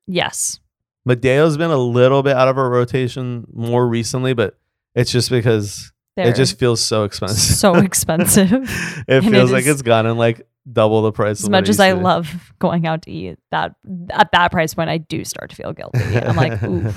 Yes. 0.07 0.59
Madeo's 1.07 1.57
been 1.57 1.71
a 1.71 1.77
little 1.77 2.23
bit 2.23 2.35
out 2.35 2.47
of 2.47 2.57
our 2.57 2.69
rotation 2.69 3.45
more 3.53 3.87
recently, 3.87 4.33
but 4.33 4.57
it's 4.95 5.11
just 5.11 5.29
because 5.29 5.91
They're 6.15 6.29
it 6.29 6.35
just 6.35 6.57
feels 6.57 6.81
so 6.81 7.03
expensive. 7.03 7.37
so 7.57 7.75
expensive. 7.83 8.51
it 8.53 9.05
And 9.07 9.25
it 9.25 9.29
feels 9.29 9.51
like 9.51 9.65
is- 9.65 9.67
it's 9.73 9.81
gotten 9.81 10.17
like 10.17 10.47
double 10.71 11.01
the 11.03 11.11
price. 11.11 11.39
as 11.39 11.43
of 11.43 11.51
what 11.51 11.59
much 11.59 11.65
it 11.67 11.71
as 11.71 11.79
I 11.79 11.91
to 11.91 11.97
be. 11.97 12.01
love 12.01 12.53
going 12.59 12.87
out 12.87 13.03
to 13.03 13.11
eat, 13.11 13.37
that 13.51 13.75
at 14.09 14.31
that 14.31 14.51
price 14.51 14.73
point 14.73 14.89
I 14.89 14.97
do 14.97 15.23
start 15.23 15.51
to 15.51 15.55
feel 15.55 15.73
guilty. 15.73 15.99
I'm 16.17 16.35
like, 16.35 16.63
ooh. 16.63 16.91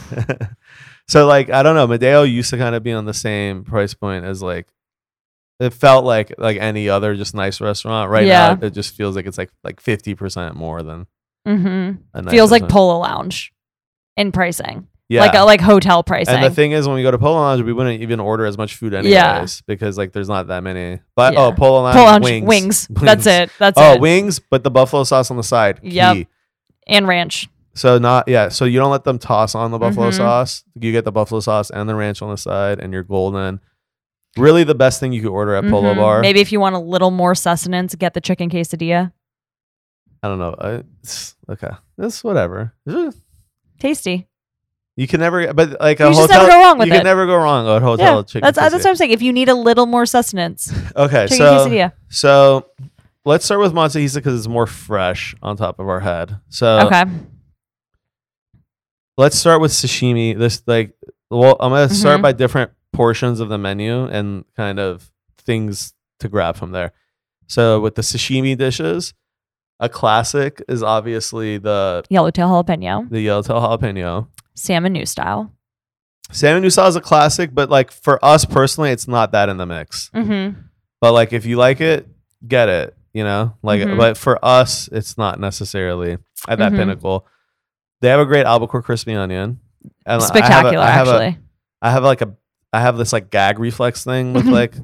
So 1.09 1.27
like 1.27 1.51
I 1.51 1.63
don't 1.63 1.75
know. 1.75 1.89
Madeo 1.89 2.31
used 2.31 2.51
to 2.51 2.59
kind 2.59 2.75
of 2.75 2.83
be 2.83 2.93
on 2.93 3.05
the 3.07 3.15
same 3.15 3.65
price 3.65 3.95
point 3.95 4.25
as 4.25 4.43
like 4.43 4.69
it 5.61 5.73
felt 5.73 6.05
like 6.05 6.35
like 6.39 6.59
any 6.59 6.89
other 6.89 7.17
just 7.17 7.35
nice 7.35 7.61
restaurant. 7.61 8.11
Right 8.11 8.27
Yeah. 8.27 8.55
now, 8.55 8.67
it 8.67 8.71
just 8.71 8.95
feels 8.95 9.17
like 9.17 9.27
it's 9.27 9.39
like 9.39 9.51
like 9.65 9.81
fifty 9.81 10.15
percent 10.15 10.55
more 10.55 10.83
than 10.83 11.07
mm-hmm. 11.47 12.03
a 12.15 12.23
nice 12.23 12.33
Feels 12.33 12.51
like. 12.51 12.69
Polo 12.69 12.99
Lounge 12.99 13.53
in 14.17 14.33
pricing. 14.33 14.87
yeah. 15.09 15.23
Like 15.23 15.35
a 15.35 15.45
like 15.45 15.61
hotel 15.61 16.03
pricing. 16.03 16.35
and 16.35 16.45
the 16.45 16.51
thing 16.51 16.73
is, 16.73 16.87
when 16.87 16.95
we 16.97 17.03
go 17.03 17.11
to 17.11 17.19
Polo 17.19 17.41
Lounge, 17.41 17.63
we 17.63 17.73
wouldn't 17.73 18.03
even 18.03 18.21
order 18.21 18.45
as 18.45 18.59
much 18.59 18.75
food 18.77 18.93
anyways 18.93 19.13
Yeah. 19.13 19.47
because 19.67 19.97
like 19.97 20.13
there's 20.13 20.29
not 20.29 20.49
that 20.49 20.63
many. 20.63 21.01
But 21.17 21.33
Yeah. 21.33 21.47
oh, 21.47 21.53
Polo 21.53 21.83
Lounge, 21.83 21.97
Polo 21.97 22.07
Lounge 22.07 22.25
wings, 22.25 22.47
wings. 22.47 22.89
That's 22.91 23.27
it. 23.27 23.51
That's 23.59 23.79
oh, 23.79 23.95
it. 23.95 24.01
wings, 24.01 24.39
but 24.41 24.63
the 24.63 24.71
buffalo 24.71 25.05
sauce 25.05 25.31
on 25.31 25.39
the 25.39 25.43
side. 25.43 25.81
Yeah. 25.83 26.23
And 26.87 27.09
ranch. 27.09 27.49
So 27.75 27.99
not 27.99 28.27
yeah. 28.29 28.49
So 28.49 28.65
you 28.65 28.79
don't 28.79 28.91
let 28.91 29.05
them 29.05 29.19
toss 29.19 29.55
on 29.55 29.71
the 29.71 29.79
buffalo 29.79 30.09
Mhm. 30.11 30.15
sauce. 30.17 30.65
You 30.75 30.91
get 30.93 31.05
the 31.05 31.13
buffalo 31.13 31.41
sauce 31.41 31.71
and 31.71 31.89
the 31.89 31.95
ranch 31.95 32.23
on 32.23 32.31
the 32.31 32.37
side, 32.37 32.81
and 32.81 32.93
you're 32.93 33.05
golden. 33.05 33.61
Really, 34.37 34.65
the 34.65 34.75
best 34.75 35.01
thing 35.01 35.13
you 35.13 35.21
could 35.23 35.31
order 35.31 35.55
at 35.55 35.65
Polo 35.69 35.95
Mhm. 35.95 35.97
Bar. 35.97 36.21
Maybe 36.21 36.41
if 36.41 36.53
you 36.53 36.61
want 36.61 36.75
a 36.75 36.79
little 36.79 37.11
more 37.11 37.35
sustenance, 37.35 37.95
get 37.95 38.15
the 38.15 38.21
chicken 38.21 38.51
quesadilla. 38.51 39.13
I 40.23 40.29
don't 40.29 40.39
know. 40.39 40.55
I, 40.59 40.83
it's, 41.03 41.37
okay, 41.49 41.71
it's 41.99 42.23
whatever. 42.25 42.75
Tasty. 43.79 44.27
You 44.97 45.07
can 45.07 45.21
never, 45.21 45.53
but 45.55 45.81
like 45.81 46.01
a 46.01 46.09
You 46.11 46.15
hotel, 46.17 46.41
never 46.41 46.49
go 46.51 46.59
wrong 46.61 46.79
with 46.79 46.89
you 46.89 46.93
it. 46.95 46.97
can 46.97 47.05
never 47.05 47.27
go 47.27 47.37
wrong 47.37 47.69
at 47.69 47.77
a 47.77 47.81
hotel 47.81 48.17
yeah, 48.17 48.23
chicken. 48.23 48.41
that's 48.43 48.59
that's 48.59 48.75
what. 48.75 48.85
I'm 48.87 48.97
saying. 48.97 49.13
If 49.13 49.23
you 49.23 49.33
need 49.33 49.49
a 49.49 49.55
little 49.55 49.87
more 49.87 50.05
sustenance, 50.07 50.73
okay. 50.97 51.29
chicken 51.29 51.37
So 51.39 51.69
quesadilla. 51.69 51.93
so 52.09 52.67
let's 53.25 53.45
start 53.45 53.61
with 53.61 53.73
Matsuhisa 53.73 54.17
because 54.17 54.37
it's 54.37 54.49
more 54.49 54.67
fresh 54.67 55.37
on 55.41 55.57
top 55.57 55.79
of 55.79 55.89
our 55.89 56.01
head. 56.01 56.39
So 56.49 56.81
Okay. 56.89 57.05
Let's 59.19 59.37
start 59.37 59.61
with 59.61 59.73
sashimi. 59.73 60.37
This 60.39 60.63
like, 60.67 60.95
well, 61.31 61.57
I'm 61.61 61.73
gonna 61.73 61.91
start 61.91 62.21
Mhm. 62.21 62.23
by 62.23 62.33
different 62.33 62.71
portions 62.95 63.41
of 63.41 63.51
the 63.51 63.59
menu 63.59 64.07
and 64.07 64.45
kind 64.57 64.79
of 64.81 65.11
things 65.39 65.93
to 66.21 66.29
grab 66.29 66.57
from 66.57 66.71
there. 66.73 66.93
So 67.47 67.81
with 67.81 67.95
the 67.97 68.03
sashimi 68.03 68.57
dishes, 68.57 69.13
a 69.81 69.89
classic 69.89 70.63
is 70.69 70.83
obviously 70.83 71.59
the 71.59 72.03
Yellowtail 72.09 72.49
jalapeno, 72.49 73.09
the 73.11 73.21
yellowtail 73.21 73.61
jalapeno. 73.61 74.29
salmon 74.55 74.93
new 74.95 75.07
style. 75.07 75.53
Salmon 76.33 76.63
new 76.63 76.71
style 76.71 76.89
is 76.89 76.97
a 76.97 77.01
classic, 77.01 77.55
but 77.55 77.71
like 77.71 77.91
for 77.93 78.23
us 78.25 78.45
personally, 78.45 78.91
it's 78.91 79.07
not 79.09 79.33
that 79.33 79.49
in 79.49 79.57
the 79.57 79.67
mix. 79.67 80.11
Mm-hmm. 80.15 80.59
But 81.01 81.13
like 81.13 81.33
if 81.33 81.47
you 81.47 81.57
like 81.57 81.81
it, 81.81 82.09
get 82.47 82.69
it. 82.69 82.95
You 83.15 83.25
know, 83.25 83.55
like 83.63 83.81
Mhm. 83.81 83.97
but 83.97 84.17
for 84.17 84.39
us, 84.45 84.89
it's 84.93 85.17
not 85.17 85.41
necessarily 85.41 86.19
at 86.49 86.59
that 86.59 86.73
Mhm. 86.73 86.77
pinnacle. 86.77 87.27
They 88.01 88.09
have 88.09 88.21
a 88.21 88.27
great 88.27 88.47
albacore 88.47 88.83
crispy 88.83 89.15
onion. 89.15 89.61
And 89.83 89.91
I 90.07 90.13
have 90.15 90.23
a- 90.23 90.27
Spectacular, 90.27 90.79
I 90.85 90.91
have 90.91 91.09
actually. 91.09 91.39
I 91.83 91.91
have 91.91 92.05
like 92.05 92.21
a 92.23 92.35
I 92.73 92.81
have 92.81 92.97
this 92.99 93.13
like 93.13 93.31
gag 93.31 93.59
reflex 93.59 94.05
thing 94.05 94.33
with 94.35 94.47
like 94.61 94.75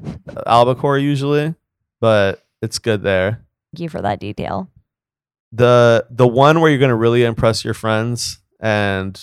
albacore 0.47 0.97
usually, 0.97 1.53
but 2.01 2.43
it's 2.61 2.79
good 2.79 3.03
there. 3.03 3.45
Thank 3.73 3.81
you 3.81 3.89
for 3.89 4.01
that 4.01 4.19
detail. 4.19 4.69
The 5.51 6.05
the 6.09 6.27
one 6.27 6.59
where 6.61 6.69
you're 6.69 6.79
gonna 6.79 6.95
really 6.95 7.23
impress 7.23 7.63
your 7.63 7.73
friends 7.73 8.39
and 8.59 9.19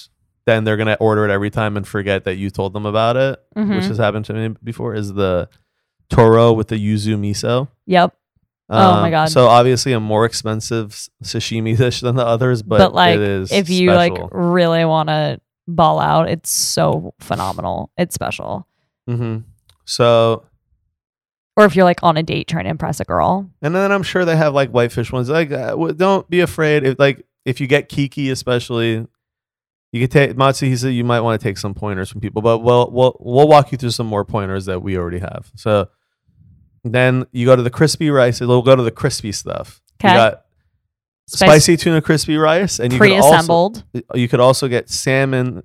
then 0.47 0.65
they're 0.65 0.77
gonna 0.77 0.97
order 1.01 1.25
it 1.25 1.31
every 1.31 1.51
time 1.51 1.77
and 1.77 1.87
forget 1.87 2.25
that 2.25 2.37
you 2.37 2.51
told 2.51 2.73
them 2.73 2.87
about 2.87 3.17
it, 3.17 3.41
which 3.55 3.67
Mhm. 3.67 3.89
has 3.89 3.99
happened 3.99 4.25
to 4.27 4.33
me 4.33 4.55
before, 4.63 4.95
is 4.95 5.13
the 5.15 5.49
Toro 6.11 6.53
with 6.53 6.69
the 6.69 6.77
yuzu 6.77 7.17
miso. 7.19 7.69
Yep. 7.87 8.15
Oh 8.69 9.01
my 9.01 9.11
God. 9.11 9.27
So 9.27 9.47
obviously 9.47 9.93
a 9.93 10.01
more 10.01 10.25
expensive 10.25 11.09
sashimi 11.23 11.77
dish 11.79 12.01
than 12.01 12.17
the 12.17 12.25
others, 12.25 12.63
but, 12.63 12.79
But, 12.79 12.95
like, 12.95 13.19
If 13.19 13.69
you 13.69 13.93
like 13.93 14.17
really 14.31 14.85
want 14.85 15.09
to 15.09 15.41
ball 15.69 16.01
out, 16.01 16.29
it's 16.29 16.51
so 16.51 17.15
phenomenal. 17.21 17.91
It's 17.97 18.15
special. 18.15 18.67
Mm-hmm. 19.09 19.39
So 19.85 20.45
Or 21.57 21.65
if 21.65 21.77
you're 21.77 21.85
like 21.85 22.03
on 22.03 22.17
a 22.17 22.23
date 22.23 22.49
trying 22.49 22.65
to 22.65 22.71
impress 22.71 23.01
a 23.01 23.05
girl. 23.05 23.51
And 23.61 23.75
then 23.75 23.93
I'm 23.93 24.03
sure 24.03 24.25
they 24.25 24.37
have 24.37 24.55
like 24.55 24.71
whitefish 24.71 25.13
ones. 25.13 25.29
Like, 25.29 25.53
uh, 25.53 25.75
don't 25.93 26.29
be 26.31 26.41
afraid. 26.41 26.85
If 26.85 26.99
like 26.99 27.27
if 27.45 27.61
you 27.61 27.67
get 27.67 27.89
Kiki, 27.89 28.31
especially, 28.31 29.07
you 29.93 30.01
could 30.01 30.11
take 30.11 30.37
Matsuhisa. 30.37 30.95
You 30.95 31.05
might 31.05 31.21
want 31.21 31.41
to 31.41 31.45
take 31.45 31.59
some 31.59 31.75
pointers 31.75 32.09
from 32.11 32.21
people, 32.21 32.41
but 32.41 32.59
we'll 32.59 32.91
we'll 32.91 33.17
we'll 33.21 33.49
walk 33.49 33.73
you 33.73 33.79
through 33.79 33.91
some 33.91 34.07
more 34.07 34.25
pointers 34.25 34.67
that 34.67 34.83
we 34.83 34.97
already 34.97 35.19
have. 35.19 35.51
So 35.57 35.89
then 36.85 37.27
you 37.33 37.47
go 37.47 37.55
to 37.57 37.63
the 37.63 37.71
crispy 37.71 38.11
rice. 38.11 38.41
We'll 38.41 38.63
go 38.63 38.75
to 38.77 38.83
the 38.83 38.91
crispy 38.91 39.33
stuff. 39.33 39.81
You 40.03 40.09
Okay. 40.09 40.17
got 40.17 40.43
spicy 41.29 41.77
tuna 41.77 42.03
crispy 42.03 42.37
rice, 42.37 42.81
and 42.81 42.93
you 42.93 42.99
could 42.99 43.11
also 43.13 43.29
Pre-assembled. 43.31 43.85
you 44.15 44.29
could 44.29 44.41
also 44.41 44.69
get 44.69 44.91
salmon, 44.91 45.63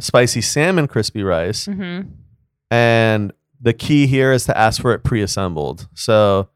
spicy 0.00 0.40
salmon 0.40 0.88
crispy 0.88 1.22
rice. 1.22 1.66
mm-hmm. 1.66 2.08
And 2.70 3.32
the 3.60 3.72
key 3.72 4.06
here 4.06 4.32
is 4.32 4.44
to 4.46 4.56
ask 4.58 4.80
for 4.80 4.92
it 4.92 5.04
pre-assembled. 5.04 5.88
So 5.94 6.48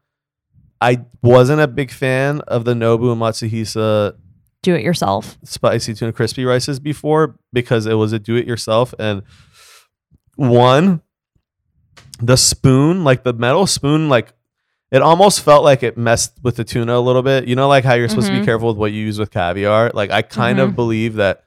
I 0.81 1.05
wasn't 1.21 1.61
a 1.61 1.67
big 1.67 1.91
fan 1.91 2.41
of 2.41 2.65
the 2.65 2.73
Nobu 2.73 3.11
and 3.11 3.21
Matsuhisa 3.21 4.15
Do 4.63 4.75
it 4.75 4.81
yourself. 4.83 5.37
spicy 5.43 5.93
tuna 5.93 6.11
crispy 6.11 6.43
rices 6.43 6.79
before 6.79 7.37
because 7.53 7.85
it 7.85 7.93
was 7.93 8.13
a 8.13 8.19
do-it-yourself. 8.19 8.93
And 8.99 9.21
one, 10.35 11.01
the 12.21 12.35
spoon, 12.37 13.03
like 13.03 13.23
the 13.23 13.33
metal 13.33 13.67
spoon, 13.67 14.09
like 14.09 14.33
it 14.91 15.01
almost 15.01 15.41
felt 15.41 15.63
like 15.63 15.83
it 15.83 15.97
messed 15.97 16.33
with 16.43 16.57
the 16.57 16.63
tuna 16.63 16.95
a 16.97 16.99
little 16.99 17.21
bit. 17.23 17.47
You 17.47 17.55
know, 17.55 17.67
like 17.67 17.83
how 17.85 17.93
you're 17.93 18.09
supposed 18.09 18.27
to 18.27 18.33
be 18.33 18.39
Mhm. 18.41 18.45
careful 18.45 18.67
with 18.69 18.77
what 18.77 18.91
you 18.91 18.99
use 19.05 19.17
with 19.19 19.31
caviar. 19.31 19.91
Like 19.93 20.11
I 20.11 20.21
kind 20.21 20.59
of 20.59 20.71
Mhm. 20.71 20.75
believe 20.75 21.13
that 21.15 21.43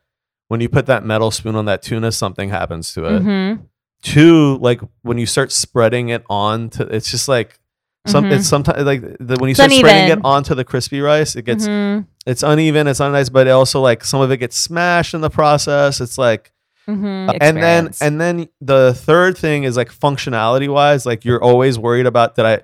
when 0.48 0.60
you 0.60 0.68
put 0.68 0.86
that 0.86 1.04
metal 1.04 1.30
spoon 1.30 1.54
on 1.56 1.64
that 1.66 1.82
tuna, 1.82 2.10
something 2.12 2.48
happens 2.50 2.92
to 2.94 3.04
it 3.06 3.22
Mm-hmm. 3.22 3.62
two 4.02 4.58
like 4.60 4.80
when 5.02 5.16
you 5.18 5.26
start 5.26 5.50
spreading 5.50 6.10
it 6.10 6.22
on 6.28 6.68
to 6.70 6.82
it's 6.94 7.10
just 7.10 7.26
like 7.28 7.58
some 8.06 8.26
it's 8.26 8.46
sometimes 8.46 8.84
like 8.84 9.00
the, 9.00 9.36
when 9.38 9.48
you 9.48 9.52
It's 9.52 9.58
start 9.58 9.72
spreading 9.72 10.10
it 10.12 10.20
onto 10.22 10.54
the 10.54 10.62
crispy 10.64 11.00
rice 11.00 11.36
it 11.36 11.46
gets 11.46 11.66
Mhm. 11.66 12.06
it's 12.26 12.42
uneven 12.42 12.86
it's 12.86 13.00
not 13.00 13.12
nice 13.12 13.30
but 13.30 13.46
it 13.46 13.50
also 13.50 13.80
like 13.80 14.04
some 14.04 14.20
of 14.20 14.30
it 14.30 14.36
gets 14.36 14.58
smashed 14.58 15.14
in 15.14 15.22
the 15.22 15.30
process 15.30 16.02
it's 16.02 16.18
like 16.18 16.52
Mm-hmm. 16.88 17.38
and 17.40 17.56
then 17.56 17.90
and 18.02 18.20
then 18.20 18.48
the 18.60 18.92
third 18.94 19.38
thing 19.38 19.64
is 19.64 19.76
like 19.76 19.90
functionality 19.90 20.68
wise 20.68 21.06
like 21.06 21.24
you're 21.24 21.42
always 21.42 21.78
worried 21.78 22.04
about 22.06 22.34
that 22.36 22.44
i 22.46 22.60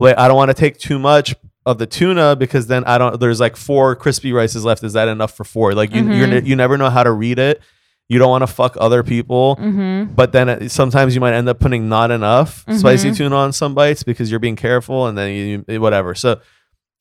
wait 0.00 0.16
i 0.18 0.26
don't 0.26 0.36
want 0.36 0.50
to 0.50 0.54
take 0.54 0.78
too 0.78 0.98
much 0.98 1.34
of 1.64 1.78
the 1.78 1.86
tuna 1.86 2.34
because 2.34 2.66
then 2.66 2.82
i 2.86 2.98
don't 2.98 3.20
there's 3.20 3.38
like 3.38 3.56
four 3.56 3.94
crispy 3.94 4.32
rices 4.32 4.64
left 4.64 4.82
is 4.82 4.94
that 4.94 5.06
enough 5.06 5.36
for 5.36 5.44
four 5.44 5.74
like 5.74 5.94
you 5.94 6.02
you're, 6.10 6.26
Mhm. 6.26 6.44
you 6.44 6.56
never 6.56 6.76
know 6.76 6.90
how 6.90 7.04
to 7.04 7.12
read 7.12 7.38
it 7.38 7.60
you 8.08 8.18
don't 8.18 8.30
want 8.30 8.42
to 8.42 8.48
fuck 8.48 8.76
other 8.80 9.04
people 9.04 9.54
mm-hmm. 9.60 10.12
but 10.12 10.32
then 10.32 10.48
it, 10.48 10.70
sometimes 10.72 11.14
you 11.14 11.20
might 11.20 11.34
end 11.34 11.48
up 11.48 11.60
putting 11.60 11.88
not 11.88 12.10
enough 12.10 12.64
spicy 12.76 13.10
Mhm. 13.12 13.16
tuna 13.16 13.36
on 13.36 13.52
some 13.52 13.74
bites 13.76 14.02
because 14.02 14.28
you're 14.28 14.40
being 14.40 14.56
careful 14.56 15.06
and 15.06 15.16
then 15.16 15.64
you, 15.68 15.80
whatever 15.80 16.16
so 16.16 16.40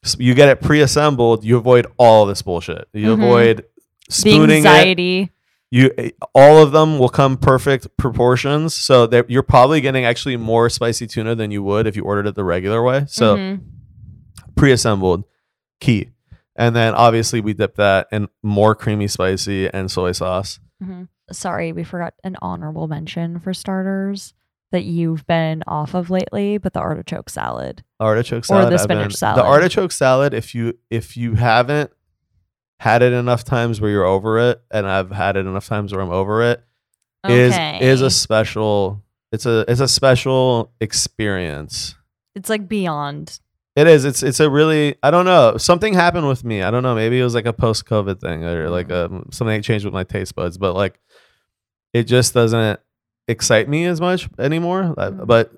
s- 0.06 0.16
you 0.20 0.36
get 0.36 0.48
it 0.48 0.62
pre-assembled 0.62 1.44
you 1.44 1.58
avoid 1.58 1.88
all 1.98 2.28
this 2.28 2.44
bullshit 2.44 2.88
you 2.94 3.08
Mhm. 3.16 3.24
avoid 3.24 3.58
the 3.58 4.14
spooning 4.14 4.50
it 4.64 4.68
anxiety. 4.68 5.32
You 5.72 5.90
all 6.36 6.62
of 6.62 6.72
them 6.74 7.00
will 7.00 7.10
come 7.10 7.38
perfect 7.38 7.88
proportions 7.98 8.74
so 8.74 9.08
that 9.08 9.30
you're 9.30 9.42
probably 9.44 9.80
getting 9.82 10.04
actually 10.06 10.36
more 10.38 10.70
spicy 10.70 11.08
tuna 11.08 11.34
than 11.34 11.50
you 11.50 11.64
would 11.64 11.88
if 11.88 11.96
you 11.96 12.04
ordered 12.04 12.28
it 12.28 12.36
the 12.36 12.44
regular 12.44 12.84
way 12.84 13.06
so 13.08 13.38
Mhm. 13.38 13.62
pre-assembled 14.56 15.24
key 15.80 16.10
and 16.56 16.76
then 16.76 16.94
obviously 16.94 17.42
we 17.42 17.54
dip 17.54 17.76
that 17.76 18.08
in 18.12 18.28
more 18.44 18.76
creamy 18.76 19.08
spicy 19.08 19.70
and 19.74 19.90
soy 19.90 20.12
sauce 20.12 20.60
Mhm. 20.84 21.08
sorry, 21.32 21.72
we 21.72 21.84
forgot 21.84 22.14
an 22.24 22.36
honorable 22.42 22.88
mention 22.88 23.40
for 23.40 23.54
starters 23.54 24.34
that 24.72 24.84
you've 24.84 25.28
been 25.28 25.64
off 25.68 25.94
of 25.94 26.10
lately, 26.10 26.58
but 26.58 26.74
the 26.74 26.80
artichoke 26.80 27.30
salad. 27.30 27.84
artichoke 28.00 28.46
salad. 28.46 28.68
Or 28.68 28.70
the 28.72 28.78
spinach 28.80 29.04
been- 29.10 29.12
salad. 29.18 29.38
the 29.38 29.48
artichoke 29.48 29.92
salad 29.92 30.34
if 30.34 30.56
you 30.56 30.74
if 30.90 31.16
you 31.16 31.36
haven't 31.36 31.92
had 32.82 33.04
it 33.04 33.14
enough 33.14 33.44
times 33.44 33.80
where 33.80 33.92
you're 33.92 34.06
over 34.06 34.40
it 34.50 34.60
and 34.72 34.88
i've 34.88 35.12
had 35.12 35.36
it 35.38 35.46
enough 35.46 35.68
times 35.68 35.94
where 35.94 36.02
i'm 36.02 36.10
over 36.10 36.42
it 36.42 36.64
is 37.30 37.56
is 37.82 38.02
a 38.02 38.10
special 38.10 39.04
it's 39.32 39.46
a 39.46 39.64
it's 39.68 39.80
a 39.82 39.88
special 39.88 40.72
experience 40.82 41.96
it's 42.36 42.50
like 42.50 42.68
beyond. 42.68 43.40
It 43.76 43.88
is. 43.88 44.04
It's 44.06 44.24
it's 44.24 44.40
a 44.40 44.50
really 44.50 44.96
I 45.04 45.12
don't 45.12 45.26
know. 45.26 45.56
Something 45.58 45.94
happened 45.94 46.28
with 46.28 46.44
me. 46.44 46.62
I 46.62 46.72
don't 46.72 46.82
know. 46.84 46.96
Maybe 46.96 47.20
it 47.20 47.24
was 47.24 47.36
like 47.36 47.46
a 47.46 47.54
post 47.54 47.86
COVID 47.86 48.20
thing 48.20 48.44
or 48.44 48.70
like 48.70 48.88
Mm. 48.88 49.06
um 49.06 49.26
something 49.32 49.62
changed 49.62 49.86
with 49.86 49.94
my 49.94 50.04
taste 50.04 50.34
buds, 50.36 50.58
but 50.58 50.74
like 50.76 51.00
it 51.94 52.04
just 52.04 52.34
doesn't 52.34 52.80
excite 53.28 53.68
me 53.70 53.86
as 53.86 54.00
much 54.02 54.30
anymore. 54.40 54.94
Mhm. 54.98 55.26
But 55.28 55.52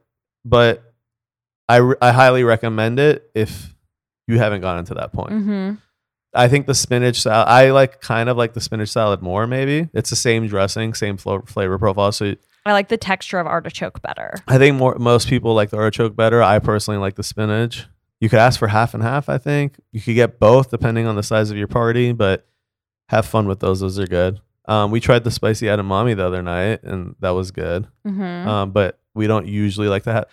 but 0.45 0.93
I 1.69 1.93
I 2.01 2.11
highly 2.11 2.43
recommend 2.43 2.99
it 2.99 3.30
if 3.34 3.76
you 4.28 4.38
haven't 4.39 4.61
gotten 4.61 4.86
to 4.86 4.93
that 4.95 5.11
point. 5.13 5.32
Mm-hmm. 5.34 5.74
I 6.36 6.47
think 6.47 6.65
the 6.65 6.73
spinach 6.73 7.21
salad. 7.21 7.47
I 7.47 7.71
like 7.71 8.01
kind 8.01 8.29
of 8.29 8.38
like 8.38 8.53
the 8.53 8.61
spinach 8.61 8.89
salad 8.89 9.21
more. 9.21 9.45
Maybe 9.47 9.89
it's 9.93 10.09
the 10.09 10.15
same 10.15 10.47
dressing, 10.47 10.93
same 10.93 11.17
flo- 11.17 11.43
flavor 11.45 11.77
profile. 11.77 12.11
So 12.11 12.36
I 12.65 12.73
like 12.73 12.88
the 12.88 12.97
texture 12.97 13.39
of 13.39 13.47
artichoke 13.47 14.01
better. 14.01 14.34
I 14.47 14.57
think 14.57 14.77
more 14.77 14.95
most 14.95 15.27
people 15.27 15.53
like 15.53 15.69
the 15.69 15.77
artichoke 15.77 16.15
better. 16.15 16.41
I 16.41 16.59
personally 16.59 16.99
like 16.99 17.15
the 17.15 17.23
spinach. 17.23 17.86
You 18.19 18.29
could 18.29 18.39
ask 18.39 18.57
for 18.57 18.69
half 18.69 18.93
and 18.93 19.03
half. 19.03 19.27
I 19.27 19.38
think 19.38 19.75
you 19.91 20.01
could 20.01 20.15
get 20.15 20.39
both 20.39 20.71
depending 20.71 21.05
on 21.05 21.15
the 21.15 21.23
size 21.23 21.51
of 21.51 21.57
your 21.57 21.67
party, 21.67 22.13
but 22.13 22.47
have 23.09 23.25
fun 23.25 23.47
with 23.47 23.59
those. 23.59 23.81
Those 23.81 23.99
are 23.99 24.07
good. 24.07 24.39
Um, 24.65 24.91
we 24.91 25.01
tried 25.01 25.25
the 25.25 25.31
spicy 25.31 25.65
edamame 25.65 26.15
the 26.15 26.25
other 26.25 26.41
night, 26.41 26.84
and 26.84 27.15
that 27.19 27.31
was 27.31 27.51
good. 27.51 27.88
Mm-hmm. 28.07 28.47
Um, 28.47 28.71
but 28.71 28.99
we 29.13 29.27
don't 29.27 29.47
usually 29.47 29.89
like 29.89 30.03
to 30.03 30.13
have. 30.13 30.25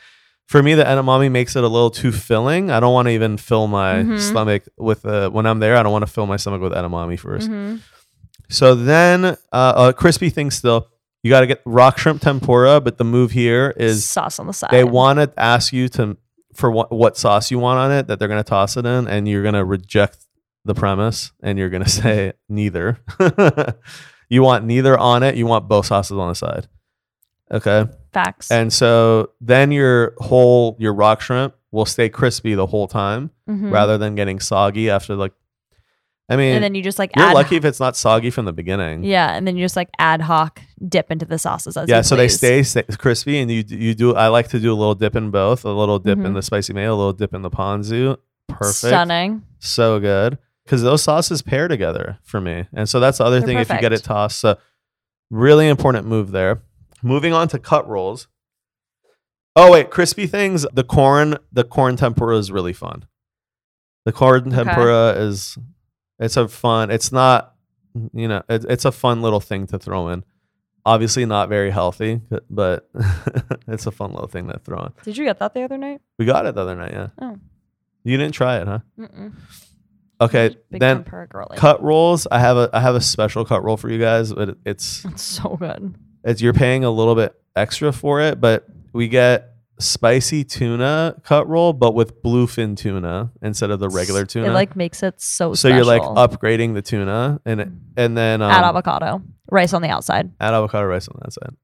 For 0.51 0.61
me, 0.63 0.75
the 0.75 0.83
edamame 0.83 1.31
makes 1.31 1.55
it 1.55 1.63
a 1.63 1.69
little 1.69 1.91
too 1.91 2.11
filling. 2.11 2.73
I 2.73 2.81
don't 2.81 2.93
want 2.93 3.07
to 3.07 3.13
even 3.13 3.37
fill 3.37 3.69
my 3.69 4.03
Mhm. 4.03 4.19
stomach 4.19 4.65
with 4.77 5.07
uh, 5.07 5.31
when 5.31 5.47
I'm 5.47 5.61
there. 5.61 5.77
I 5.77 5.83
don't 5.85 5.93
want 5.93 6.05
to 6.05 6.11
fill 6.13 6.27
my 6.27 6.37
stomach 6.39 6.61
with 6.61 6.73
edamame 6.73 7.17
1st 7.19 7.49
Mm-hmm. 7.49 7.77
So 8.49 8.75
then, 8.75 9.37
uh, 9.53 9.73
a 9.77 9.93
crispy 9.93 10.29
thing 10.29 10.51
still. 10.51 10.89
You 11.23 11.31
got 11.31 11.41
to 11.41 11.47
get 11.47 11.61
rock 11.65 11.99
shrimp 11.99 12.21
tempura, 12.21 12.81
but 12.81 12.99
the 12.99 13.05
move 13.05 13.31
here 13.31 13.73
is 13.77 14.05
sauce 14.05 14.41
on 14.41 14.49
the 14.49 14.53
side. 14.53 14.71
they 14.73 14.83
want 14.83 15.19
to 15.21 15.31
ask 15.39 15.73
you 15.73 15.89
to 15.91 16.17
for 16.55 16.69
what 16.69 16.91
what 16.91 17.17
sauce 17.17 17.53
you 17.53 17.61
want 17.61 17.79
on 17.79 17.93
it 17.93 18.09
that 18.09 18.19
they're 18.19 18.27
going 18.35 18.43
to 18.43 18.49
toss 18.49 18.77
it 18.77 18.85
in 18.87 19.07
and 19.07 19.29
you're 19.29 19.43
going 19.43 19.55
to 19.55 19.65
reject 19.65 20.19
the 20.65 20.75
premise 20.75 21.31
and 21.45 21.59
you're 21.61 21.69
going 21.71 21.85
to 21.91 21.95
say 22.03 22.33
neither 22.49 22.99
you 24.29 24.43
want 24.43 24.65
neither 24.65 24.99
on 24.99 25.23
it 25.23 25.37
you 25.37 25.47
want 25.47 25.69
both 25.69 25.87
sauces 25.87 26.17
on 26.19 26.29
the 26.29 26.35
side 26.35 26.67
okay 27.53 27.85
facts. 28.13 28.51
and 28.51 28.73
so 28.73 29.31
then 29.41 29.71
your 29.73 30.15
whole 30.19 30.77
your 30.79 30.93
rock 30.95 31.21
shrimp 31.21 31.55
will 31.73 31.87
stay 31.87 32.09
crispy 32.09 32.55
the 32.55 32.67
whole 32.67 32.89
time 32.89 33.31
Mhm. 33.49 33.71
rather 33.73 33.99
than 33.99 34.15
getting 34.15 34.41
soggy 34.41 34.89
after 34.91 35.15
like 35.17 35.33
i 36.29 36.37
mean 36.37 36.55
and 36.55 36.63
then 36.65 36.75
you 36.75 36.83
just 36.83 36.99
like 36.99 37.11
you're 37.17 37.27
add 37.27 37.35
lucky 37.35 37.57
if 37.57 37.65
it's 37.65 37.81
not 37.81 37.97
soggy 37.97 38.31
from 38.31 38.45
the 38.45 38.53
beginning 38.53 39.03
Yeah, 39.05 39.35
and 39.35 39.47
then 39.47 39.57
you 39.57 39.65
just 39.65 39.77
like 39.77 39.89
ad 39.99 40.21
hoc 40.21 40.61
dip 40.89 41.11
into 41.11 41.25
the 41.27 41.39
sauces 41.39 41.77
as 41.77 41.89
yeah 41.89 42.01
so 42.03 42.15
they 42.17 42.29
please. 42.29 42.69
stay 42.71 42.83
crispy 42.99 43.39
and 43.41 43.51
you 43.51 43.65
you 43.67 43.95
do 43.95 44.15
i 44.15 44.29
like 44.29 44.49
to 44.49 44.61
do 44.61 44.73
a 44.73 44.79
little 44.79 44.95
dip 44.95 45.17
in 45.17 45.31
both 45.31 45.65
a 45.65 45.71
little 45.71 45.99
dip 45.99 46.19
in 46.19 46.27
Mhm. 46.33 46.35
the 46.35 46.43
spicy 46.43 46.73
mayo 46.73 46.95
a 46.95 46.97
little 46.97 47.13
dip 47.13 47.35
in 47.35 47.43
the 47.43 47.51
ponzu 47.51 48.17
perfect 48.49 48.75
stunning. 48.79 49.43
so 49.59 49.99
good 50.01 50.39
because 50.65 50.83
those 50.83 51.03
sauces 51.03 51.43
pair 51.43 51.67
together 51.69 52.19
for 52.23 52.41
me 52.41 52.67
and 52.73 52.89
so 52.89 53.01
that's 53.01 53.19
the 53.19 53.25
other 53.25 53.39
They're 53.41 53.47
thing 53.49 53.59
if 53.59 53.69
you 53.71 53.81
get 53.81 53.93
it 53.93 54.03
tossed 54.05 54.39
so 54.41 54.57
really 55.31 55.69
important 55.69 56.07
move 56.07 56.31
there 56.33 56.63
moving 57.03 57.33
on 57.33 57.49
to 57.49 57.59
cut 57.59 57.89
rolls 57.89 58.29
oh 59.57 59.73
wait 59.73 59.91
crispy 59.91 60.27
things 60.27 60.67
the 60.73 60.85
corn 60.85 61.37
the 61.53 61.65
corn 61.65 61.97
tempura 61.97 62.37
is 62.37 62.51
really 62.53 62.73
fun 62.73 63.05
the 64.05 64.13
corn 64.13 64.47
Okay. 64.47 64.57
tempura 64.57 65.11
is 65.17 65.59
it's 66.19 66.37
a 66.37 66.49
fun 66.49 66.91
it's 66.91 67.11
not 67.13 67.55
you 68.13 68.29
know 68.29 68.43
it, 68.49 68.65
it's 68.69 68.85
a 68.85 68.93
fun 68.93 69.23
little 69.23 69.41
thing 69.41 69.67
to 69.67 69.79
throw 69.79 70.09
in 70.09 70.25
obviously 70.87 71.27
not 71.27 71.49
very 71.49 71.71
healthy 71.71 72.21
but 72.49 72.89
it's 73.69 73.87
a 73.87 73.91
fun 73.91 74.13
little 74.13 74.29
thing 74.29 74.49
to 74.49 74.59
throw 74.61 74.85
in 74.85 74.93
Did 75.03 75.17
you 75.17 75.25
get 75.25 75.39
that 75.41 75.53
the 75.55 75.63
other 75.63 75.77
night? 75.79 76.01
we 76.19 76.25
got 76.25 76.47
it 76.47 76.55
the 76.55 76.61
other 76.63 76.77
night 76.77 76.93
yeah 76.93 77.09
Oh. 77.21 77.39
you 78.05 78.17
didn't 78.17 78.33
try 78.35 78.59
it 78.59 78.67
huh 78.69 78.79
Mm-mm. 78.99 79.33
okay 80.21 80.57
then 80.71 81.05
cut 81.57 81.83
rolls 81.83 82.27
i 82.31 82.39
have 82.39 82.57
a 82.57 82.71
i 82.73 82.81
have 82.81 82.95
a 82.95 83.01
special 83.01 83.45
cut 83.45 83.63
roll 83.65 83.77
for 83.77 83.91
you 83.91 83.99
guys 83.99 84.33
but 84.33 84.57
it's 84.65 85.05
It's 85.07 85.23
so 85.23 85.57
good. 85.57 85.95
It's 86.25 86.41
you're 86.43 86.53
paying 86.53 86.85
a 86.85 86.91
little 86.91 87.15
bit 87.15 87.35
extra 87.57 87.93
for 87.93 88.21
it 88.21 88.41
but 88.41 88.67
we 88.93 89.09
get 89.09 89.47
spicy 89.79 90.45
tuna 90.45 91.17
cut 91.25 91.49
roll 91.49 91.73
but 91.73 91.95
with 91.95 92.23
bluefin 92.23 92.77
tuna 92.77 93.31
instead 93.43 93.71
of 93.71 93.81
the 93.81 93.89
regular 93.89 94.27
tuna 94.27 94.49
It 94.49 94.53
like 94.53 94.77
makes 94.77 95.03
it 95.03 95.21
so. 95.21 95.55
so 95.55 95.69
you're 95.69 95.85
like 95.85 96.03
upgrading 96.03 96.75
the 96.75 96.83
tuna 96.83 97.41
and 97.47 97.61
it, 97.63 97.69
and 97.97 98.17
then 98.17 98.43
um, 98.43 98.51
add 98.51 98.65
avocado, 98.65 99.23
rice 99.51 99.73
on 99.73 99.81
the 99.83 99.89
outside. 99.89 100.31
add 100.39 100.53
avocado 100.55 100.85
rice 100.87 101.09
on 101.09 101.19
that 101.23 101.33
side 101.33 101.55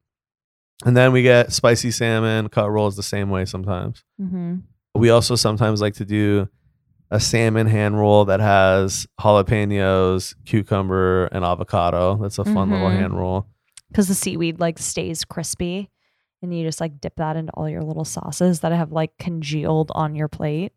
and 0.87 0.97
then 0.97 1.13
we 1.13 1.23
get 1.23 1.53
spicy 1.53 1.91
salmon 1.91 2.49
cut 2.49 2.71
rolls 2.71 2.97
the 2.97 3.03
same 3.03 3.29
way 3.31 3.45
sometimes 3.45 4.03
Mm-hmm. 4.21 4.57
we 4.95 5.11
also 5.11 5.37
sometimes 5.37 5.81
like 5.83 5.95
to 5.95 6.05
do 6.07 6.49
a 7.11 7.21
salmon 7.21 7.67
hand 7.67 7.99
roll 7.99 8.25
that 8.25 8.41
has 8.41 9.07
jalapenos 9.21 10.35
cucumber 10.47 11.27
and 11.27 11.45
avocado 11.45 12.17
that's 12.17 12.39
a 12.39 12.45
fun 12.45 12.71
little 12.71 12.89
Mhm. 12.89 12.99
hand 12.99 13.17
roll 13.19 13.47
Because 13.97 14.09
the 14.09 14.15
seaweed 14.15 14.61
like 14.61 14.79
stays 14.79 15.25
crispy, 15.25 15.89
and 16.43 16.55
you 16.55 16.67
just 16.67 16.83
like 16.83 17.01
dip 17.01 17.17
that 17.17 17.35
into 17.35 17.51
all 17.55 17.67
your 17.67 17.81
little 17.81 18.05
sauces 18.05 18.61
that 18.61 18.71
have 18.71 18.93
like 18.93 19.17
congealed 19.17 19.91
on 19.95 20.15
your 20.15 20.29
plate. 20.29 20.75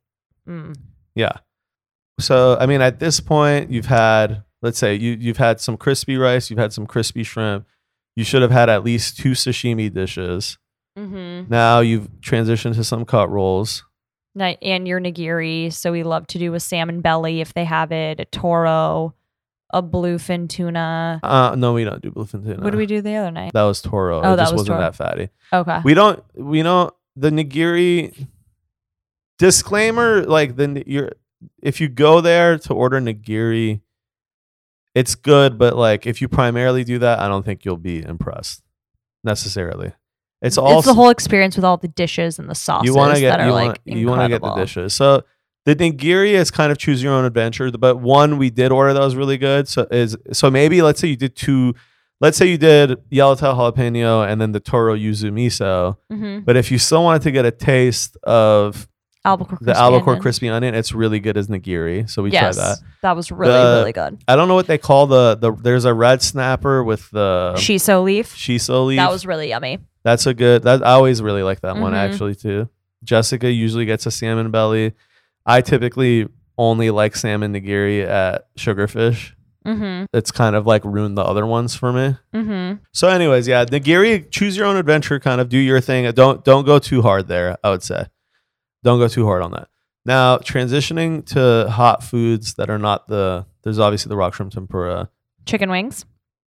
Mm. 0.47 0.73
Yeah. 1.15 1.33
So 2.21 2.55
I 2.57 2.65
mean, 2.65 2.79
at 2.79 3.01
this 3.01 3.19
point, 3.19 3.71
you've 3.71 3.87
had 3.87 4.45
let's 4.61 4.77
say 4.79 4.95
you 4.95 5.17
you've 5.19 5.35
had 5.35 5.59
some 5.59 5.75
crispy 5.75 6.15
rice, 6.15 6.49
you've 6.49 6.59
had 6.59 6.71
some 6.71 6.87
crispy 6.87 7.23
shrimp. 7.23 7.67
You 8.15 8.23
should 8.23 8.41
have 8.41 8.51
had 8.51 8.69
at 8.69 8.85
least 8.85 9.17
two 9.17 9.31
sashimi 9.31 9.93
dishes. 9.93 10.57
Mm-hmm. 10.97 11.51
Now 11.51 11.81
you've 11.81 12.07
transitioned 12.21 12.75
to 12.75 12.85
some 12.85 13.03
cut 13.03 13.29
rolls. 13.29 13.83
And 14.33 14.87
your 14.87 15.01
nigiri. 15.01 15.73
So 15.73 15.91
we 15.91 16.03
love 16.03 16.25
to 16.27 16.39
do 16.39 16.53
a 16.53 16.61
salmon 16.61 17.01
belly 17.01 17.41
if 17.41 17.53
they 17.53 17.65
have 17.65 17.91
it, 17.91 18.21
a 18.21 18.25
toro, 18.25 19.13
a 19.71 19.83
bluefin 19.83 20.49
tuna. 20.49 21.19
Uh, 21.21 21.55
no, 21.57 21.73
we 21.73 21.83
don't 21.83 22.01
do 22.01 22.11
bluefin 22.11 22.43
tuna. 22.43 22.63
What 22.63 22.71
did 22.71 22.77
we 22.77 22.85
do 22.85 23.01
the 23.01 23.15
other 23.15 23.31
night? 23.31 23.53
That 23.53 23.63
was 23.63 23.81
toro. 23.81 24.21
Oh, 24.21 24.33
it 24.33 24.35
that 24.37 24.43
just 24.43 24.53
was 24.53 24.61
wasn't 24.61 24.75
toro. 24.75 24.81
that 24.81 24.95
fatty. 24.95 25.29
Okay. 25.53 25.79
We 25.83 25.93
don't. 25.93 26.23
We 26.35 26.61
don't. 26.63 26.93
The 27.15 27.29
nigiri. 27.29 28.27
Disclaimer: 29.37 30.25
Like 30.25 30.55
the 30.55 30.83
you're 30.85 31.11
if 31.61 31.79
you 31.79 31.87
go 31.87 32.21
there 32.21 32.57
to 32.57 32.73
order 32.73 32.99
nigiri, 32.99 33.81
it's 34.95 35.15
good, 35.15 35.57
but 35.57 35.75
like 35.75 36.05
if 36.05 36.21
you 36.21 36.27
primarily 36.27 36.83
do 36.83 36.99
that, 36.99 37.19
I 37.19 37.27
don't 37.27 37.45
think 37.45 37.65
you'll 37.65 37.77
be 37.77 38.03
impressed 38.03 38.63
necessarily. 39.23 39.93
It's 40.41 40.57
all 40.57 40.77
it's 40.79 40.87
the 40.87 40.93
whole 40.93 41.09
experience 41.09 41.55
with 41.55 41.65
all 41.65 41.77
the 41.77 41.89
dishes 41.89 42.39
and 42.39 42.49
the 42.49 42.55
sauces 42.55 42.87
you 42.87 42.95
want 42.95 43.13
to 43.15 43.19
get 43.19 43.31
that 43.31 43.41
are 43.41 43.47
you 43.47 43.51
like 43.51 43.67
want 43.67 43.79
you 43.85 44.07
want 44.07 44.21
to 44.21 44.29
get 44.29 44.41
the 44.41 44.47
incredible. 44.47 44.65
dishes. 44.65 44.93
So 44.93 45.23
the 45.77 45.91
nigiri 45.91 46.31
is 46.31 46.51
kind 46.51 46.71
of 46.71 46.77
choose 46.77 47.01
your 47.03 47.13
own 47.13 47.25
adventure. 47.25 47.71
But 47.71 47.97
one 47.97 48.37
we 48.37 48.49
did 48.49 48.71
order 48.71 48.93
that 48.93 48.99
was 48.99 49.15
really 49.15 49.37
good. 49.37 49.67
So 49.67 49.87
is 49.91 50.17
so 50.31 50.49
maybe 50.49 50.81
let's 50.81 50.99
say 50.99 51.07
you 51.07 51.15
did 51.17 51.35
two. 51.35 51.75
Let's 52.21 52.37
say 52.37 52.47
you 52.47 52.57
did 52.57 52.97
yellowtail 53.09 53.55
jalapeno 53.55 54.27
and 54.29 54.41
then 54.41 54.51
the 54.51 54.59
toro 54.59 54.93
yuzu 54.95 55.31
miso. 55.31 55.95
Mhm. 56.11 56.43
But 56.43 56.57
if 56.57 56.69
you 56.71 56.77
still 56.77 57.03
wanted 57.03 57.21
to 57.23 57.31
get 57.31 57.45
a 57.45 57.51
taste 57.51 58.17
of 58.23 58.87
Albacore 59.25 59.57
the 59.61 59.77
albacore 59.77 60.13
onion. 60.13 60.21
crispy 60.21 60.49
onion, 60.49 60.73
it's 60.73 60.91
really 60.93 61.19
good 61.19 61.37
as 61.37 61.47
nigiri. 61.47 62.09
So 62.09 62.23
we 62.23 62.31
yes. 62.31 62.55
tried 62.55 62.63
that. 62.65 62.77
That 63.01 63.15
was 63.15 63.31
really, 63.31 63.53
The- 63.53 63.75
really 63.79 63.91
good. 63.93 64.17
I 64.27 64.35
don't 64.35 64.47
know 64.47 64.55
what 64.55 64.67
they 64.67 64.77
call 64.77 65.07
the 65.07 65.35
the. 65.35 65.51
There's 65.53 65.85
a 65.85 65.93
red 65.93 66.21
snapper 66.21 66.83
with 66.83 67.09
the 67.11 67.53
Shiso 67.55 68.03
leaf. 68.03 68.33
shiso 68.35 68.85
leaf. 68.87 68.97
That 68.97 69.11
was 69.11 69.25
really 69.25 69.49
yummy. 69.49 69.79
That's 70.03 70.25
a 70.25 70.33
good. 70.33 70.63
That 70.63 70.85
I 70.85 70.91
always 70.93 71.21
really 71.21 71.43
like 71.43 71.61
that 71.61 71.77
one 71.77 71.93
Mhm. 71.93 71.97
actually 71.97 72.35
too. 72.35 72.69
Jessica 73.03 73.49
usually 73.49 73.85
gets 73.85 74.05
a 74.05 74.11
salmon 74.11 74.51
belly. 74.51 74.93
I 75.45 75.61
typically 75.61 76.27
only 76.57 76.89
like 76.91 77.15
salmon 77.15 77.53
nigiri 77.53 78.05
at 78.05 78.53
Sugarfish. 78.55 79.33
Mm-hmm. 79.65 80.05
It's 80.13 80.31
kind 80.31 80.55
of 80.55 80.65
like 80.65 80.83
ruined 80.85 81.17
the 81.17 81.23
other 81.23 81.45
ones 81.45 81.75
for 81.75 81.91
me. 81.93 82.15
Mm-hmm. 82.33 82.81
So, 82.93 83.07
anyways, 83.09 83.47
yeah, 83.47 83.65
nigiri, 83.65 84.29
choose 84.31 84.55
your 84.57 84.65
own 84.65 84.77
adventure. 84.77 85.19
Kind 85.19 85.41
of 85.41 85.49
do 85.49 85.57
your 85.57 85.81
thing. 85.81 86.09
Don't 86.13 86.43
don't 86.43 86.65
go 86.65 86.79
too 86.79 87.01
hard 87.01 87.27
there. 87.27 87.57
I 87.63 87.69
would 87.69 87.83
say, 87.83 88.07
don't 88.83 88.99
go 88.99 89.07
too 89.07 89.25
hard 89.25 89.41
on 89.41 89.51
that. 89.51 89.67
Now, 90.05 90.37
transitioning 90.37 91.25
to 91.33 91.69
hot 91.69 92.03
foods 92.03 92.53
that 92.55 92.69
are 92.69 92.79
not 92.79 93.07
the. 93.07 93.45
There's 93.63 93.79
obviously 93.79 94.09
the 94.09 94.15
rock 94.15 94.33
shrimp 94.33 94.53
tempura, 94.53 95.09
Chicken 95.45 95.69
wings. 95.69 96.05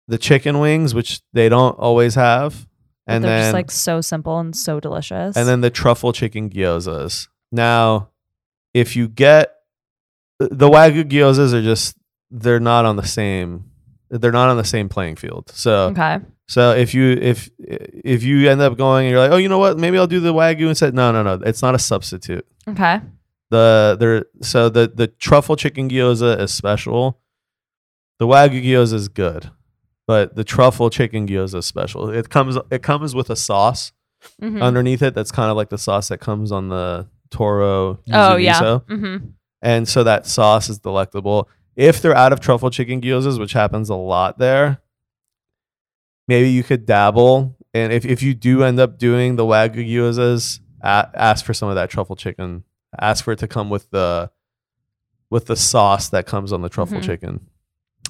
the 0.08 0.16
chicken 0.18 0.60
wings, 0.60 0.94
which 0.94 1.20
they 1.32 1.48
don't 1.48 1.76
always 1.78 2.14
have, 2.14 2.66
and 3.06 3.24
they're 3.24 3.30
then 3.36 3.42
just 3.46 3.52
like 3.54 3.70
so 3.70 4.00
simple 4.00 4.38
and 4.38 4.54
so 4.56 4.78
delicious. 4.78 5.36
and 5.36 5.48
then 5.48 5.60
the 5.60 5.70
truffle 5.70 6.12
chicken 6.12 6.48
gyozas. 6.48 7.26
Now, 7.50 8.10
if 8.74 8.96
you 8.96 9.08
get 9.08 9.54
the 10.38 10.68
wagyu 10.68 11.04
gyozas, 11.04 11.52
are 11.52 11.62
just 11.62 11.96
they're 12.30 12.60
not 12.60 12.84
on 12.84 12.96
the 12.96 13.06
same. 13.06 13.64
They're 14.10 14.32
not 14.32 14.48
on 14.48 14.56
the 14.56 14.64
same 14.64 14.88
playing 14.88 15.16
field. 15.16 15.50
So 15.54 15.86
okay. 15.88 16.18
so 16.48 16.72
if 16.72 16.92
you 16.94 17.12
if 17.12 17.50
if 17.58 18.22
you 18.22 18.48
end 18.50 18.60
up 18.60 18.76
going 18.76 19.06
and 19.06 19.10
you're 19.12 19.20
like, 19.20 19.32
oh, 19.32 19.36
you 19.38 19.48
know 19.48 19.58
what? 19.58 19.78
Maybe 19.78 19.98
I'll 19.98 20.06
do 20.06 20.20
the 20.20 20.34
wagyu 20.34 20.68
instead. 20.68 20.94
No, 20.94 21.12
no, 21.12 21.22
no. 21.22 21.34
It's 21.44 21.62
not 21.62 21.74
a 21.74 21.78
substitute. 21.78 22.46
Okay. 22.68 23.00
The 23.50 23.96
there 23.98 24.24
so 24.42 24.68
the 24.68 24.90
the 24.94 25.06
truffle 25.06 25.56
chicken 25.56 25.88
gyoza 25.88 26.38
is 26.40 26.52
special. 26.52 27.18
The 28.18 28.26
wagyu 28.26 28.62
gyoza 28.64 28.94
is 28.94 29.08
good, 29.08 29.50
but 30.06 30.36
the 30.36 30.44
truffle 30.44 30.90
chicken 30.90 31.26
gyoza 31.26 31.56
is 31.56 31.66
special. 31.66 32.10
It 32.10 32.28
comes 32.30 32.56
it 32.70 32.82
comes 32.82 33.14
with 33.14 33.30
a 33.30 33.36
sauce 33.36 33.92
Mhm. 34.40 34.62
underneath 34.62 35.02
it. 35.02 35.14
That's 35.14 35.32
kind 35.32 35.50
of 35.50 35.56
like 35.56 35.68
the 35.70 35.78
sauce 35.78 36.08
that 36.08 36.18
comes 36.18 36.52
on 36.52 36.68
the 36.68 37.08
Toro. 37.32 37.98
oh 38.12 38.36
yeah. 38.36 38.60
Mm-hmm. 38.60 39.26
and 39.62 39.88
so 39.88 40.04
that 40.04 40.26
sauce 40.26 40.68
is 40.68 40.78
delectable. 40.78 41.48
If 41.74 42.00
they're 42.02 42.14
out 42.16 42.32
of 42.32 42.40
truffle 42.40 42.70
chicken 42.70 43.00
gyozas, 43.00 43.38
which 43.40 43.52
happens 43.54 43.88
a 43.88 43.94
lot 43.94 44.38
there, 44.38 44.80
maybe 46.28 46.50
you 46.50 46.62
could 46.62 46.86
dabble. 46.86 47.56
And 47.74 47.92
if, 47.92 48.04
if 48.04 48.22
you 48.22 48.34
do 48.34 48.62
end 48.62 48.78
up 48.78 48.98
doing 48.98 49.36
the 49.36 49.44
wagyu 49.44 49.86
gyozas, 49.88 50.60
a- 50.82 51.10
ask 51.14 51.44
for 51.44 51.54
some 51.54 51.68
of 51.70 51.74
that 51.76 51.88
truffle 51.90 52.16
chicken. 52.16 52.64
Ask 53.00 53.24
for 53.24 53.32
it 53.32 53.38
to 53.38 53.48
come 53.48 53.70
with 53.70 53.90
the 53.90 54.30
with 55.30 55.46
the 55.46 55.56
sauce 55.56 56.10
that 56.10 56.26
comes 56.26 56.52
on 56.52 56.60
the 56.60 56.68
truffle 56.68 56.98
Mhm. 56.98 57.04
chicken. 57.04 57.40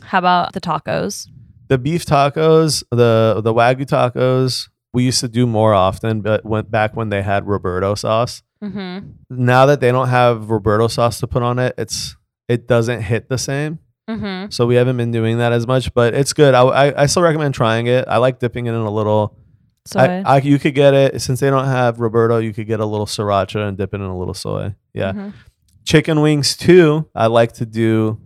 How 0.03 0.19
about 0.19 0.53
the 0.55 0.61
tacos? 0.61 1.29
The 1.69 1.79
beef 1.79 2.05
tacos, 2.05 2.83
the 2.91 3.41
the 3.45 3.55
wagyu 3.55 3.87
tacos, 3.87 4.69
we 4.93 5.05
used 5.05 5.21
to 5.21 5.29
do 5.29 5.47
more 5.47 5.73
often, 5.73 6.21
but 6.21 6.45
went 6.45 6.69
back 6.73 6.97
when 6.97 7.11
they 7.11 7.23
had 7.23 7.47
Roberto 7.47 7.95
sauce. 7.95 8.43
Mm-hmm. 8.63 9.09
Now 9.31 9.67
that 9.67 9.81
they 9.81 9.91
don't 9.91 10.09
have 10.09 10.51
Roberto 10.51 10.87
sauce 10.89 11.21
to 11.21 11.27
put 11.27 11.43
on 11.43 11.59
it, 11.59 11.75
it's 11.79 12.17
it 12.49 12.67
doesn't 12.69 13.03
hit 13.03 13.29
the 13.29 13.39
same. 13.39 13.79
Mm-hmm. 14.09 14.51
So 14.51 14.67
we 14.67 14.75
haven't 14.75 14.97
been 14.97 15.11
doing 15.11 15.39
that 15.39 15.53
as 15.53 15.67
much, 15.67 15.93
but 15.95 16.15
it's 16.15 16.33
good. 16.33 16.55
I, 16.55 16.63
I, 16.63 17.03
I 17.03 17.07
still 17.07 17.23
recommend 17.23 17.55
trying 17.55 17.87
it. 17.87 18.07
I 18.09 18.19
like 18.19 18.39
dipping 18.41 18.67
it 18.67 18.71
in 18.71 18.77
a 18.81 18.91
little. 18.91 19.37
So 19.87 19.99
I, 20.01 20.23
I, 20.25 20.39
you 20.39 20.59
could 20.59 20.75
get 20.75 20.95
it 20.95 21.21
since 21.23 21.41
they 21.41 21.51
don't 21.51 21.65
have 21.67 21.99
Roberto. 21.99 22.39
You 22.39 22.53
could 22.53 22.67
get 22.67 22.79
a 22.81 22.87
little 22.87 23.07
sriracha 23.07 23.67
and 23.67 23.77
dip 23.77 23.93
it 23.95 23.97
in 23.97 24.03
a 24.03 24.17
little 24.17 24.35
soy. 24.35 24.75
Yeah, 24.95 25.13
Mhm. 25.13 25.33
chicken 25.85 26.21
wings 26.21 26.57
too. 26.57 27.09
I 27.15 27.27
like 27.27 27.53
to 27.55 27.67
do 27.67 28.21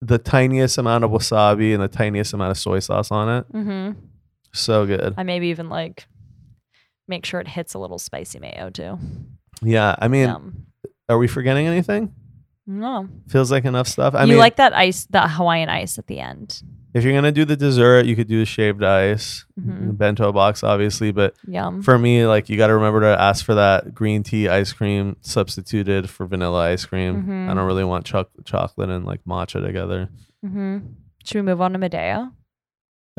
the 0.00 0.18
tiniest 0.18 0.76
amount 0.78 1.02
of 1.02 1.10
wasabi 1.10 1.72
and 1.72 1.82
the 1.82 1.88
tiniest 1.88 2.34
amount 2.34 2.50
of 2.52 2.58
soy 2.58 2.78
sauce 2.78 3.10
on 3.10 3.28
it. 3.38 3.52
Mhm. 3.52 3.96
So 4.52 4.86
good. 4.86 5.14
I 5.16 5.22
maybe 5.22 5.48
even 5.48 5.68
like 5.68 6.06
make 7.08 7.24
sure 7.26 7.40
it 7.40 7.48
hits 7.48 7.74
a 7.74 7.78
little 7.78 7.98
spicy 7.98 8.38
mayo 8.38 8.70
too. 8.70 8.98
Yeah, 9.62 9.94
I 9.98 10.08
mean, 10.08 10.28
Yum. 10.28 10.66
are 11.08 11.18
we 11.18 11.26
forgetting 11.28 11.66
anything? 11.66 12.12
No. 12.66 13.08
Feels 13.28 13.50
like 13.50 13.64
enough 13.66 13.86
stuff. 13.88 14.14
I 14.14 14.20
mean 14.20 14.28
you 14.28 14.32
mean, 14.34 14.40
like 14.40 14.56
that 14.56 14.72
ice, 14.74 15.04
that 15.10 15.30
Hawaiian 15.32 15.68
ice 15.68 15.98
at 15.98 16.06
the 16.06 16.18
end. 16.20 16.62
if 16.94 17.02
you're 17.04 17.12
gonna 17.12 17.32
do 17.32 17.44
the 17.44 17.56
dessert, 17.56 18.06
you 18.06 18.14
could 18.16 18.28
do 18.28 18.38
the 18.38 18.46
shaved 18.46 18.82
ice, 18.84 19.44
Mhm. 19.60 19.98
bento 19.98 20.32
box, 20.32 20.62
obviously, 20.64 21.10
but 21.12 21.34
Yum. 21.46 21.82
for 21.82 21.98
me, 21.98 22.24
like 22.26 22.48
you 22.48 22.56
got 22.56 22.68
to 22.68 22.74
remember 22.74 23.00
to 23.00 23.20
ask 23.20 23.44
for 23.44 23.54
that 23.56 23.92
green 23.94 24.22
tea 24.22 24.48
ice 24.48 24.72
cream 24.72 25.16
substituted 25.20 26.08
for 26.08 26.24
vanilla 26.26 26.70
ice 26.70 26.86
cream. 26.86 27.24
Mhm. 27.24 27.50
I 27.50 27.54
don't 27.54 27.66
really 27.66 27.84
want 27.84 28.06
choc- 28.06 28.30
chocolate 28.44 28.88
and 28.90 29.04
like 29.04 29.20
matcha 29.24 29.60
together. 29.64 30.08
hmm 30.42 30.78
Should 31.24 31.36
we 31.38 31.42
move 31.42 31.60
on 31.60 31.72
to 31.72 31.78
Madeo? 31.78 32.32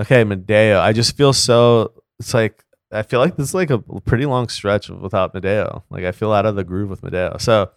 Okay, 0.01 0.23
Madeo. 0.23 0.79
I 0.79 0.91
just 0.93 1.15
feel 1.17 1.33
so. 1.33 1.91
It's 2.19 2.33
like 2.33 2.63
I 2.95 3.03
feel 3.03 3.19
like 3.19 3.35
this 3.35 3.49
is 3.49 3.53
like 3.53 3.69
a 3.69 3.79
pretty 3.79 4.25
long 4.25 4.47
stretch 4.49 4.89
without 4.89 5.33
Madeo. 5.33 5.83
Like 5.89 6.03
I 6.05 6.11
feel 6.11 6.31
out 6.31 6.45
of 6.45 6.55
the 6.55 6.63
groove 6.63 6.89
with 6.89 7.01
Madeo. 7.01 7.39
So 7.41 7.69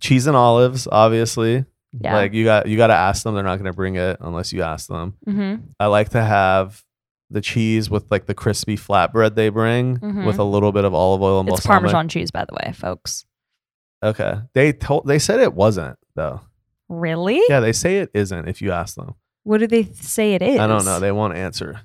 cheese 0.00 0.26
and 0.26 0.36
olives, 0.36 0.88
obviously. 0.90 1.64
Yeah. 1.92 2.14
Like 2.14 2.32
you 2.32 2.44
got 2.44 2.68
you 2.68 2.76
got 2.76 2.88
to 2.88 2.94
ask 2.94 3.22
them. 3.24 3.34
They're 3.34 3.42
not 3.44 3.56
going 3.56 3.70
to 3.70 3.76
bring 3.76 3.96
it 3.96 4.18
unless 4.20 4.52
you 4.52 4.62
ask 4.62 4.88
them. 4.88 5.14
hmm 5.24 5.54
I 5.78 5.86
like 5.86 6.10
to 6.10 6.22
have 6.22 6.82
the 7.30 7.40
cheese 7.40 7.88
with 7.90 8.10
like 8.10 8.26
the 8.26 8.34
crispy 8.34 8.76
flatbread 8.76 9.34
they 9.36 9.48
bring 9.50 9.98
Mhm. 9.98 10.26
with 10.26 10.38
a 10.38 10.44
little 10.44 10.72
bit 10.72 10.84
of 10.84 10.94
olive 10.94 11.22
oil 11.22 11.40
and 11.40 11.48
It's 11.48 11.58
balsamic. 11.60 11.90
Parmesan 11.90 12.08
cheese, 12.08 12.30
by 12.30 12.44
the 12.44 12.54
way, 12.54 12.72
folks. 12.72 13.24
Okay. 14.02 14.34
They 14.54 14.72
told 14.72 15.06
they 15.06 15.18
said 15.18 15.40
it 15.40 15.54
wasn't 15.54 15.98
though. 16.16 16.40
Really? 16.88 17.40
Yeah, 17.48 17.60
they 17.60 17.72
say 17.72 17.98
it 17.98 18.10
isn't 18.14 18.48
if 18.48 18.60
you 18.62 18.72
ask 18.72 18.96
them. 18.96 19.14
What 19.44 19.58
do 19.58 19.66
they 19.66 19.84
say 19.84 20.34
it 20.34 20.42
is? 20.42 20.58
I 20.58 20.66
don't 20.66 20.84
know. 20.84 20.98
They 21.00 21.12
won't 21.12 21.34
answer. 21.36 21.80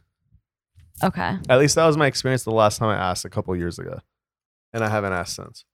Okay. 1.04 1.38
At 1.50 1.60
least 1.60 1.76
that 1.76 1.86
was 1.86 1.98
my 1.98 2.08
experience 2.08 2.44
the 2.44 2.52
last 2.52 2.78
time 2.78 2.90
I 2.90 2.96
asked 2.96 3.26
a 3.26 3.30
couple 3.30 3.56
years 3.56 3.80
ago. 3.80 4.00
And 4.74 4.84
I 4.84 4.90
haven't 4.90 5.14
asked 5.14 5.36
since. 5.36 5.66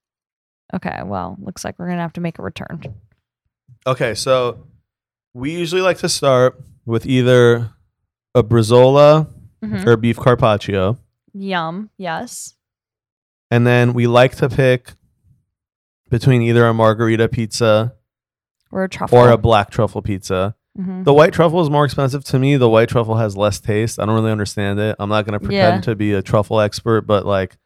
Okay. 0.74 1.00
Well, 1.04 1.38
looks 1.42 1.64
like 1.64 1.78
we're 1.78 1.88
gonna 1.90 2.02
have 2.02 2.14
to 2.14 2.22
make 2.22 2.40
a 2.40 2.42
return. 2.44 2.82
Okay, 3.88 4.14
so 4.16 4.68
we 5.34 5.52
usually 5.52 5.82
like 5.82 5.98
to 6.00 6.10
start 6.10 6.60
with 6.86 7.06
either 7.06 7.72
a 8.36 8.44
Bresaola 8.44 9.28
Mhm. 9.64 9.86
or 9.86 9.98
beef 9.98 10.18
carpaccio. 10.18 10.98
Yum. 11.34 11.90
Yes. 11.98 12.56
And 13.50 13.66
then 13.68 13.94
we 13.94 14.08
like 14.08 14.36
to 14.38 14.50
pick 14.50 14.94
between 16.10 16.42
either 16.42 16.66
a 16.66 16.74
margarita 16.74 17.28
pizza 17.30 17.96
Or 18.72 18.84
a 18.86 18.90
truffle. 18.90 19.18
or 19.18 19.30
a 19.30 19.38
black 19.38 19.70
truffle 19.72 20.02
pizza. 20.02 20.56
Mhm. 20.80 21.04
The 21.04 21.14
white 21.14 21.34
truffle 21.34 21.62
is 21.62 21.70
more 21.70 21.84
expensive 21.86 22.24
to 22.26 22.40
me. 22.40 22.56
The 22.58 22.70
white 22.70 22.90
truffle 22.90 23.16
has 23.16 23.36
less 23.36 23.60
taste. 23.60 24.00
I 24.00 24.06
don't 24.06 24.16
really 24.16 24.32
understand 24.32 24.80
it. 24.80 24.96
I'm 25.00 25.10
not 25.10 25.26
going 25.26 25.34
to 25.40 25.46
pretend 25.46 25.76
Yeah. 25.78 25.82
to 25.92 25.96
be 25.96 26.14
a 26.14 26.22
truffle 26.22 26.62
expert, 26.62 27.02
but 27.02 27.26
like 27.26 27.52
It's 27.54 27.58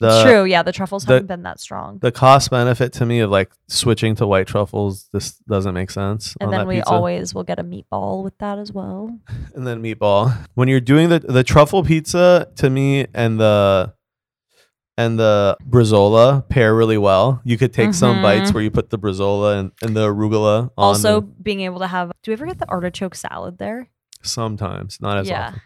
the 0.00 0.22
true. 0.24 0.44
Yeah, 0.44 0.62
the 0.62 0.72
truffles 0.72 1.06
the- 1.06 1.14
haven't 1.14 1.28
been 1.28 1.42
that 1.44 1.58
strong. 1.60 1.98
the 2.02 2.12
cost 2.12 2.50
benefit 2.50 2.92
to 2.94 3.06
me 3.06 3.20
of 3.20 3.30
like 3.30 3.50
switching 3.68 4.14
to 4.16 4.26
white 4.26 4.46
truffles 4.46 5.08
this 5.14 5.38
doesn't 5.48 5.72
make 5.72 5.90
sense. 5.90 6.36
and 6.38 6.52
then 6.52 6.66
we 6.68 6.76
pizza. 6.76 6.90
always 6.92 7.34
will 7.34 7.44
get 7.44 7.58
a 7.58 7.64
meatball 7.64 8.22
with 8.22 8.36
that 8.36 8.58
as 8.58 8.70
well. 8.70 9.18
and 9.54 9.66
then 9.66 9.82
meatball. 9.82 10.36
When 10.52 10.68
you're 10.68 10.80
doing 10.80 11.08
the 11.08 11.20
the 11.20 11.42
truffle 11.42 11.82
pizza, 11.82 12.48
to 12.56 12.68
me 12.68 13.06
and 13.14 13.40
the 13.40 13.94
and 14.98 15.18
the 15.18 15.56
bresaola 15.68 16.48
pair 16.48 16.74
really 16.74 16.98
well. 16.98 17.40
You 17.44 17.58
could 17.58 17.72
take 17.72 17.92
some 17.94 18.16
Mhm. 18.18 18.22
bites 18.22 18.52
where 18.52 18.62
you 18.62 18.70
put 18.70 18.90
the 18.90 18.98
bresaola 18.98 19.58
and, 19.58 19.72
and 19.82 19.94
the 19.96 20.06
arugula 20.08 20.62
on. 20.64 20.70
Also, 20.76 21.20
being 21.20 21.60
able 21.60 21.80
to 21.80 21.86
have. 21.86 22.12
Do 22.22 22.30
we 22.30 22.32
ever 22.34 22.46
get 22.46 22.58
the 22.58 22.68
artichoke 22.68 23.14
salad 23.14 23.58
there? 23.58 23.88
sometimes, 24.22 24.98
not 25.00 25.18
as 25.18 25.28
yeah, 25.28 25.48
often. 25.48 25.60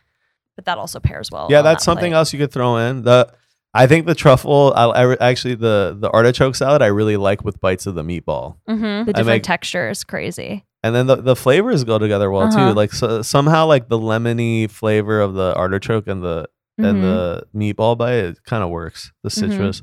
but 0.57 0.64
that 0.66 0.76
also 0.78 1.01
pairs 1.01 1.31
well. 1.31 1.47
Yeah, 1.51 1.59
on 1.59 1.64
that's 1.64 1.83
that 1.83 1.85
something 1.91 2.11
plate. 2.12 2.16
else 2.18 2.33
you 2.33 2.39
could 2.39 2.53
throw 2.53 2.76
in. 2.76 3.03
The 3.05 3.33
I 3.72 3.87
think 3.87 4.07
the 4.07 4.14
truffle. 4.16 4.72
I, 4.76 4.85
I 4.87 5.03
re- 5.03 5.16
actually 5.20 5.55
the 5.55 5.97
the 5.99 6.11
artichoke 6.11 6.57
salad 6.57 6.83
I 6.83 6.87
really 6.87 7.16
like 7.16 7.45
with 7.45 7.61
bites 7.61 7.87
of 7.87 7.95
the 7.95 8.03
meatball, 8.03 8.57
Mhm, 8.68 9.07
The 9.07 9.12
different 9.12 9.26
make- 9.26 9.43
texture 9.45 9.89
is 9.89 10.05
crazy. 10.05 10.66
and 10.83 10.95
then 10.95 11.07
the 11.07 11.16
the 11.16 11.37
flavors 11.37 11.85
go 11.85 11.99
together 11.99 12.31
well 12.31 12.49
Uh-huh. 12.49 12.70
too. 12.70 12.74
Like 12.74 12.93
so, 12.93 13.22
somehow 13.22 13.66
like 13.66 13.89
the 13.89 13.99
lemony 13.99 14.68
flavor 14.68 15.20
of 15.20 15.35
the 15.35 15.55
artichoke 15.57 16.07
and 16.09 16.22
the 16.22 16.47
and 16.85 16.99
Mhm. 16.99 17.03
the 17.03 17.47
meatball 17.55 17.97
bite 17.97 18.14
it 18.14 18.45
kind 18.45 18.62
of 18.62 18.70
works. 18.70 19.12
The 19.22 19.28
Mhm. 19.31 19.33
citrus, 19.51 19.83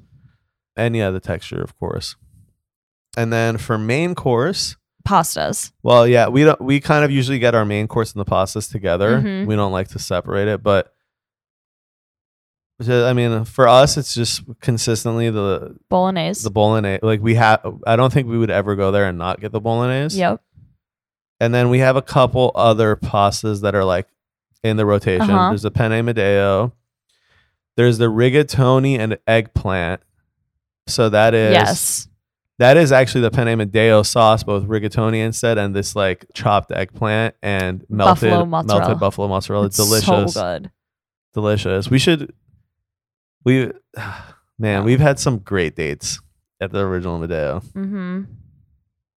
and 0.76 0.96
yeah, 0.96 1.10
the 1.12 1.20
texture 1.20 1.62
of 1.62 1.78
course. 1.80 2.16
And 3.18 3.32
then 3.34 3.58
for 3.58 3.78
main 3.78 4.14
course, 4.16 4.76
pastas. 5.08 5.72
well, 5.84 6.06
yeah, 6.08 6.28
we 6.28 6.44
don't. 6.44 6.62
We 6.62 6.80
kind 6.80 7.04
of 7.04 7.12
usually 7.12 7.40
get 7.40 7.56
our 7.56 7.66
main 7.66 7.88
course 7.88 8.14
and 8.14 8.20
the 8.20 8.30
pastas 8.30 8.72
together. 8.72 9.22
Mhm. 9.22 9.48
We 9.48 9.56
don't 9.56 9.72
like 9.72 9.88
to 9.90 10.00
separate 10.00 10.48
it, 10.48 10.62
but 10.64 10.94
I 12.88 13.14
mean, 13.14 13.44
for 13.46 13.68
us, 13.68 13.98
it's 13.98 14.14
just 14.14 14.44
consistently 14.62 15.32
the 15.32 15.76
Bolognese. 15.90 16.44
the 16.44 16.52
bolognese. 16.52 17.00
Like 17.02 17.22
we 17.24 17.34
have, 17.34 17.60
I 17.88 17.96
don't 17.96 18.14
think 18.14 18.28
we 18.28 18.38
would 18.38 18.52
ever 18.52 18.76
go 18.76 18.92
there 18.92 19.06
and 19.06 19.18
not 19.18 19.40
get 19.42 19.52
the 19.52 19.60
bolognese. 19.60 20.20
Yep. 20.20 20.42
And 21.40 21.56
then 21.56 21.70
we 21.70 21.80
have 21.80 21.96
a 21.96 22.04
couple 22.04 22.52
other 22.54 22.96
pastas 22.96 23.62
that 23.62 23.74
are 23.74 23.84
like 23.84 24.08
in 24.64 24.78
the 24.78 24.86
rotation. 24.86 25.32
Uh-huh. 25.32 25.50
There's 25.50 25.66
a 25.66 25.72
penne 25.72 26.06
madeo. 26.06 26.72
There's 27.78 27.98
the 27.98 28.08
rigatoni 28.08 29.00
and 29.00 29.18
eggplant. 29.28 30.02
So 30.88 31.08
that 31.10 31.34
is 31.34 31.54
Yes. 31.54 32.08
That 32.60 32.76
is 32.76 32.92
actually 32.92 33.22
the 33.22 33.30
penne 33.30 33.56
Madeo 33.60 34.04
sauce, 34.04 34.42
both 34.44 34.64
rigatoni 34.64 35.24
instead 35.24 35.60
and 35.60 35.76
this 35.76 35.96
like 35.96 36.26
chopped 36.34 36.72
eggplant 36.72 37.36
and 37.44 37.86
melted 37.88 38.32
Buffalo 38.32 38.46
mozzarella. 38.46 38.80
melted 38.82 39.00
buffalo 39.00 39.28
mozzarella. 39.28 39.66
It's 39.68 39.76
delicious, 39.78 40.34
So 40.34 40.42
good. 40.42 40.72
delicious. 41.36 41.90
We 41.90 42.00
should. 42.00 42.34
We, 43.46 43.72
man, 44.60 44.84
we've 44.86 45.00
had 45.00 45.20
some 45.20 45.38
great 45.38 45.76
dates 45.76 46.20
at 46.60 46.72
the 46.72 46.80
original 46.80 47.20
Madeo. 47.20 47.64
hmm 47.74 48.24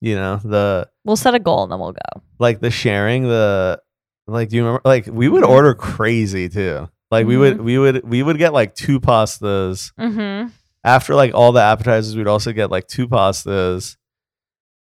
You 0.02 0.16
know 0.16 0.36
the 0.44 0.90
We'll 1.06 1.16
set 1.16 1.34
a 1.34 1.38
goal 1.38 1.62
and 1.62 1.72
then 1.72 1.80
we'll 1.80 1.92
go. 1.92 2.22
like 2.38 2.60
the 2.60 2.70
sharing 2.70 3.22
the 3.22 3.80
like. 4.26 4.50
Do 4.50 4.56
you 4.56 4.64
remember? 4.64 4.82
Like 4.84 5.06
we 5.06 5.28
would 5.30 5.44
Mhm. 5.44 5.48
order 5.48 5.74
crazy 5.74 6.50
too. 6.50 6.90
Like 7.10 7.26
we 7.26 7.36
would 7.36 7.60
we 7.60 7.78
would 7.78 8.08
we 8.08 8.22
would 8.22 8.38
get 8.38 8.52
like 8.52 8.74
two 8.74 9.00
pastas 9.00 9.92
Mm-hmm. 9.98 10.48
after 10.84 11.14
like 11.14 11.34
all 11.34 11.52
the 11.52 11.60
appetizers, 11.62 12.16
we'd 12.16 12.26
also 12.28 12.52
get 12.52 12.70
like 12.70 12.86
two 12.86 13.08
pastas. 13.08 13.96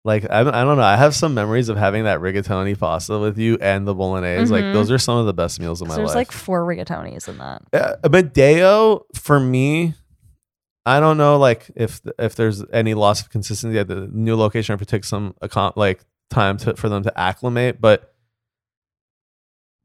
Like 0.06 0.26
I, 0.30 0.40
I 0.40 0.44
don't 0.44 0.78
know, 0.78 0.84
I 0.84 0.96
have 0.96 1.14
some 1.14 1.34
memories 1.34 1.68
of 1.70 1.76
having 1.78 2.06
that 2.06 2.20
rigatoni 2.22 2.78
pasta 2.80 3.20
with 3.20 3.38
you 3.38 3.58
and 3.60 3.86
the 3.88 3.94
bolognese. 3.94 4.52
Like 4.52 4.64
Mhm. 4.64 4.74
those 4.74 4.92
are 4.92 4.98
some 4.98 5.18
of 5.18 5.26
the 5.26 5.34
best 5.34 5.60
meals 5.60 5.82
of 5.82 5.88
my 5.88 5.94
life. 5.96 5.98
There's 5.98 6.08
life. 6.10 6.16
like 6.16 6.32
four 6.32 6.66
rigatonis 6.66 7.28
in 7.28 7.38
that. 7.40 7.62
uh, 7.74 8.08
Madeo 8.08 9.02
for 9.16 9.40
me, 9.42 9.96
I 10.86 11.00
don't 11.02 11.18
know 11.18 11.38
like 11.38 11.70
if 11.76 12.00
if 12.18 12.36
there's 12.36 12.64
any 12.72 12.94
loss 12.94 13.22
of 13.22 13.30
consistency 13.30 13.78
at 13.78 13.88
the 13.90 14.08
new 14.14 14.36
location 14.38 14.72
or 14.74 14.76
if 14.76 14.82
it 14.82 14.88
takes 14.88 15.10
some 15.10 15.36
like 15.76 16.00
time 16.30 16.58
to 16.60 16.76
for 16.76 16.88
them 16.90 17.04
to 17.04 17.20
acclimate, 17.20 17.82
but 17.82 18.14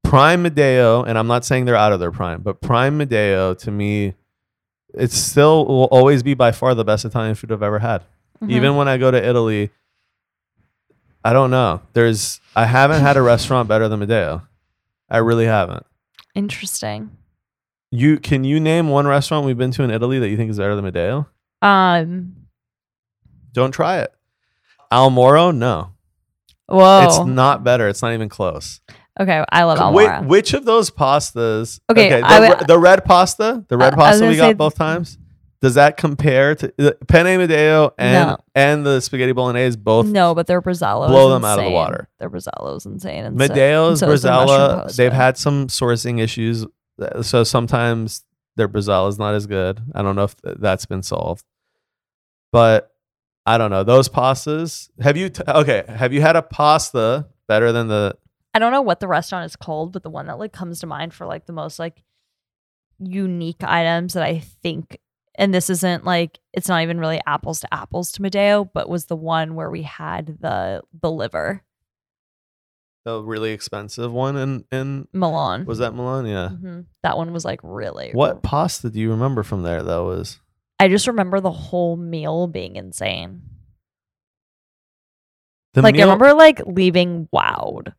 prime 0.04 0.44
Madeo, 0.44 1.04
and 1.06 1.18
I'm 1.18 1.26
not 1.26 1.44
saying 1.44 1.64
they're 1.64 1.74
out 1.76 1.92
of 1.92 1.98
their 2.00 2.12
prime, 2.12 2.42
but 2.42 2.60
prime 2.60 2.98
Madeo 2.98 3.58
to 3.58 3.70
me, 3.70 4.14
it 4.94 5.10
still 5.10 5.66
will 5.66 5.84
always 5.90 6.22
be 6.22 6.34
by 6.34 6.52
far 6.52 6.74
the 6.74 6.84
best 6.84 7.04
Italian 7.04 7.34
food 7.34 7.50
I've 7.50 7.62
ever 7.62 7.80
had. 7.80 8.02
Mhm. 8.42 8.50
Even 8.50 8.76
when 8.76 8.86
I 8.88 8.96
go 8.98 9.10
to 9.10 9.28
Italy, 9.28 9.70
I 11.24 11.32
don't 11.32 11.50
know. 11.50 11.80
There's 11.94 12.40
I 12.54 12.66
haven't 12.66 13.00
had 13.00 13.16
a 13.16 13.22
restaurant 13.32 13.68
better 13.68 13.88
than 13.88 14.00
Madeo. 14.00 14.42
I 15.10 15.18
really 15.18 15.46
haven't. 15.46 15.84
interesting. 16.34 17.10
You 17.90 18.18
can 18.18 18.42
you 18.44 18.58
name 18.58 18.88
one 18.88 19.06
restaurant 19.06 19.46
we've 19.46 19.56
been 19.58 19.70
to 19.72 19.84
in 19.84 19.90
Italy 19.90 20.18
that 20.18 20.28
you 20.28 20.36
think 20.36 20.50
is 20.50 20.58
better 20.58 20.74
than 20.76 20.84
Madeo? 20.84 21.26
Um. 21.62 22.34
Don't 23.52 23.70
try 23.70 23.98
it. 24.00 24.12
Al 24.90 25.10
Moro, 25.10 25.52
no. 25.52 25.92
Whoa. 26.66 27.04
It's 27.04 27.20
not 27.24 27.62
better. 27.62 27.88
It's 27.88 28.02
not 28.02 28.12
even 28.12 28.28
close. 28.28 28.80
Okay, 29.20 29.44
I 29.52 29.62
love 29.64 29.78
Whi- 29.78 30.06
Al 30.06 30.20
Moro. 30.22 30.28
which 30.28 30.54
of 30.54 30.64
those 30.64 30.90
pastas? 30.90 31.78
Okay, 31.90 32.08
the, 32.20 32.26
I 32.26 32.48
would- 32.48 32.66
the 32.66 32.78
red 32.78 33.04
pasta, 33.04 33.64
the 33.68 33.76
red 33.76 33.92
I 33.94 33.96
pasta 33.96 34.26
we 34.26 34.36
got 34.36 34.56
both 34.56 34.74
times. 34.74 35.18
Does 35.60 35.74
that 35.76 35.96
compare 35.96 36.54
to 36.56 36.74
the 36.76 36.98
penne 37.08 37.24
Madeo 37.38 37.92
and 37.96 38.28
No. 38.30 38.36
and 38.54 38.84
the 38.84 39.00
spaghetti 39.00 39.32
bolognese? 39.32 39.76
Both 39.78 40.06
no, 40.06 40.34
but 40.34 40.46
their 40.46 40.60
Bresaola 40.60 41.06
blow 41.08 41.30
them 41.30 41.42
out 41.44 41.52
of 41.52 41.56
the 41.58 41.62
insane. 41.62 41.72
water. 41.74 42.08
Their 42.18 42.28
Bresaola 42.28 42.76
is 42.76 42.84
insane. 42.86 43.24
And 43.24 43.40
so- 43.40 43.48
Madeo's 43.48 44.00
so 44.00 44.10
is 44.10 44.22
the 44.22 44.28
Bresaola, 44.28 44.94
they've 44.96 45.12
had 45.12 45.38
some 45.38 45.68
sourcing 45.68 46.20
issues, 46.20 46.66
uh, 47.00 47.22
so 47.22 47.44
sometimes 47.44 48.24
their 48.56 48.68
Bresaola 48.68 49.08
is 49.08 49.18
not 49.18 49.34
as 49.34 49.46
good. 49.46 49.80
I 49.94 50.02
don't 50.02 50.16
know 50.16 50.24
if 50.24 50.36
th- 50.42 50.56
that's 50.60 50.84
been 50.86 51.02
solved, 51.02 51.44
but 52.52 52.90
I 53.46 53.56
don't 53.58 53.70
know 53.70 53.84
those 53.84 54.08
pastas. 54.08 54.90
Have 55.00 55.16
you 55.16 55.28
t- 55.30 55.42
okay? 55.48 55.84
Have 55.88 56.12
you 56.12 56.20
had 56.20 56.36
a 56.36 56.42
pasta 56.42 57.26
better 57.48 57.72
than 57.72 57.88
the? 57.88 58.16
I 58.54 58.58
don't 58.60 58.72
know 58.72 58.82
what 58.82 59.00
the 59.00 59.08
restaurant 59.08 59.44
is 59.46 59.56
called, 59.56 59.92
but 59.92 60.02
the 60.04 60.10
one 60.10 60.26
that 60.26 60.38
like 60.38 60.52
comes 60.52 60.80
to 60.80 60.86
mind 60.86 61.12
for 61.12 61.26
like 61.26 61.46
the 61.46 61.52
most 61.52 61.78
like 61.78 62.02
unique 63.00 63.62
items 63.64 64.14
that 64.14 64.22
I 64.22 64.38
think 64.38 64.98
and 65.34 65.52
this 65.52 65.68
isn't 65.68 66.04
like 66.04 66.38
it's 66.52 66.68
not 66.68 66.82
even 66.82 67.00
really 67.00 67.20
apples 67.26 67.60
to 67.60 67.74
apples 67.74 68.12
to 68.12 68.22
Madeo, 68.22 68.70
but 68.72 68.88
was 68.88 69.06
the 69.06 69.16
one 69.16 69.56
where 69.56 69.70
we 69.70 69.82
had 69.82 70.38
the 70.40 70.82
the 71.02 71.10
liver 71.10 71.62
The 73.04 73.20
really 73.20 73.50
expensive 73.50 74.12
one 74.12 74.36
in 74.36 74.64
in 74.70 75.08
Milan. 75.12 75.64
was 75.66 75.78
that 75.78 75.92
Milan? 75.94 76.26
Yeah. 76.26 76.50
hmm 76.50 76.80
That 77.02 77.16
one 77.16 77.32
was 77.32 77.44
like 77.44 77.60
really 77.64 78.12
What 78.12 78.42
pasta 78.44 78.90
do 78.90 79.00
you 79.00 79.10
remember 79.10 79.42
from 79.42 79.62
there? 79.64 79.82
That 79.82 80.02
was 80.04 80.38
I 80.78 80.88
just 80.88 81.06
remember 81.08 81.40
the 81.40 81.50
whole 81.50 81.96
meal 81.96 82.46
being 82.46 82.76
insane. 82.76 83.42
the 85.72 85.82
like 85.82 85.94
meal, 85.94 86.08
I 86.10 86.12
remember 86.12 86.34
like 86.34 86.60
leaving 86.66 87.28
wowed. 87.34 87.92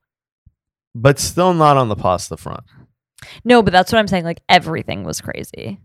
But 0.96 1.20
still 1.20 1.54
not 1.54 1.76
on 1.78 1.90
the 1.90 1.96
pasta 1.96 2.38
front. 2.38 2.64
No, 3.44 3.62
but 3.62 3.72
that's 3.74 3.92
what 3.92 4.00
I'm 4.00 4.08
saying. 4.08 4.24
Like 4.24 4.42
everything 4.50 5.04
was 5.04 5.20
crazy. 5.22 5.80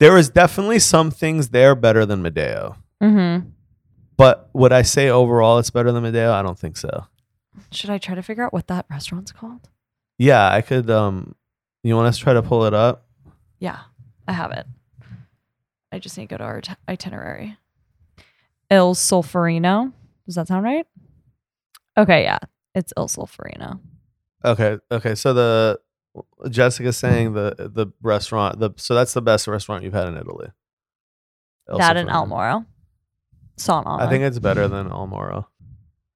There 0.00 0.12
was 0.14 0.28
definitely 0.28 0.78
some 0.80 1.10
things 1.10 1.50
there 1.50 1.74
better 1.74 2.04
than 2.06 2.22
Madeo, 2.22 2.76
Mm-hmm. 3.02 3.48
but 4.16 4.48
would 4.54 4.72
I 4.72 4.82
say 4.82 5.08
overall 5.10 5.58
it's 5.58 5.70
better 5.70 5.92
than 5.92 6.02
Madeo? 6.04 6.32
I 6.32 6.42
don't 6.42 6.58
think 6.58 6.76
so. 6.76 7.06
Should 7.70 7.90
I 7.90 7.98
try 7.98 8.14
to 8.14 8.22
figure 8.22 8.42
out 8.44 8.52
what 8.52 8.66
that 8.68 8.86
restaurant's 8.90 9.30
called? 9.32 9.68
Yeah, 10.18 10.50
I 10.50 10.62
could. 10.62 10.90
Um, 10.90 11.34
you 11.82 11.94
want 11.96 12.08
us 12.08 12.16
to 12.18 12.22
try 12.24 12.32
to 12.32 12.42
pull 12.42 12.64
it 12.64 12.74
up? 12.74 13.06
Yeah, 13.58 13.78
I 14.26 14.32
have 14.32 14.52
it. 14.52 14.66
I 15.92 15.98
just 15.98 16.16
need 16.16 16.28
to 16.28 16.34
go 16.34 16.38
to 16.38 16.44
our 16.44 16.60
t- 16.62 16.72
itinerary. 16.88 17.56
Il 18.70 18.94
Solferino. 18.94 19.92
Does 20.26 20.36
that 20.36 20.48
sound 20.48 20.64
right? 20.64 20.86
Okay, 21.98 22.22
yeah. 22.22 22.38
It's 22.74 22.92
Il 22.96 23.08
Solferino. 23.08 23.80
Okay, 24.44 24.78
okay. 24.90 25.14
So 25.14 25.34
the 25.34 25.80
Jessica's 26.48 26.96
saying 26.96 27.34
the 27.34 27.54
the 27.58 27.86
restaurant. 28.02 28.58
The 28.58 28.70
so 28.76 28.94
that's 28.94 29.12
the 29.12 29.22
best 29.22 29.46
restaurant 29.46 29.84
you've 29.84 29.92
had 29.94 30.08
in 30.08 30.16
Italy. 30.16 30.48
El 31.68 31.78
that 31.78 31.96
in. 31.96 32.08
Al 32.08 32.26
Moro. 32.26 32.64
Sauna. 33.58 34.00
I 34.00 34.08
think 34.08 34.24
it's 34.24 34.38
better 34.38 34.66
than 34.68 34.88
Al 34.88 35.06
Moro. 35.06 35.48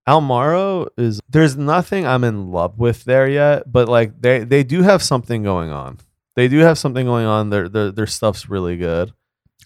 Almaro 0.09 0.89
is 0.99 1.21
there's 1.31 1.57
nothing 1.57 2.07
I'm 2.07 2.25
in 2.25 2.51
love 2.51 2.79
with 2.79 3.05
there 3.05 3.27
yet, 3.29 3.71
but 3.71 3.89
like 3.89 4.21
they 4.21 4.45
they 4.45 4.63
do 4.63 4.83
have 4.83 5.03
something 5.03 5.43
going 5.43 5.71
on. 5.71 5.99
They 6.37 6.49
do 6.49 6.59
have 6.59 6.77
something 6.79 7.07
going 7.07 7.25
on. 7.27 7.49
Their 7.51 7.69
their 7.71 7.91
their 7.91 8.07
stuff's 8.07 8.49
really 8.49 8.77
good. 8.77 9.13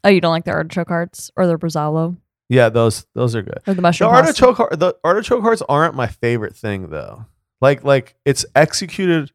Oh, 0.05 0.09
you 0.09 0.21
don't 0.21 0.31
like 0.31 0.45
the 0.45 0.53
artichoke 0.53 0.89
hearts 0.89 1.31
or 1.37 1.47
the 1.49 1.57
Bresaola 1.57 2.17
Yeah, 2.49 2.69
those 2.69 3.05
those 3.17 3.35
are 3.35 3.43
good. 3.43 3.59
or 3.67 3.73
the 3.73 3.75
The 3.75 3.83
mushroom 3.83 4.11
pasta? 4.11 4.45
artichoke 4.47 4.79
the 4.79 4.95
artichoke 5.03 5.43
hearts 5.43 5.63
aren't 5.69 5.95
my 5.97 6.07
favorite 6.07 6.55
thing 6.55 6.91
though. 6.91 7.27
Like 7.61 7.85
like 7.85 8.15
it's 8.25 8.45
executed 8.55 9.33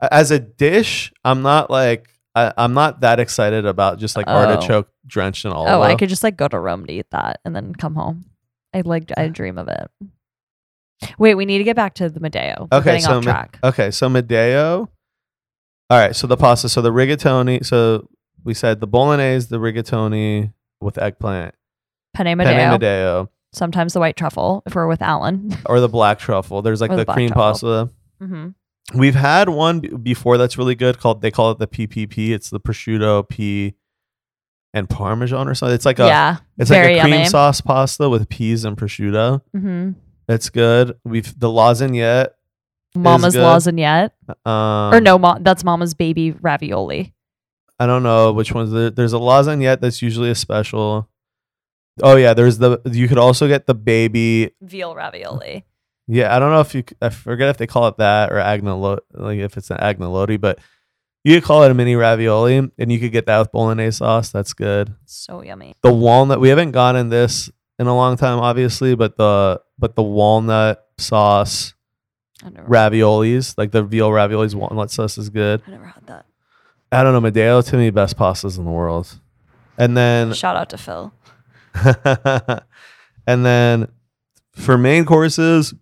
as 0.00 0.30
a 0.30 0.38
dish. 0.38 1.12
I'm 1.24 1.42
not 1.42 1.70
like 1.70 2.08
I, 2.34 2.52
I'm 2.56 2.74
not 2.74 3.00
that 3.00 3.20
excited 3.20 3.66
about 3.66 3.98
just 3.98 4.16
like 4.16 4.26
Oh. 4.28 4.32
artichoke 4.34 4.88
drenched 5.06 5.44
in 5.44 5.52
olive 5.52 5.72
Oh, 5.72 5.82
I 5.82 5.94
could 5.94 6.08
just 6.08 6.22
like 6.22 6.36
go 6.36 6.48
to 6.48 6.58
Rome 6.58 6.86
to 6.86 6.92
eat 6.92 7.06
that 7.10 7.40
and 7.44 7.54
then 7.56 7.74
come 7.74 7.94
home. 7.94 8.26
I 8.74 8.82
like 8.82 9.10
I 9.16 9.28
dream 9.28 9.56
of 9.58 9.68
it. 9.68 9.90
Wait, 11.18 11.34
we 11.34 11.44
need 11.44 11.58
to 11.58 11.64
get 11.64 11.76
back 11.76 11.94
to 11.94 12.08
the 12.08 12.20
Madeo. 12.20 12.68
Okay, 12.72 13.00
so 13.00 13.18
off 13.18 13.24
Ma- 13.24 13.30
track. 13.32 13.58
Okay, 13.62 13.90
so 13.90 14.08
Madeo. 14.08 14.88
All 15.88 15.98
right, 15.98 16.16
so 16.16 16.26
the 16.26 16.36
pasta, 16.36 16.68
so 16.68 16.82
the 16.82 16.90
rigatoni. 16.90 17.64
So 17.64 18.08
we 18.44 18.54
said 18.54 18.80
the 18.80 18.86
bolognese, 18.86 19.48
the 19.48 19.58
rigatoni 19.58 20.52
with 20.80 20.98
eggplant, 20.98 21.54
Penne 22.14 22.36
penne 22.38 22.78
Madeo. 22.78 23.28
Sometimes 23.52 23.92
the 23.94 24.00
white 24.00 24.16
truffle 24.16 24.62
if 24.66 24.74
we're 24.74 24.86
with 24.86 25.00
Alan. 25.02 25.56
or 25.66 25.80
the 25.80 25.88
black 25.88 26.18
truffle. 26.18 26.62
There's 26.62 26.80
like 26.80 26.90
Or 26.90 26.96
the, 26.96 27.02
the 27.02 27.04
black 27.06 27.16
cream 27.16 27.28
truffle. 27.30 27.52
pasta. 27.52 27.90
hmm 28.20 28.48
We've 28.94 29.14
had 29.16 29.48
one 29.48 29.80
b- 29.80 29.88
before 29.88 30.38
that's 30.38 30.56
really 30.58 30.76
good 30.76 30.98
called 30.98 31.20
they 31.20 31.30
call 31.32 31.50
it 31.50 31.58
the 31.58 31.66
PPP. 31.66 32.30
It's 32.30 32.50
the 32.50 32.60
prosciutto, 32.60 33.28
pea, 33.28 33.74
and 34.74 34.88
parmesan 34.88 35.48
or 35.48 35.54
something. 35.54 35.74
It's 35.74 35.84
like 35.86 35.98
a 35.98 36.06
yeah, 36.06 36.36
it's 36.58 36.70
like 36.70 36.84
a 36.96 37.00
cream 37.00 37.14
yummy. 37.14 37.24
sauce 37.28 37.60
pasta 37.60 38.08
with 38.08 38.28
peas 38.28 38.64
and 38.64 38.76
prosciutto. 38.76 39.40
hmm 39.52 39.90
It's 40.28 40.50
good. 40.50 40.96
We've 41.04 41.36
the 41.38 41.48
lasagne. 41.48 42.28
Mama's 42.94 43.34
good. 43.34 43.42
lasagne, 43.42 44.10
Um, 44.48 44.94
or 44.94 45.00
no, 45.00 45.18
ma- 45.18 45.38
that's 45.40 45.64
Mama's 45.64 45.94
baby 45.94 46.30
ravioli. 46.30 47.12
I 47.80 47.86
don't 47.86 48.02
know 48.04 48.32
which 48.32 48.52
ones. 48.54 48.70
There- 48.70 48.90
There's 48.90 49.12
a 49.12 49.18
lasagne 49.18 49.80
that's 49.80 50.00
usually 50.00 50.30
a 50.30 50.34
special. 50.36 51.08
Oh 52.02 52.16
yeah, 52.16 52.34
there's 52.34 52.58
the. 52.58 52.80
You 52.90 53.08
could 53.08 53.18
also 53.18 53.48
get 53.48 53.66
the 53.66 53.74
baby. 53.74 54.52
Veal 54.60 54.94
ravioli. 54.94 55.64
Yeah, 56.06 56.34
I 56.34 56.38
don't 56.38 56.52
know 56.52 56.60
if 56.60 56.74
you. 56.74 56.84
I 57.00 57.08
forget 57.08 57.48
if 57.48 57.56
they 57.56 57.66
call 57.66 57.88
it 57.88 57.96
that 57.98 58.30
or 58.30 58.36
agnolotti. 58.36 59.00
Like 59.12 59.38
if 59.38 59.56
it's 59.56 59.70
an 59.70 59.78
agnolotti, 59.78 60.40
but 60.40 60.58
you 61.24 61.34
could 61.34 61.44
call 61.44 61.64
it 61.64 61.70
a 61.70 61.74
mini 61.74 61.96
ravioli, 61.96 62.56
and 62.78 62.92
you 62.92 63.00
could 63.00 63.12
get 63.12 63.26
that 63.26 63.38
with 63.38 63.52
bolognese 63.52 63.96
sauce. 63.98 64.30
That's 64.30 64.52
good. 64.52 64.94
So 65.06 65.42
yummy. 65.42 65.74
The 65.82 65.92
walnut. 65.92 66.40
We 66.40 66.50
haven't 66.50 66.72
gotten 66.72 67.08
this 67.08 67.50
in 67.78 67.86
a 67.86 67.96
long 67.96 68.16
time, 68.16 68.38
obviously, 68.38 68.94
but 68.94 69.16
the 69.16 69.60
but 69.78 69.96
the 69.96 70.02
walnut 70.02 70.84
sauce 70.98 71.74
raviolis, 72.44 73.56
like 73.58 73.72
the 73.72 73.82
veal 73.82 74.10
raviolis, 74.10 74.54
walnut 74.54 74.90
sauce 74.90 75.18
is 75.18 75.30
good. 75.30 75.62
I 75.66 75.70
never 75.70 75.86
had 75.86 76.06
that. 76.06 76.26
I 76.92 77.02
don't 77.02 77.12
know, 77.12 77.30
Madeo 77.30 77.66
to 77.68 77.76
me 77.76 77.90
best 77.90 78.16
pastas 78.16 78.58
in 78.58 78.64
the 78.64 78.70
world. 78.70 79.18
And 79.78 79.96
then 79.96 80.32
Shout 80.32 80.56
out 80.56 80.70
to 80.70 80.78
Phil. 80.78 81.12
and 83.26 83.44
then 83.44 83.88
for 84.52 84.78
main 84.78 85.04
courses, 85.04 85.74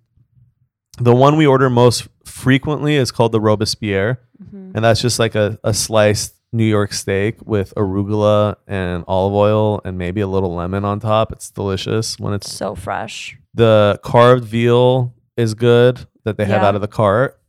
the 0.98 1.14
one 1.14 1.36
we 1.36 1.46
order 1.46 1.68
most 1.70 2.08
frequently 2.24 2.94
is 2.96 3.10
called 3.10 3.32
the 3.32 3.40
Robespierre, 3.40 4.20
Mhm. 4.42 4.72
and 4.74 4.84
that's 4.84 5.00
just 5.00 5.18
like 5.18 5.34
a, 5.34 5.58
a 5.64 5.72
sliced 5.74 6.34
New 6.52 6.64
York 6.64 6.92
steak 6.92 7.36
with 7.44 7.72
arugula 7.76 8.56
and 8.66 9.04
olive 9.08 9.34
oil 9.34 9.80
and 9.84 9.98
maybe 9.98 10.20
a 10.20 10.26
little 10.26 10.54
lemon 10.54 10.84
on 10.84 11.00
top. 11.00 11.32
It's 11.32 11.50
delicious 11.50 12.18
when 12.18 12.32
it's 12.32 12.50
So 12.52 12.74
fresh. 12.74 13.36
the 13.54 13.98
carved 14.04 14.44
veal 14.44 15.14
is 15.36 15.54
good 15.54 16.06
that 16.24 16.36
they 16.36 16.44
have 16.44 16.62
Yeah. 16.62 16.68
out 16.68 16.74
of 16.76 16.80
the 16.80 16.88
cart. 16.88 17.40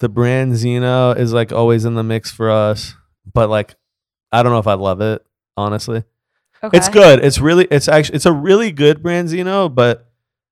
The 0.00 0.08
branzino 0.10 1.16
is 1.16 1.32
like 1.32 1.50
always 1.52 1.84
in 1.86 1.94
the 1.94 2.02
mix 2.02 2.30
for 2.30 2.50
us, 2.50 2.94
but 3.32 3.48
like 3.48 3.74
I 4.30 4.42
don't 4.42 4.52
know 4.52 4.58
if 4.58 4.66
I 4.66 4.74
love 4.74 5.00
it 5.00 5.24
honestly. 5.56 6.04
Okay. 6.64 6.76
It's 6.78 6.88
good. 6.88 7.24
It's 7.24 7.38
really 7.40 7.66
it's 7.70 7.88
actually 7.88 8.16
it's 8.16 8.26
a 8.26 8.32
really 8.32 8.70
good 8.72 9.02
branzino, 9.02 9.72
but 9.74 10.08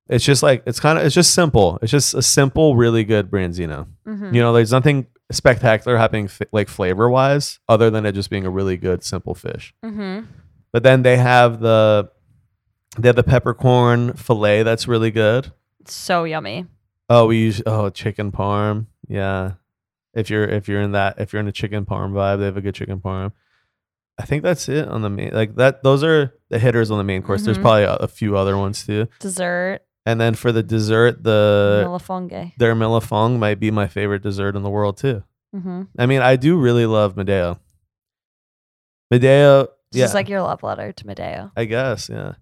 it's 0.09 0.25
just 0.25 0.43
like 0.43 0.63
it's 0.65 0.79
kind 0.79 0.97
of 0.99 1.05
it's 1.05 1.15
just 1.15 1.33
simple. 1.33 1.79
It's 1.81 1.91
just 1.91 2.13
a 2.13 2.21
simple, 2.21 2.75
really 2.75 3.03
good 3.03 3.31
branzino. 3.31 3.87
Mhm. 4.07 4.33
You 4.33 4.41
know, 4.41 4.51
there's 4.53 4.71
nothing 4.71 5.07
spectacular 5.31 5.97
happening 5.97 6.25
f- 6.25 6.41
like 6.51 6.67
flavor 6.67 7.09
wise, 7.09 7.59
other 7.69 7.89
than 7.89 8.05
it 8.05 8.11
just 8.11 8.29
being 8.29 8.45
a 8.45 8.49
really 8.49 8.75
good 8.75 9.03
simple 9.03 9.33
fish. 9.33 9.73
Mhm. 9.85 10.25
But 10.73 10.83
then 10.83 11.03
they 11.03 11.15
have 11.17 11.59
the 11.61 12.09
they 12.97 13.07
have 13.07 13.15
the 13.15 13.23
peppercorn 13.23 14.13
fillet 14.13 14.63
that's 14.63 14.87
really 14.87 15.11
good. 15.11 15.51
So 15.85 16.25
yummy. 16.25 16.65
Oh, 17.09 17.27
we 17.27 17.37
use 17.37 17.61
oh 17.65 17.89
chicken 17.89 18.31
parm. 18.33 18.87
Yeah, 19.07 19.53
if 20.13 20.29
you're 20.29 20.43
if 20.43 20.67
you're 20.67 20.81
in 20.81 20.91
that 20.91 21.19
if 21.21 21.31
you're 21.31 21.39
in 21.39 21.47
a 21.47 21.51
chicken 21.53 21.85
parm 21.85 22.11
vibe, 22.11 22.39
they 22.39 22.45
have 22.45 22.57
a 22.57 22.61
good 22.61 22.75
chicken 22.75 22.99
parm. 22.99 23.31
I 24.21 24.25
think 24.25 24.43
that's 24.43 24.69
it 24.69 24.87
on 24.87 25.01
the 25.01 25.09
main 25.09 25.31
like 25.33 25.55
that. 25.55 25.81
Those 25.81 26.03
are 26.03 26.33
the 26.49 26.59
hitters 26.59 26.91
on 26.91 26.99
the 26.99 27.03
main 27.03 27.23
course. 27.23 27.41
There's 27.43 27.57
Mhm. 27.57 27.61
probably 27.63 27.83
a, 27.83 27.93
a 27.95 28.07
few 28.07 28.37
other 28.37 28.55
ones 28.57 28.85
too. 28.85 29.07
Dessert. 29.19 29.79
And 30.05 30.21
then 30.21 30.35
for 30.35 30.51
the 30.51 30.61
dessert, 30.63 31.23
the 31.23 31.83
Malafonge. 31.87 32.53
their 32.57 32.75
millefong 32.75 33.39
might 33.39 33.59
be 33.59 33.71
my 33.71 33.87
favorite 33.87 34.21
dessert 34.21 34.55
in 34.55 34.61
the 34.63 34.69
world 34.69 34.97
too. 34.97 35.23
Mm-hmm. 35.55 35.83
I 35.97 36.05
mean, 36.05 36.21
I 36.21 36.35
do 36.35 36.57
really 36.57 36.85
love 36.85 37.15
Madeo. 37.15 37.59
Madeo, 39.13 39.67
This 39.91 39.99
yeah, 39.99 40.05
is 40.05 40.13
like 40.13 40.29
your 40.29 40.41
love 40.41 40.63
letter 40.63 40.91
to 40.91 41.03
Madeo. 41.05 41.51
I 41.55 41.65
guess, 41.65 42.09
yeah. 42.09 42.33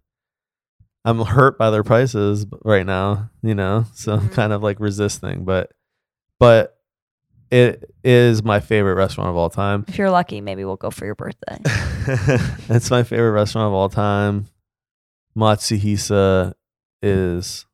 I'm 1.06 1.20
hurt 1.20 1.58
by 1.58 1.70
their 1.72 1.84
prices 1.84 2.46
right 2.64 2.86
now, 2.86 3.30
you 3.42 3.56
know, 3.56 3.86
so 3.94 4.14
I'm 4.14 4.30
Mhm. 4.30 4.34
kind 4.34 4.54
of 4.54 4.62
like 4.62 4.80
resisting, 4.80 5.46
but 5.46 5.72
but 6.40 6.78
it 7.52 7.92
is 8.04 8.44
my 8.44 8.60
favorite 8.60 8.96
restaurant 8.96 9.30
of 9.30 9.36
all 9.36 9.50
time. 9.50 9.86
If 9.88 9.98
you're 9.98 10.12
lucky, 10.12 10.42
maybe 10.42 10.64
we'll 10.66 10.76
go 10.76 10.92
for 10.92 11.06
your 11.06 11.16
birthday. 11.16 11.58
it's 12.70 12.92
my 12.92 13.04
favorite 13.04 13.32
restaurant 13.32 13.68
of 13.68 13.74
all 13.74 13.90
time. 13.90 14.48
Matsuhisa 15.38 16.54
is 17.02 17.66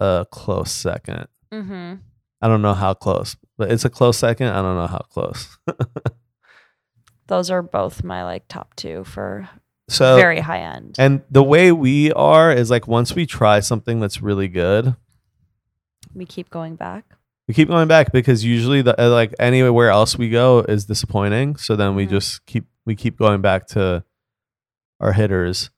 a 0.00 0.26
close 0.30 0.72
second. 0.72 1.28
mm-hmm. 1.52 1.94
I 2.42 2.48
don't 2.48 2.60
know 2.60 2.74
how 2.74 2.92
close, 2.92 3.36
but 3.56 3.72
it's 3.72 3.86
a 3.86 3.90
close 3.90 4.18
second. 4.18 4.48
I 4.48 4.60
don't 4.60 4.76
know 4.76 4.86
how 4.86 4.98
close. 4.98 5.56
Those 7.26 7.50
are 7.50 7.62
both 7.62 8.04
my 8.04 8.22
like 8.22 8.48
top 8.48 8.74
two 8.76 9.04
for 9.04 9.48
so 9.88 10.16
very 10.16 10.40
high 10.40 10.60
end. 10.60 10.96
and 10.98 11.22
the 11.30 11.42
way 11.42 11.72
we 11.72 12.12
are 12.12 12.52
is 12.52 12.70
like 12.70 12.86
once 12.86 13.14
we 13.14 13.24
try 13.24 13.60
something 13.60 13.98
that's 13.98 14.20
really 14.20 14.48
good, 14.48 14.94
we 16.14 16.26
keep 16.26 16.50
going 16.50 16.76
back. 16.76 17.14
We 17.48 17.54
keep 17.54 17.68
going 17.68 17.88
back 17.88 18.10
because 18.12 18.44
usually 18.44 18.80
the 18.82 18.98
uh, 19.00 19.10
like 19.10 19.34
anywhere 19.38 19.90
else 19.90 20.16
we 20.16 20.30
go 20.30 20.60
is 20.60 20.86
disappointing. 20.86 21.56
So 21.56 21.76
then 21.76 21.94
we 21.94 22.06
Mhm. 22.06 22.10
just 22.10 22.46
keep 22.46 22.64
we 22.86 22.94
keep 22.94 23.18
going 23.18 23.40
back 23.42 23.66
to 23.68 24.02
our 25.00 25.12
hitters. 25.12 25.70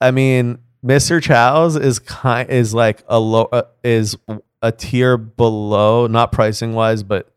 I 0.00 0.10
mean, 0.10 0.58
Mr. 0.84 1.22
Chow's 1.22 1.76
is 1.76 1.98
kind 2.00 2.50
is 2.50 2.74
like 2.74 3.04
a 3.08 3.20
low 3.20 3.44
uh, 3.52 3.62
is 3.84 4.16
a 4.62 4.72
tier 4.72 5.16
below, 5.16 6.06
not 6.08 6.32
pricing 6.32 6.74
wise, 6.74 7.02
but 7.04 7.32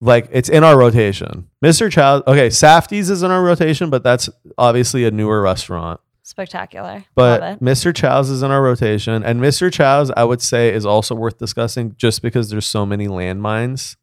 like 0.00 0.28
it's 0.30 0.48
in 0.48 0.62
our 0.62 0.78
rotation. 0.78 1.48
Mr. 1.64 1.90
Chow's 1.90 2.22
okay, 2.28 2.48
Saffy's 2.48 3.10
is 3.10 3.24
in 3.24 3.32
our 3.32 3.42
rotation, 3.42 3.90
but 3.90 4.04
that's 4.04 4.28
obviously 4.56 5.04
a 5.04 5.10
newer 5.10 5.40
restaurant. 5.42 6.00
Spectacular. 6.28 7.06
But 7.14 7.58
Mr. 7.58 7.94
Chow's 7.94 8.28
is 8.28 8.42
in 8.42 8.50
our 8.50 8.62
rotation, 8.62 9.22
and 9.22 9.40
Mr. 9.40 9.72
Chow's 9.72 10.10
I 10.10 10.24
would 10.24 10.42
say 10.42 10.70
is 10.74 10.84
also 10.84 11.14
worth 11.14 11.38
discussing 11.38 11.94
just 11.96 12.20
because 12.20 12.50
there's 12.50 12.66
so 12.66 12.84
many 12.84 13.08
landmines 13.08 13.96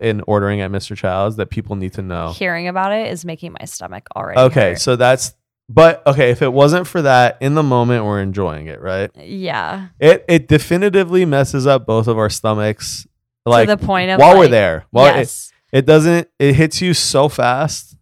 in 0.00 0.20
ordering 0.26 0.60
at 0.62 0.72
Mr. 0.72 0.96
Chow's 0.96 1.36
that 1.36 1.46
people 1.46 1.76
need 1.76 1.92
to 1.92 2.02
know. 2.02 2.32
Hearing 2.32 2.66
about 2.66 2.90
it 2.92 3.12
is 3.12 3.24
making 3.24 3.52
my 3.52 3.66
stomach 3.66 4.08
already. 4.16 4.40
Okay, 4.40 4.70
hurt. 4.70 4.80
so 4.80 4.96
that's 4.96 5.36
but 5.68 6.04
okay, 6.08 6.30
if 6.30 6.42
it 6.42 6.52
wasn't 6.52 6.88
for 6.88 7.02
that, 7.02 7.38
in 7.40 7.54
the 7.54 7.62
moment 7.62 8.04
we're 8.04 8.20
enjoying 8.20 8.66
it, 8.66 8.80
right? 8.80 9.08
yeah. 9.16 9.90
It 10.00 10.24
it 10.26 10.48
definitively 10.48 11.24
messes 11.24 11.68
up 11.68 11.86
both 11.86 12.08
of 12.08 12.18
our 12.18 12.30
stomachs 12.30 13.06
like 13.46 13.68
to 13.68 13.76
the 13.76 13.86
point 13.86 14.10
of 14.10 14.18
while 14.18 14.36
we're 14.36 14.48
there. 14.48 14.86
While 14.90 15.14
it- 15.14 15.18
yes. 15.18 15.52
it 15.72 15.86
doesn't 15.86 16.28
it 16.40 16.56
hits 16.56 16.82
you 16.82 16.94
so 16.94 17.28
fast 17.28 17.96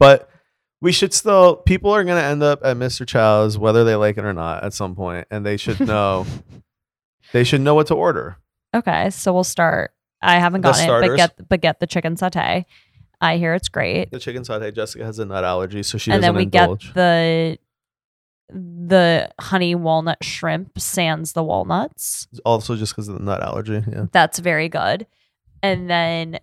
but 0.00 0.28
we 0.84 0.92
should 0.92 1.12
still 1.12 1.56
people 1.56 1.90
are 1.90 2.04
going 2.04 2.16
to 2.20 2.24
end 2.24 2.42
up 2.42 2.60
at 2.62 2.76
mr 2.76 3.06
chow's 3.06 3.56
whether 3.58 3.82
they 3.84 3.96
like 3.96 4.16
it 4.18 4.24
or 4.24 4.32
not 4.34 4.62
at 4.62 4.72
some 4.72 4.94
point 4.94 5.26
and 5.30 5.44
they 5.44 5.56
should 5.56 5.80
know 5.80 6.24
they 7.32 7.42
should 7.42 7.60
know 7.60 7.74
what 7.74 7.86
to 7.88 7.94
order 7.94 8.36
Okay, 8.74 9.08
so 9.10 9.32
we'll 9.32 9.44
start. 9.44 9.92
I 10.20 10.40
haven't 10.40 10.62
The 10.62 10.72
gotten 10.72 10.84
it, 10.84 10.88
but 10.88 10.98
starters? 10.98 11.16
get 11.16 11.48
but 11.48 11.60
get 11.60 11.78
the 11.78 11.86
chicken 11.86 12.16
satay. 12.16 12.64
I 13.20 13.36
hear 13.36 13.54
it's 13.54 13.68
great. 13.68 14.10
the 14.10 14.18
chicken 14.18 14.42
satay 14.42 14.74
jessica 14.74 15.04
has 15.04 15.20
a 15.20 15.24
nut 15.24 15.44
allergy 15.44 15.84
so 15.84 15.96
she 15.96 16.10
and 16.10 16.20
doesn't 16.20 16.34
then 16.34 16.36
we 16.36 16.42
indulge 16.42 16.86
get 16.86 16.94
the 16.94 17.58
the 18.50 19.30
honey 19.40 19.76
walnut 19.76 20.22
shrimp 20.24 20.76
sans 20.78 21.34
the 21.34 21.42
walnuts. 21.44 22.26
also 22.44 22.74
just 22.74 22.92
because 22.94 23.06
of 23.08 23.14
the 23.16 23.22
nut 23.22 23.40
allergy 23.42 23.80
yeah 23.90 24.06
That's 24.12 24.40
very 24.40 24.68
good. 24.68 25.06
And 25.62 25.88
then 25.88 26.40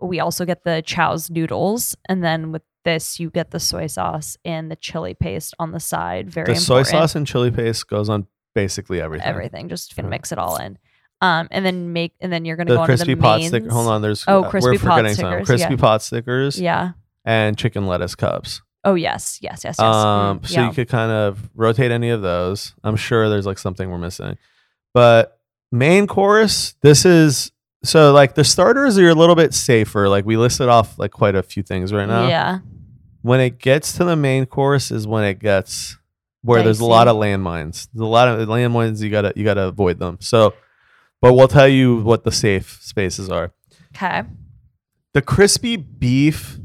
we 0.00 0.20
also 0.20 0.44
get 0.46 0.64
the 0.64 0.82
chow's 0.84 1.28
noodles. 1.30 1.94
And 2.08 2.24
then 2.24 2.50
with 2.50 2.62
this, 2.84 3.18
you 3.18 3.30
get 3.30 3.50
the 3.50 3.60
soy 3.60 3.86
sauce 3.86 4.36
and 4.44 4.70
the 4.70 4.76
chili 4.76 5.14
paste 5.14 5.54
on 5.58 5.72
the 5.72 5.80
side. 5.80 6.30
Very 6.30 6.54
the 6.54 6.60
soy 6.60 6.82
sauce 6.82 7.14
and 7.14 7.26
chili 7.26 7.50
paste 7.50 7.88
goes 7.88 8.08
on 8.08 8.26
basically 8.54 9.00
everything 9.00 9.26
everything. 9.26 9.68
Just 9.68 9.96
gonna 9.96 10.08
mix 10.08 10.30
it 10.32 10.38
all 10.38 10.56
in. 10.56 10.78
Um, 11.20 11.48
and 11.50 11.64
then 11.64 11.92
make 11.92 12.12
and 12.20 12.32
then 12.32 12.44
you're 12.44 12.56
gonna 12.56 12.70
the 12.70 12.76
go 12.76 12.80
on 12.82 12.86
to 12.88 12.90
crispy 12.92 13.14
the 13.14 13.20
pot 13.20 13.38
mains. 13.38 13.48
sticker 13.48 13.70
hold 13.70 13.88
on 13.88 14.02
there's 14.02 14.24
Oh, 14.28 14.44
uh, 14.44 14.50
crispy 14.50 14.70
we're 14.72 14.78
pot 14.78 14.96
forgetting 14.98 15.14
some 15.14 15.30
stickers, 15.30 15.46
crispy 15.46 15.74
yeah. 15.74 15.80
pot 15.80 16.02
stickers 16.02 16.60
Yeah. 16.60 16.90
and 17.24 17.56
chicken 17.58 17.86
lettuce 17.86 18.14
cups 18.14 18.60
Oh 18.86 18.94
yes, 18.96 19.38
yes, 19.40 19.62
yes, 19.64 19.76
yes. 19.78 19.80
Um, 19.80 20.40
Mm, 20.40 20.46
so 20.46 20.60
yeah. 20.60 20.68
you 20.68 20.74
could 20.74 20.88
kind 20.90 21.10
of 21.10 21.48
rotate 21.54 21.90
any 21.90 22.10
of 22.10 22.20
those. 22.20 22.74
I'm 22.84 22.96
sure 22.96 23.30
there's 23.30 23.46
like 23.46 23.56
something 23.58 23.90
we're 23.90 23.96
missing, 23.96 24.36
but 24.92 25.40
main 25.72 26.06
course. 26.06 26.74
This 26.82 27.06
is 27.06 27.50
so 27.82 28.12
like 28.12 28.34
the 28.34 28.44
starters 28.44 28.98
are 28.98 29.08
a 29.08 29.14
little 29.14 29.36
bit 29.36 29.54
safer. 29.54 30.08
Like 30.10 30.26
we 30.26 30.36
listed 30.36 30.68
off 30.68 30.98
like 30.98 31.12
quite 31.12 31.34
a 31.34 31.42
few 31.42 31.62
things 31.62 31.94
right 31.94 32.06
now. 32.06 32.28
Yeah. 32.28 32.58
When 33.24 33.40
it 33.40 33.58
gets 33.58 33.94
to 33.94 34.04
the 34.04 34.16
main 34.16 34.44
course 34.44 34.90
is 34.90 35.06
when 35.06 35.24
it 35.24 35.38
gets 35.38 35.96
where 36.42 36.62
there's 36.62 36.80
a 36.80 36.84
lot 36.84 37.08
of 37.08 37.16
landmines. 37.16 37.88
There's 37.94 38.02
a 38.02 38.04
lot 38.04 38.28
of 38.28 38.46
landmines. 38.46 39.00
You 39.00 39.08
gotta 39.08 39.32
you 39.34 39.44
gotta 39.44 39.62
avoid 39.62 39.98
them. 39.98 40.18
So, 40.20 40.52
but 41.22 41.32
we'll 41.32 41.48
tell 41.48 41.66
you 41.66 42.02
what 42.02 42.24
the 42.24 42.30
safe 42.30 42.78
spaces 42.82 43.30
are. 43.30 43.54
Okay. 43.96 44.24
The 45.14 45.22
crispy 45.22 45.76
beef 45.76 46.58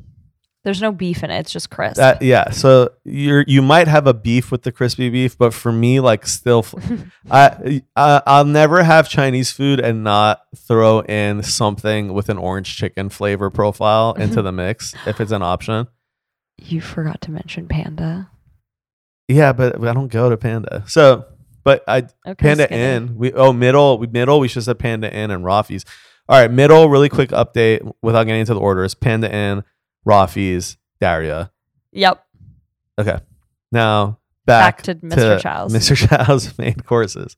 There's 0.65 0.81
no 0.81 0.91
beef 0.91 1.23
in 1.23 1.31
it. 1.31 1.39
It's 1.39 1.53
just 1.53 1.69
crisp. 1.69 1.95
That 1.95 2.21
yeah, 2.21 2.49
so 2.49 2.89
you're 3.05 3.45
you 3.47 3.61
might 3.61 3.87
have 3.87 4.05
a 4.05 4.13
beef 4.13 4.51
with 4.51 4.63
the 4.63 4.73
crispy 4.73 5.09
beef, 5.09 5.37
but 5.37 5.53
for 5.53 5.71
me, 5.71 6.01
like 6.01 6.27
still, 6.27 6.65
I, 7.31 7.81
I 7.95 8.21
I'll 8.27 8.43
never 8.43 8.83
have 8.83 9.07
Chinese 9.07 9.49
food 9.49 9.79
and 9.79 10.03
not 10.03 10.41
throw 10.57 10.99
in 11.03 11.41
something 11.41 12.11
with 12.11 12.27
an 12.27 12.37
orange 12.37 12.75
chicken 12.75 13.07
flavor 13.07 13.49
profile 13.49 14.13
mm-hmm. 14.13 14.23
into 14.23 14.41
the 14.41 14.51
mix 14.51 14.93
if 15.07 15.21
it's 15.21 15.31
an 15.31 15.41
option. 15.41 15.87
You 16.63 16.81
forgot 16.81 17.21
to 17.21 17.31
mention 17.31 17.67
panda. 17.67 18.29
Yeah, 19.27 19.53
but 19.53 19.83
I 19.83 19.93
don't 19.93 20.07
go 20.07 20.29
to 20.29 20.37
Panda, 20.37 20.83
so 20.87 21.25
but 21.63 21.83
I 21.87 22.07
Okay. 22.25 22.35
Panda. 22.35 22.71
Inn. 22.73 23.15
We 23.15 23.31
oh 23.33 23.53
middle 23.53 23.99
we 23.99 24.07
middle. 24.07 24.39
We 24.39 24.47
should 24.47 24.65
have 24.65 24.79
Panda 24.79 25.13
Inn 25.13 25.29
and 25.29 25.45
Raffi's. 25.45 25.85
All 26.27 26.39
right, 26.39 26.49
middle. 26.51 26.89
Really 26.89 27.09
quick 27.09 27.29
update 27.29 27.89
without 28.01 28.23
getting 28.23 28.41
into 28.41 28.55
the 28.55 28.59
orders. 28.59 28.95
Panda 28.95 29.31
Inn, 29.33 29.63
Raffi's, 30.03 30.77
Daria. 30.99 31.51
Yep. 31.91 32.25
Okay, 32.99 33.19
now 33.71 34.17
Back, 34.45 34.77
back, 34.77 34.81
to 34.83 34.95
Mr. 34.95 35.39
Chow's. 35.39 35.73
Mr. 35.73 35.95
Chow's 36.27 36.57
main 36.57 36.75
courses. 36.75 37.37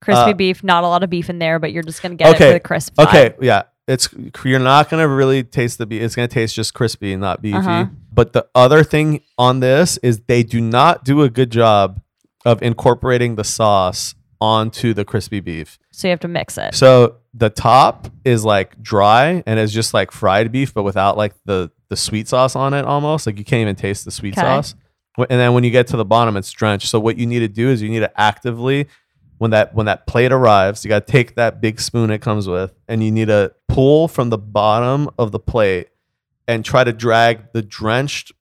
Crispy 0.00 0.30
uh, 0.30 0.34
beef. 0.34 0.62
Not 0.62 0.84
a 0.84 0.86
lot 0.86 1.02
of 1.02 1.10
beef 1.10 1.28
in 1.28 1.40
there, 1.40 1.58
but 1.58 1.72
you're 1.72 1.82
just 1.82 2.02
gonna 2.02 2.14
get 2.14 2.36
it 2.36 2.38
for 2.38 2.52
the 2.52 2.60
crisp. 2.60 2.94
vibe. 2.94 3.08
Okay, 3.08 3.34
yeah, 3.40 3.64
it's 3.88 4.08
you're 4.44 4.58
not 4.58 4.90
gonna 4.90 5.08
really 5.08 5.42
taste 5.44 5.78
the 5.78 5.86
beef. 5.86 6.02
It's 6.02 6.14
gonna 6.16 6.28
taste 6.28 6.54
just 6.54 6.74
crispy 6.74 7.12
and 7.12 7.20
not 7.20 7.42
beefy. 7.42 7.58
Uh-huh. 7.58 7.86
But 8.12 8.32
the 8.32 8.46
other 8.54 8.82
thing 8.82 9.22
on 9.38 9.60
this 9.60 9.96
is 9.98 10.20
they 10.26 10.42
do 10.42 10.60
not 10.60 11.04
do 11.04 11.22
a 11.22 11.30
good 11.30 11.50
job 11.50 12.00
of 12.44 12.62
incorporating 12.62 13.36
the 13.36 13.44
sauce 13.44 14.14
onto 14.40 14.92
the 14.94 15.04
crispy 15.04 15.40
beef. 15.40 15.78
So 15.92 16.08
you 16.08 16.10
have 16.10 16.20
to 16.20 16.28
mix 16.28 16.58
it. 16.58 16.74
So 16.74 17.16
the 17.32 17.50
top 17.50 18.08
is 18.24 18.44
like 18.44 18.80
dry 18.82 19.42
and 19.46 19.58
it's 19.58 19.72
just 19.72 19.94
like 19.94 20.10
fried 20.10 20.50
beef, 20.52 20.74
but 20.74 20.82
without 20.82 21.16
like 21.16 21.34
the 21.44 21.70
the 21.88 21.96
sweet 21.96 22.26
sauce 22.28 22.56
on 22.56 22.74
it 22.74 22.84
almost. 22.84 23.26
Like 23.26 23.38
you 23.38 23.44
can't 23.44 23.60
even 23.62 23.76
taste 23.76 24.04
the 24.04 24.10
sweet 24.10 24.36
Okay. 24.36 24.42
sauce. 24.46 24.74
And 25.18 25.40
then 25.40 25.54
when 25.54 25.64
you 25.64 25.70
get 25.70 25.86
to 25.88 25.96
the 25.96 26.04
bottom, 26.04 26.36
it's 26.36 26.50
drenched. 26.50 26.88
So 26.88 27.00
what 27.00 27.16
you 27.16 27.26
need 27.26 27.38
to 27.38 27.48
do 27.48 27.70
is 27.70 27.80
you 27.80 27.88
need 27.88 28.00
to 28.00 28.20
actively 28.20 28.86
when 29.38 29.50
that 29.50 29.74
when 29.74 29.86
that 29.86 30.06
plate 30.06 30.32
arrives, 30.32 30.84
you 30.84 30.88
got 30.88 31.06
to 31.06 31.12
take 31.12 31.34
that 31.36 31.60
big 31.60 31.80
spoon 31.80 32.10
it 32.10 32.20
comes 32.20 32.48
with, 32.48 32.72
and 32.88 33.02
you 33.04 33.10
need 33.10 33.28
to 33.28 33.52
pull 33.68 34.08
from 34.08 34.30
the 34.30 34.38
bottom 34.38 35.08
of 35.18 35.32
the 35.32 35.38
plate 35.40 35.88
and 36.48 36.64
try 36.64 36.84
to 36.84 36.92
drag 36.92 37.52
the 37.52 37.62
drenched 37.62 38.32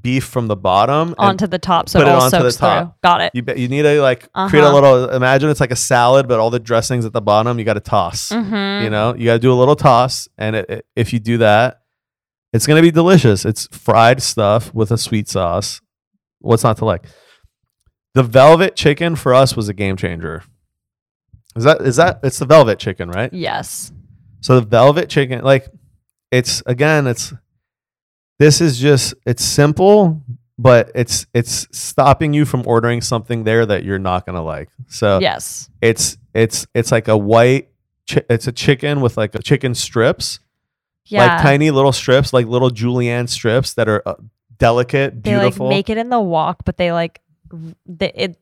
beef 0.00 0.24
from 0.24 0.46
the 0.46 0.56
bottom 0.56 1.14
onto 1.18 1.46
the 1.46 1.58
top 1.58 1.86
so 1.86 1.98
put 2.00 2.08
it 2.08 2.10
it 2.10 2.14
all 2.14 2.22
onto 2.22 2.38
the 2.38 2.50
soaks 2.50 2.56
through. 2.56 2.66
top. 2.68 3.00
Got 3.02 3.20
it. 3.20 3.32
you, 3.34 3.42
be- 3.42 3.60
you 3.60 3.68
need 3.68 3.82
to 3.82 4.00
like 4.00 4.20
create 4.48 4.62
a 4.62 4.66
Uh-huh. 4.66 4.74
little 4.74 5.10
imagine 5.10 5.50
it's 5.50 5.60
like 5.60 5.70
a 5.70 5.76
salad 5.76 6.26
but 6.26 6.40
all 6.40 6.48
the 6.48 6.58
dressings 6.58 7.04
at 7.04 7.12
the 7.12 7.20
bottom 7.20 7.58
you 7.58 7.64
got 7.66 7.74
to 7.74 7.80
toss 7.80 8.30
Mm-hmm. 8.30 8.84
you 8.84 8.88
know 8.90 9.14
you 9.14 9.26
got 9.26 9.34
to 9.34 9.38
do 9.38 9.52
a 9.52 9.54
little 9.54 9.76
toss 9.76 10.28
and 10.38 10.56
it, 10.56 10.70
it- 10.70 10.86
if 10.96 11.12
you 11.12 11.18
do 11.18 11.36
that 11.38 11.82
it's 12.54 12.66
going 12.66 12.78
to 12.78 12.82
be 12.82 12.90
delicious 12.90 13.44
it's 13.44 13.66
fried 13.70 14.22
stuff 14.22 14.72
with 14.72 14.90
a 14.90 14.96
sweet 14.96 15.28
sauce 15.28 15.82
what's 16.38 16.64
not 16.64 16.78
to 16.78 16.86
like 16.86 17.04
the 18.14 18.22
velvet 18.22 18.76
chicken 18.76 19.16
for 19.16 19.32
us 19.34 19.56
was 19.56 19.68
a 19.68 19.74
game 19.74 19.96
changer 19.96 20.42
is 21.56 21.64
that 21.64 21.80
is 21.82 21.96
that 21.96 22.20
it's 22.22 22.38
the 22.38 22.44
velvet 22.46 22.78
chicken 22.78 23.10
right 23.10 23.32
Yes. 23.32 23.92
so 24.40 24.58
the 24.60 24.66
velvet 24.66 25.08
chicken 25.08 25.42
like 25.42 25.68
it's 26.30 26.62
again 26.66 27.06
it's 27.06 27.32
this 28.38 28.60
is 28.60 28.78
just 28.78 29.14
it's 29.26 29.44
simple 29.44 30.22
but 30.58 30.90
it's 30.94 31.26
it's 31.34 31.66
stopping 31.76 32.32
you 32.34 32.44
from 32.44 32.62
ordering 32.66 33.00
something 33.00 33.44
there 33.44 33.64
that 33.66 33.84
you're 33.84 33.98
not 33.98 34.26
going 34.26 34.36
to 34.36 34.42
like 34.42 34.68
so 34.88 35.18
yes. 35.20 35.70
it's 35.80 36.18
it's 36.34 36.66
it's 36.74 36.92
like 36.92 37.08
a 37.08 37.16
white 37.16 37.68
chi- 38.10 38.24
it's 38.28 38.46
a 38.46 38.52
chicken 38.52 39.00
with 39.00 39.16
like 39.16 39.34
a 39.34 39.42
chicken 39.42 39.74
strips 39.74 40.40
Yeah. 41.06 41.26
like 41.26 41.42
tiny 41.42 41.70
little 41.70 41.92
strips 41.92 42.32
like 42.32 42.46
little 42.46 42.70
julienne 42.70 43.26
strips 43.26 43.74
that 43.74 43.88
are 43.88 44.02
uh, 44.06 44.14
delicate 44.58 45.22
they 45.22 45.30
beautiful 45.32 45.66
like 45.66 45.74
make 45.76 45.90
it 45.90 45.98
in 45.98 46.08
the 46.10 46.20
wok, 46.20 46.58
but 46.64 46.76
they 46.76 46.92
like 46.92 47.20
they, 47.86 48.12
it. 48.14 48.38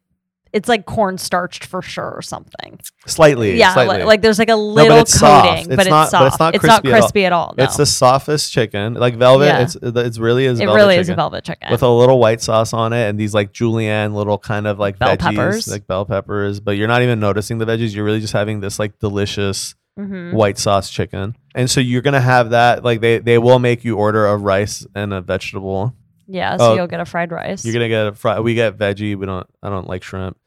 It's 0.52 0.68
like 0.68 0.84
cornstarched 0.84 1.64
for 1.64 1.80
sure 1.80 2.10
or 2.10 2.22
something. 2.22 2.80
slightly 3.06 3.56
yeah, 3.56 3.72
slightly. 3.72 3.98
li- 3.98 4.04
like 4.04 4.20
there's 4.20 4.40
like 4.40 4.48
a 4.48 4.54
but 4.56 4.58
little 4.58 5.06
soft. 5.06 5.46
coating, 5.48 5.66
It's 5.72 5.76
but 5.76 5.86
not- 5.88 6.02
it's 6.06 6.10
but 6.10 6.10
soft. 6.10 6.26
it's 6.32 6.38
not 6.40 6.54
it's 6.56 6.64
not 6.64 6.82
crispy 6.82 7.24
at 7.24 7.32
all. 7.32 7.42
at 7.42 7.48
all. 7.50 7.54
no. 7.56 7.62
it's 7.62 7.76
the 7.76 7.86
softest 7.86 8.50
chicken 8.52 8.94
like 8.94 9.14
velvet 9.14 9.44
Yeah. 9.46 9.60
it's 9.62 9.76
it's 9.80 10.18
really 10.18 10.46
is 10.46 10.58
it 10.58 10.64
velvet 10.64 10.76
really 10.80 10.94
chicken. 10.94 11.00
is 11.02 11.08
a 11.08 11.14
velvet 11.14 11.44
chicken. 11.44 11.68
with 11.70 11.84
a 11.84 11.88
little 11.88 12.18
white 12.18 12.40
sauce 12.40 12.72
on 12.72 12.92
it 12.92 13.08
and 13.08 13.16
these 13.16 13.32
like 13.32 13.52
julienne 13.52 14.12
little 14.12 14.38
kind 14.38 14.66
of 14.66 14.80
like 14.80 14.98
Bell 14.98 15.16
veggies 15.16 15.20
peppers. 15.36 15.68
like 15.68 15.86
bell 15.86 16.04
peppers 16.04 16.58
but 16.58 16.72
you're 16.76 16.88
not 16.88 17.02
even 17.02 17.20
noticing 17.20 17.58
the 17.58 17.64
veggies 17.64 17.94
you're 17.94 18.04
really 18.04 18.18
just 18.20 18.32
having 18.32 18.58
this 18.58 18.80
like 18.80 18.98
delicious 18.98 19.76
Mhm. 20.00 20.32
white 20.32 20.58
sauce 20.58 20.90
chicken 20.90 21.36
and 21.54 21.70
so 21.70 21.80
you're 21.80 22.02
gonna 22.02 22.20
have 22.20 22.50
that 22.50 22.82
like 22.82 23.00
they 23.00 23.18
they 23.18 23.38
will 23.38 23.60
make 23.60 23.84
you 23.84 23.96
order 23.96 24.26
a 24.26 24.36
rice 24.36 24.84
and 24.96 25.12
a 25.12 25.20
vegetable 25.20 25.94
Yeah, 26.32 26.56
so 26.56 26.72
Oh, 26.72 26.74
you'll 26.74 26.86
get 26.86 27.00
a 27.00 27.04
fried 27.04 27.32
rice. 27.32 27.64
you're 27.64 27.72
gonna 27.74 27.88
get 27.88 28.06
a 28.06 28.12
fry 28.12 28.38
we 28.40 28.54
get 28.54 28.78
veggie 28.78 29.16
we 29.16 29.26
don't 29.26 29.46
i 29.62 29.68
don't 29.68 29.88
like 29.88 30.02
shrimp 30.04 30.38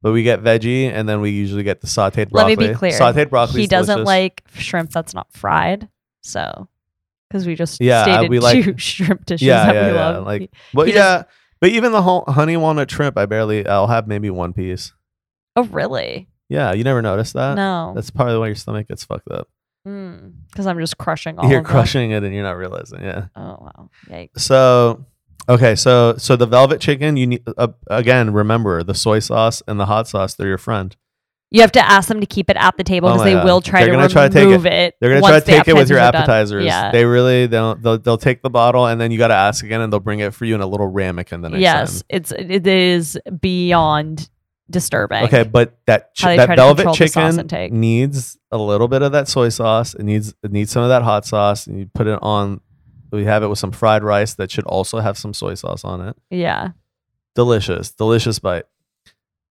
but 0.00 0.12
we 0.12 0.22
get 0.22 0.42
veggie 0.42 0.90
and 0.90 1.08
then 1.08 1.20
we 1.20 1.30
usually 1.30 1.62
get 1.64 1.80
the 1.82 1.86
sauteed 1.86 2.16
Let 2.16 2.30
broccoli 2.30 2.56
me 2.56 2.68
be 2.68 2.74
clear. 2.74 2.92
sauteed 2.98 3.28
broccoli 3.30 3.60
he 3.60 3.66
doesn't 3.66 4.04
like 4.04 4.42
shrimp 4.54 4.90
that's 4.90 5.12
not 5.14 5.30
fried. 5.32 5.88
So, 6.22 6.68
because 7.28 7.46
we 7.46 7.54
just 7.56 7.80
Yeah, 7.80 8.02
stated 8.04 8.30
we 8.30 8.38
like- 8.40 8.64
two 8.64 8.78
shrimp 8.78 9.26
dishes 9.26 9.46
yeah 9.46 9.66
that 9.66 9.74
yeah 9.74 9.86
we 9.88 9.94
yeah 9.94 10.08
love. 10.08 10.24
like 10.26 10.50
but 10.72 10.88
he 10.88 10.94
yeah 10.94 11.24
but 11.60 11.70
even 11.70 11.92
the 11.92 12.00
whole 12.02 12.24
honey 12.28 12.56
walnut 12.56 12.90
shrimp 12.90 13.18
i 13.18 13.26
barely 13.26 13.66
i'll 13.66 13.86
have 13.88 14.06
maybe 14.08 14.30
one 14.30 14.52
piece 14.52 14.92
oh, 15.56 15.64
really? 15.64 16.28
yeah 16.48 16.72
you 16.72 16.84
never 16.84 17.02
noticed 17.02 17.34
that 17.34 17.54
no, 17.54 17.92
that's 17.94 18.10
part 18.10 18.26
probably 18.28 18.38
why 18.38 18.46
your 18.46 18.54
stomach 18.54 18.88
gets 18.88 19.04
fucked 19.04 19.30
up 19.30 19.48
hmm, 19.84 20.28
because 20.50 20.66
I'm 20.66 20.78
just 20.78 20.96
crushing 20.98 21.38
all. 21.38 21.48
you're 21.48 21.58
of 21.60 21.64
them. 21.64 21.70
crushing 21.72 22.10
it 22.12 22.22
and 22.24 22.32
you're 22.34 22.42
not 22.44 22.56
realizing 22.56 23.02
yeah 23.02 23.26
Oh 23.36 23.58
wow! 23.60 23.90
Yikes. 24.08 24.40
so 24.40 25.04
okay 25.48 25.74
so 25.74 26.14
so 26.18 26.36
the 26.36 26.46
velvet 26.46 26.80
chicken 26.80 27.16
you 27.16 27.26
need 27.26 27.42
uh, 27.56 27.68
again 27.88 28.32
remember 28.32 28.82
the 28.82 28.94
soy 28.94 29.18
sauce 29.18 29.62
and 29.68 29.78
the 29.80 29.86
hot 29.86 30.06
sauce 30.08 30.34
they're 30.34 30.48
your 30.48 30.58
friend 30.58 30.96
You 31.50 31.62
have 31.62 31.72
to 31.72 31.80
ask 31.80 32.08
them 32.08 32.20
to 32.20 32.26
keep 32.26 32.50
it 32.50 32.56
at 32.58 32.76
the 32.76 32.84
table 32.84 33.08
Oh 33.08 33.12
because 33.12 33.20
my 33.24 33.30
they 33.30 33.32
God. 33.34 33.44
will 33.46 33.60
try 33.62 33.80
They're 33.80 33.86
to 33.88 33.92
gonna 33.92 34.02
remove 34.02 34.12
try 34.12 34.28
to 34.28 34.34
take 34.34 34.72
it. 34.72 34.94
they're 35.00 35.10
gonna 35.10 35.22
once 35.22 35.30
try 35.32 35.40
to 35.40 35.46
the 35.46 35.52
take 35.52 35.68
it 35.68 35.74
with 35.74 35.88
your 35.88 35.98
are 36.00 36.12
done. 36.12 36.20
appetizers 36.22 36.64
Yeah. 36.66 36.92
they 36.92 37.04
really 37.06 37.48
don't 37.48 37.82
they'll, 37.82 37.96
they'll 37.98 38.18
take 38.18 38.42
the 38.42 38.50
bottle 38.50 38.86
and 38.86 39.00
then 39.00 39.10
you 39.10 39.16
got 39.18 39.28
to 39.28 39.34
ask 39.34 39.64
again 39.64 39.80
and 39.80 39.90
they'll 39.92 40.00
bring 40.00 40.20
it 40.20 40.34
for 40.34 40.44
you 40.44 40.54
in 40.54 40.60
a 40.60 40.66
little 40.66 40.86
ramekin 40.90 41.40
the 41.40 41.48
next 41.48 41.62
yes, 41.62 42.02
it's 42.10 42.32
it 42.32 42.66
is 42.66 43.18
beyond 43.40 44.28
disturbing. 44.70 45.24
okay 45.24 45.44
but 45.44 45.78
that 45.86 46.14
ch- 46.14 46.22
How 46.22 46.28
they 46.28 46.36
that 46.36 46.46
to 46.46 46.56
velvet 46.56 46.82
control 46.84 46.94
the 46.94 47.08
sauce 47.08 47.36
chicken 47.36 47.80
needs 47.80 48.36
a 48.52 48.58
little 48.58 48.86
bit 48.88 49.00
of 49.00 49.12
that 49.12 49.26
soy 49.26 49.48
sauce 49.48 49.94
it 49.94 50.02
needs 50.02 50.34
it 50.42 50.52
needs 50.52 50.70
some 50.70 50.82
of 50.82 50.90
that 50.90 51.00
hot 51.02 51.24
sauce 51.24 51.66
and 51.66 51.78
you 51.78 51.86
put 51.94 52.06
it 52.06 52.18
on 52.20 52.60
we 53.10 53.24
have 53.24 53.42
it 53.42 53.48
with 53.48 53.58
some 53.58 53.72
fried 53.72 54.02
rice 54.02 54.34
that 54.34 54.50
should 54.50 54.64
also 54.64 54.98
have 55.00 55.16
some 55.18 55.32
soy 55.34 55.54
sauce 55.54 55.84
on 55.84 56.00
it. 56.08 56.16
Yeah. 56.30 56.70
delicious. 57.34 57.90
Delicious 57.92 58.38
bite 58.38 58.64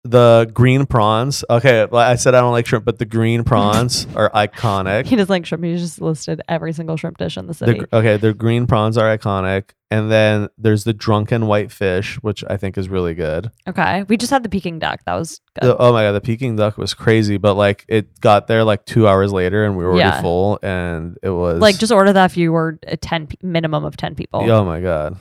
the 0.07 0.47
green 0.53 0.85
prawns 0.85 1.43
okay 1.49 1.87
i 1.91 2.13
said 2.15 2.35
i 2.35 2.39
don't 2.39 2.51
like 2.51 2.67
shrimp 2.67 2.85
but 2.85 2.99
the 2.99 3.05
green 3.05 3.43
prawns 3.51 4.05
are 4.15 4.29
iconic 4.31 5.07
He 5.07 5.15
doesn't 5.15 5.29
like 5.31 5.47
shrimp. 5.47 5.63
He 5.63 5.75
just 5.77 5.99
listed 5.99 6.41
every 6.47 6.73
single 6.73 6.95
shrimp 6.95 7.17
dish 7.17 7.37
in 7.37 7.47
the 7.47 7.53
the, 7.53 7.65
city. 7.65 7.79
gr- 7.79 7.85
okay 7.91 8.15
the 8.17 8.31
green 8.33 8.67
prawns 8.67 8.99
are 8.99 9.17
iconic 9.17 9.71
and 9.89 10.11
then 10.11 10.47
there's 10.59 10.83
the 10.83 10.93
drunken 10.93 11.47
white 11.47 11.71
fish 11.71 12.17
which 12.17 12.43
i 12.49 12.55
think 12.55 12.77
is 12.77 12.87
really 12.87 13.15
good 13.15 13.49
okay. 13.67 14.03
We 14.07 14.15
just 14.17 14.29
had 14.31 14.43
the 14.43 14.49
Peking 14.49 14.77
duck. 14.77 14.99
That 15.07 15.15
was 15.15 15.41
good. 15.59 15.69
The- 15.69 15.77
oh 15.77 15.91
my 15.91 16.03
god 16.03 16.11
the 16.11 16.21
peking 16.21 16.55
duck 16.55 16.77
was 16.77 16.93
crazy 16.93 17.37
but 17.37 17.55
like 17.55 17.83
it 17.87 18.19
got 18.21 18.45
there 18.47 18.63
like 18.63 18.85
two 18.85 19.07
hours 19.07 19.33
later 19.33 19.65
and 19.65 19.75
we 19.75 19.83
were 19.83 19.89
already 19.93 20.07
Yeah. 20.09 20.21
full 20.21 20.59
and 20.61 21.17
it 21.23 21.31
was 21.31 21.59
like 21.59 21.79
just 21.79 21.91
order 21.91 22.13
that 22.13 22.25
if 22.31 22.37
you 22.37 22.51
were 22.51 22.77
a 22.87 22.95
10 22.95 23.29
minimum 23.41 23.83
of 23.83 23.97
10 23.97 24.13
people. 24.13 24.41
oh 24.49 24.63
my 24.65 24.81
god 24.81 25.13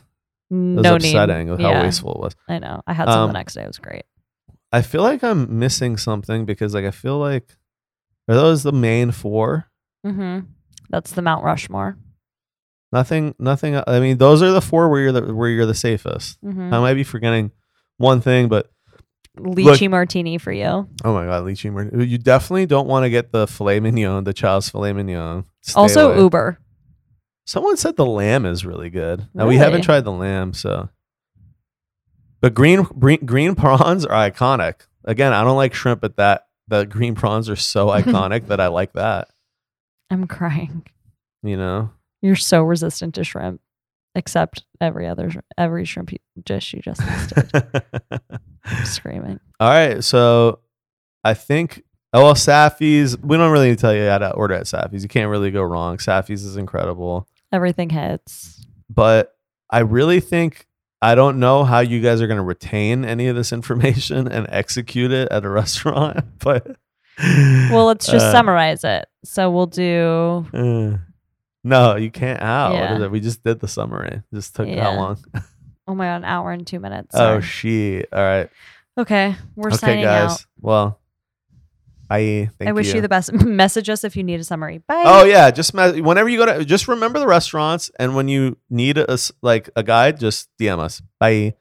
it 0.51 0.55
was 0.55 0.83
no 0.85 0.97
upsetting 0.97 1.49
need. 1.49 1.61
how 1.61 1.71
Yeah, 1.71 1.83
wasteful 1.85 2.13
it 2.17 2.21
was 2.21 2.37
I 2.49 2.59
know. 2.59 2.83
I 2.87 2.93
had 2.93 3.07
some 3.09 3.21
Um, 3.21 3.29
the 3.29 3.33
next 3.33 3.55
day. 3.55 3.63
It 3.63 3.67
was 3.67 3.79
great. 3.79 4.05
I 4.75 4.83
feel 4.83 5.03
like 5.03 5.23
i'm 5.23 5.59
missing 5.59 5.97
something 5.97 6.45
because 6.45 6.75
like 6.75 6.85
i 6.85 6.91
feel 6.91 7.19
like 7.19 7.57
are 8.29 8.35
those 8.35 8.63
the 8.63 8.73
main 8.73 9.11
four 9.11 9.71
Mm-hmm. 10.07 10.41
That's 10.91 11.13
the 11.13 11.23
Mount 11.23 11.43
Rushmore. 11.45 11.97
Nothing, 12.93 13.35
nothing. 13.39 13.81
I 13.87 14.01
mean, 14.01 14.19
those 14.19 14.43
are 14.43 14.53
the 14.53 14.61
four 14.61 14.91
where 14.91 15.01
you're 15.01 15.13
the 15.13 15.35
where 15.35 15.49
you're 15.49 15.65
the 15.65 15.75
safest. 15.75 16.39
hmm 16.43 16.73
I 16.75 16.79
might 16.79 16.93
be 16.95 17.05
forgetting 17.05 17.51
one 17.97 18.21
thing, 18.21 18.49
but 18.49 18.71
Lychee 19.39 19.89
martini 19.91 20.37
for 20.39 20.53
you. 20.53 20.87
oh 21.05 21.15
my 21.15 21.25
god, 21.25 21.45
lychee. 21.45 21.73
mar- 21.73 21.91
You 22.05 22.19
definitely 22.19 22.67
don't 22.67 22.87
want 22.87 23.05
to 23.05 23.11
get 23.11 23.33
the 23.33 23.47
filet 23.47 23.81
mignon, 23.81 24.25
the 24.25 24.35
child's 24.35 24.69
filet 24.69 24.93
mignon. 24.93 25.45
Stay 25.63 25.81
also, 25.81 26.11
away. 26.13 26.21
Uber. 26.21 26.59
Someone 27.47 27.77
said 27.79 27.97
the 27.97 28.07
lamb 28.07 28.45
is 28.47 28.65
really 28.67 28.91
good. 28.91 29.27
Now 29.35 29.49
we 29.49 29.57
haven't 29.57 29.83
tried 29.83 30.05
the 30.05 30.13
lamb, 30.13 30.53
so. 30.53 30.89
But 32.45 32.53
green, 32.53 32.83
green 32.83 33.25
green 33.25 33.55
prawns 33.55 34.05
are 34.05 34.31
iconic. 34.31 34.83
Again, 35.07 35.33
I 35.33 35.43
don't 35.45 35.57
like 35.57 35.73
shrimp, 35.73 36.03
but 36.03 36.17
that 36.19 36.47
the 36.69 36.85
green 36.85 37.15
prawns 37.15 37.49
are 37.49 37.57
so 37.57 37.87
iconic 38.01 38.49
that 38.49 38.61
I 38.61 38.67
like 38.67 38.93
that. 38.93 39.29
I'm 40.11 40.27
crying. 40.27 40.85
You 41.43 41.57
know, 41.57 41.91
You're 42.21 42.37
so 42.37 42.63
resistant 42.63 43.15
to 43.15 43.25
shrimp, 43.25 43.63
except 44.15 44.63
every 44.79 45.07
other 45.07 45.31
every 45.57 45.87
shrimp 45.87 46.13
you- 46.13 46.19
dish 46.45 46.75
you 46.75 46.83
just 46.83 47.01
listed. 47.01 47.51
I'm 48.67 48.85
screaming. 48.85 49.41
All 49.59 49.71
right, 49.71 50.05
so 50.05 50.59
I 51.25 51.33
think 51.33 51.83
oh 52.13 52.25
well, 52.25 52.35
Saffy's. 52.35 53.19
We 53.21 53.39
don't 53.39 53.53
really 53.53 53.69
need 53.71 53.79
to 53.79 53.81
tell 53.81 53.95
you 53.95 54.07
how 54.07 54.19
to 54.19 54.33
order 54.35 54.53
at 54.53 54.67
Saffy's. 54.67 55.03
You 55.03 55.09
can't 55.09 55.31
really 55.31 55.51
go 55.51 55.63
wrong. 55.63 55.99
Saffy's 55.99 56.45
is 56.45 56.59
incredible, 56.59 57.27
Everything 57.53 57.89
hits. 57.89 58.67
but 58.91 59.35
I 59.71 59.79
really 59.79 60.21
think 60.21 60.67
I 61.05 61.15
don't 61.15 61.39
know 61.39 61.65
how 61.65 61.81
you 61.81 62.01
guys 62.01 62.23
are 62.23 62.27
going 62.27 62.39
to 62.39 62.43
retain 62.43 63.05
any 63.05 63.27
of 63.29 63.37
this 63.37 63.53
information 63.53 64.27
and 64.27 64.47
execute 64.49 65.13
it 65.13 65.29
at 65.31 65.45
a 65.45 65.49
restaurant. 65.61 66.25
But 66.39 66.77
Well, 67.19 67.87
let's 67.87 68.07
just 68.07 68.27
uh, 68.27 68.33
summarize 68.33 68.85
it. 68.85 69.07
So 69.25 69.51
we'll 69.51 69.67
do. 69.67 70.47
uh, 70.55 70.97
no, 71.63 71.97
you 71.97 72.11
can't. 72.11 72.43
How? 72.43 72.73
Yeah. 72.73 73.03
it? 73.05 73.11
We 73.11 73.21
just 73.21 73.43
did 73.45 73.61
the 73.61 73.69
summary. 73.69 74.23
Just 74.33 74.55
took 74.57 74.67
how 74.69 74.75
Yeah. 74.75 74.89
long? 74.99 75.19
Oh 75.87 75.95
my 75.95 76.07
god, 76.07 76.17
an 76.17 76.25
hour 76.25 76.51
and 76.53 76.67
two 76.67 76.81
minutes. 76.81 77.11
Oh, 77.15 77.19
Sorry. 77.19 77.43
she. 77.43 78.05
All 78.13 78.23
right. 78.23 78.49
okay, 78.97 79.37
we're 79.57 79.69
okay, 79.69 79.77
signing 79.77 80.05
guys. 80.05 80.31
out. 80.33 80.47
Well, 80.61 81.01
I. 82.11 82.51
Thank 82.59 82.69
I 82.69 82.73
wish 82.73 82.95
you. 82.95 83.01
the 83.01 83.09
best. 83.09 83.33
Message 83.45 83.89
us 83.89 84.05
if 84.05 84.17
you 84.17 84.23
need 84.23 84.41
a 84.41 84.45
summary. 84.45 84.79
Bye. 84.79 85.05
Oh 85.07 85.25
yeah, 85.25 85.51
just 85.51 85.75
me- 85.75 86.01
whenever 86.01 86.29
you 86.29 86.39
go 86.39 86.47
to, 86.47 86.65
just 86.65 86.89
remember 86.89 87.19
the 87.19 87.27
restaurants, 87.27 87.91
and 87.99 88.15
when 88.15 88.29
you 88.29 88.57
need 88.71 88.99
a 88.99 89.11
s- 89.11 89.33
like 89.43 89.71
a 89.77 89.83
guide, 89.83 90.21
just 90.21 90.49
DM 90.61 90.79
us. 90.79 91.03
Bye. 91.19 91.55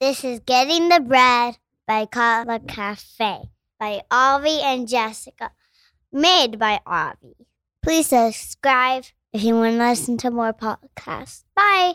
This 0.00 0.24
is 0.24 0.40
Getting 0.40 0.88
the 0.88 1.00
Bread 1.00 1.58
by 1.86 2.06
Carla 2.06 2.60
Cafe 2.60 3.50
by 3.80 4.02
Avi 4.10 4.60
and 4.62 4.86
Jessica. 4.88 5.50
Made 6.12 6.58
by 6.58 6.80
Avi. 6.86 7.34
Please 7.82 8.08
subscribe 8.08 9.04
if 9.32 9.42
you 9.42 9.54
want 9.54 9.76
to 9.76 9.78
listen 9.78 10.16
to 10.18 10.30
more 10.30 10.52
podcasts. 10.52 11.44
Bye. 11.54 11.94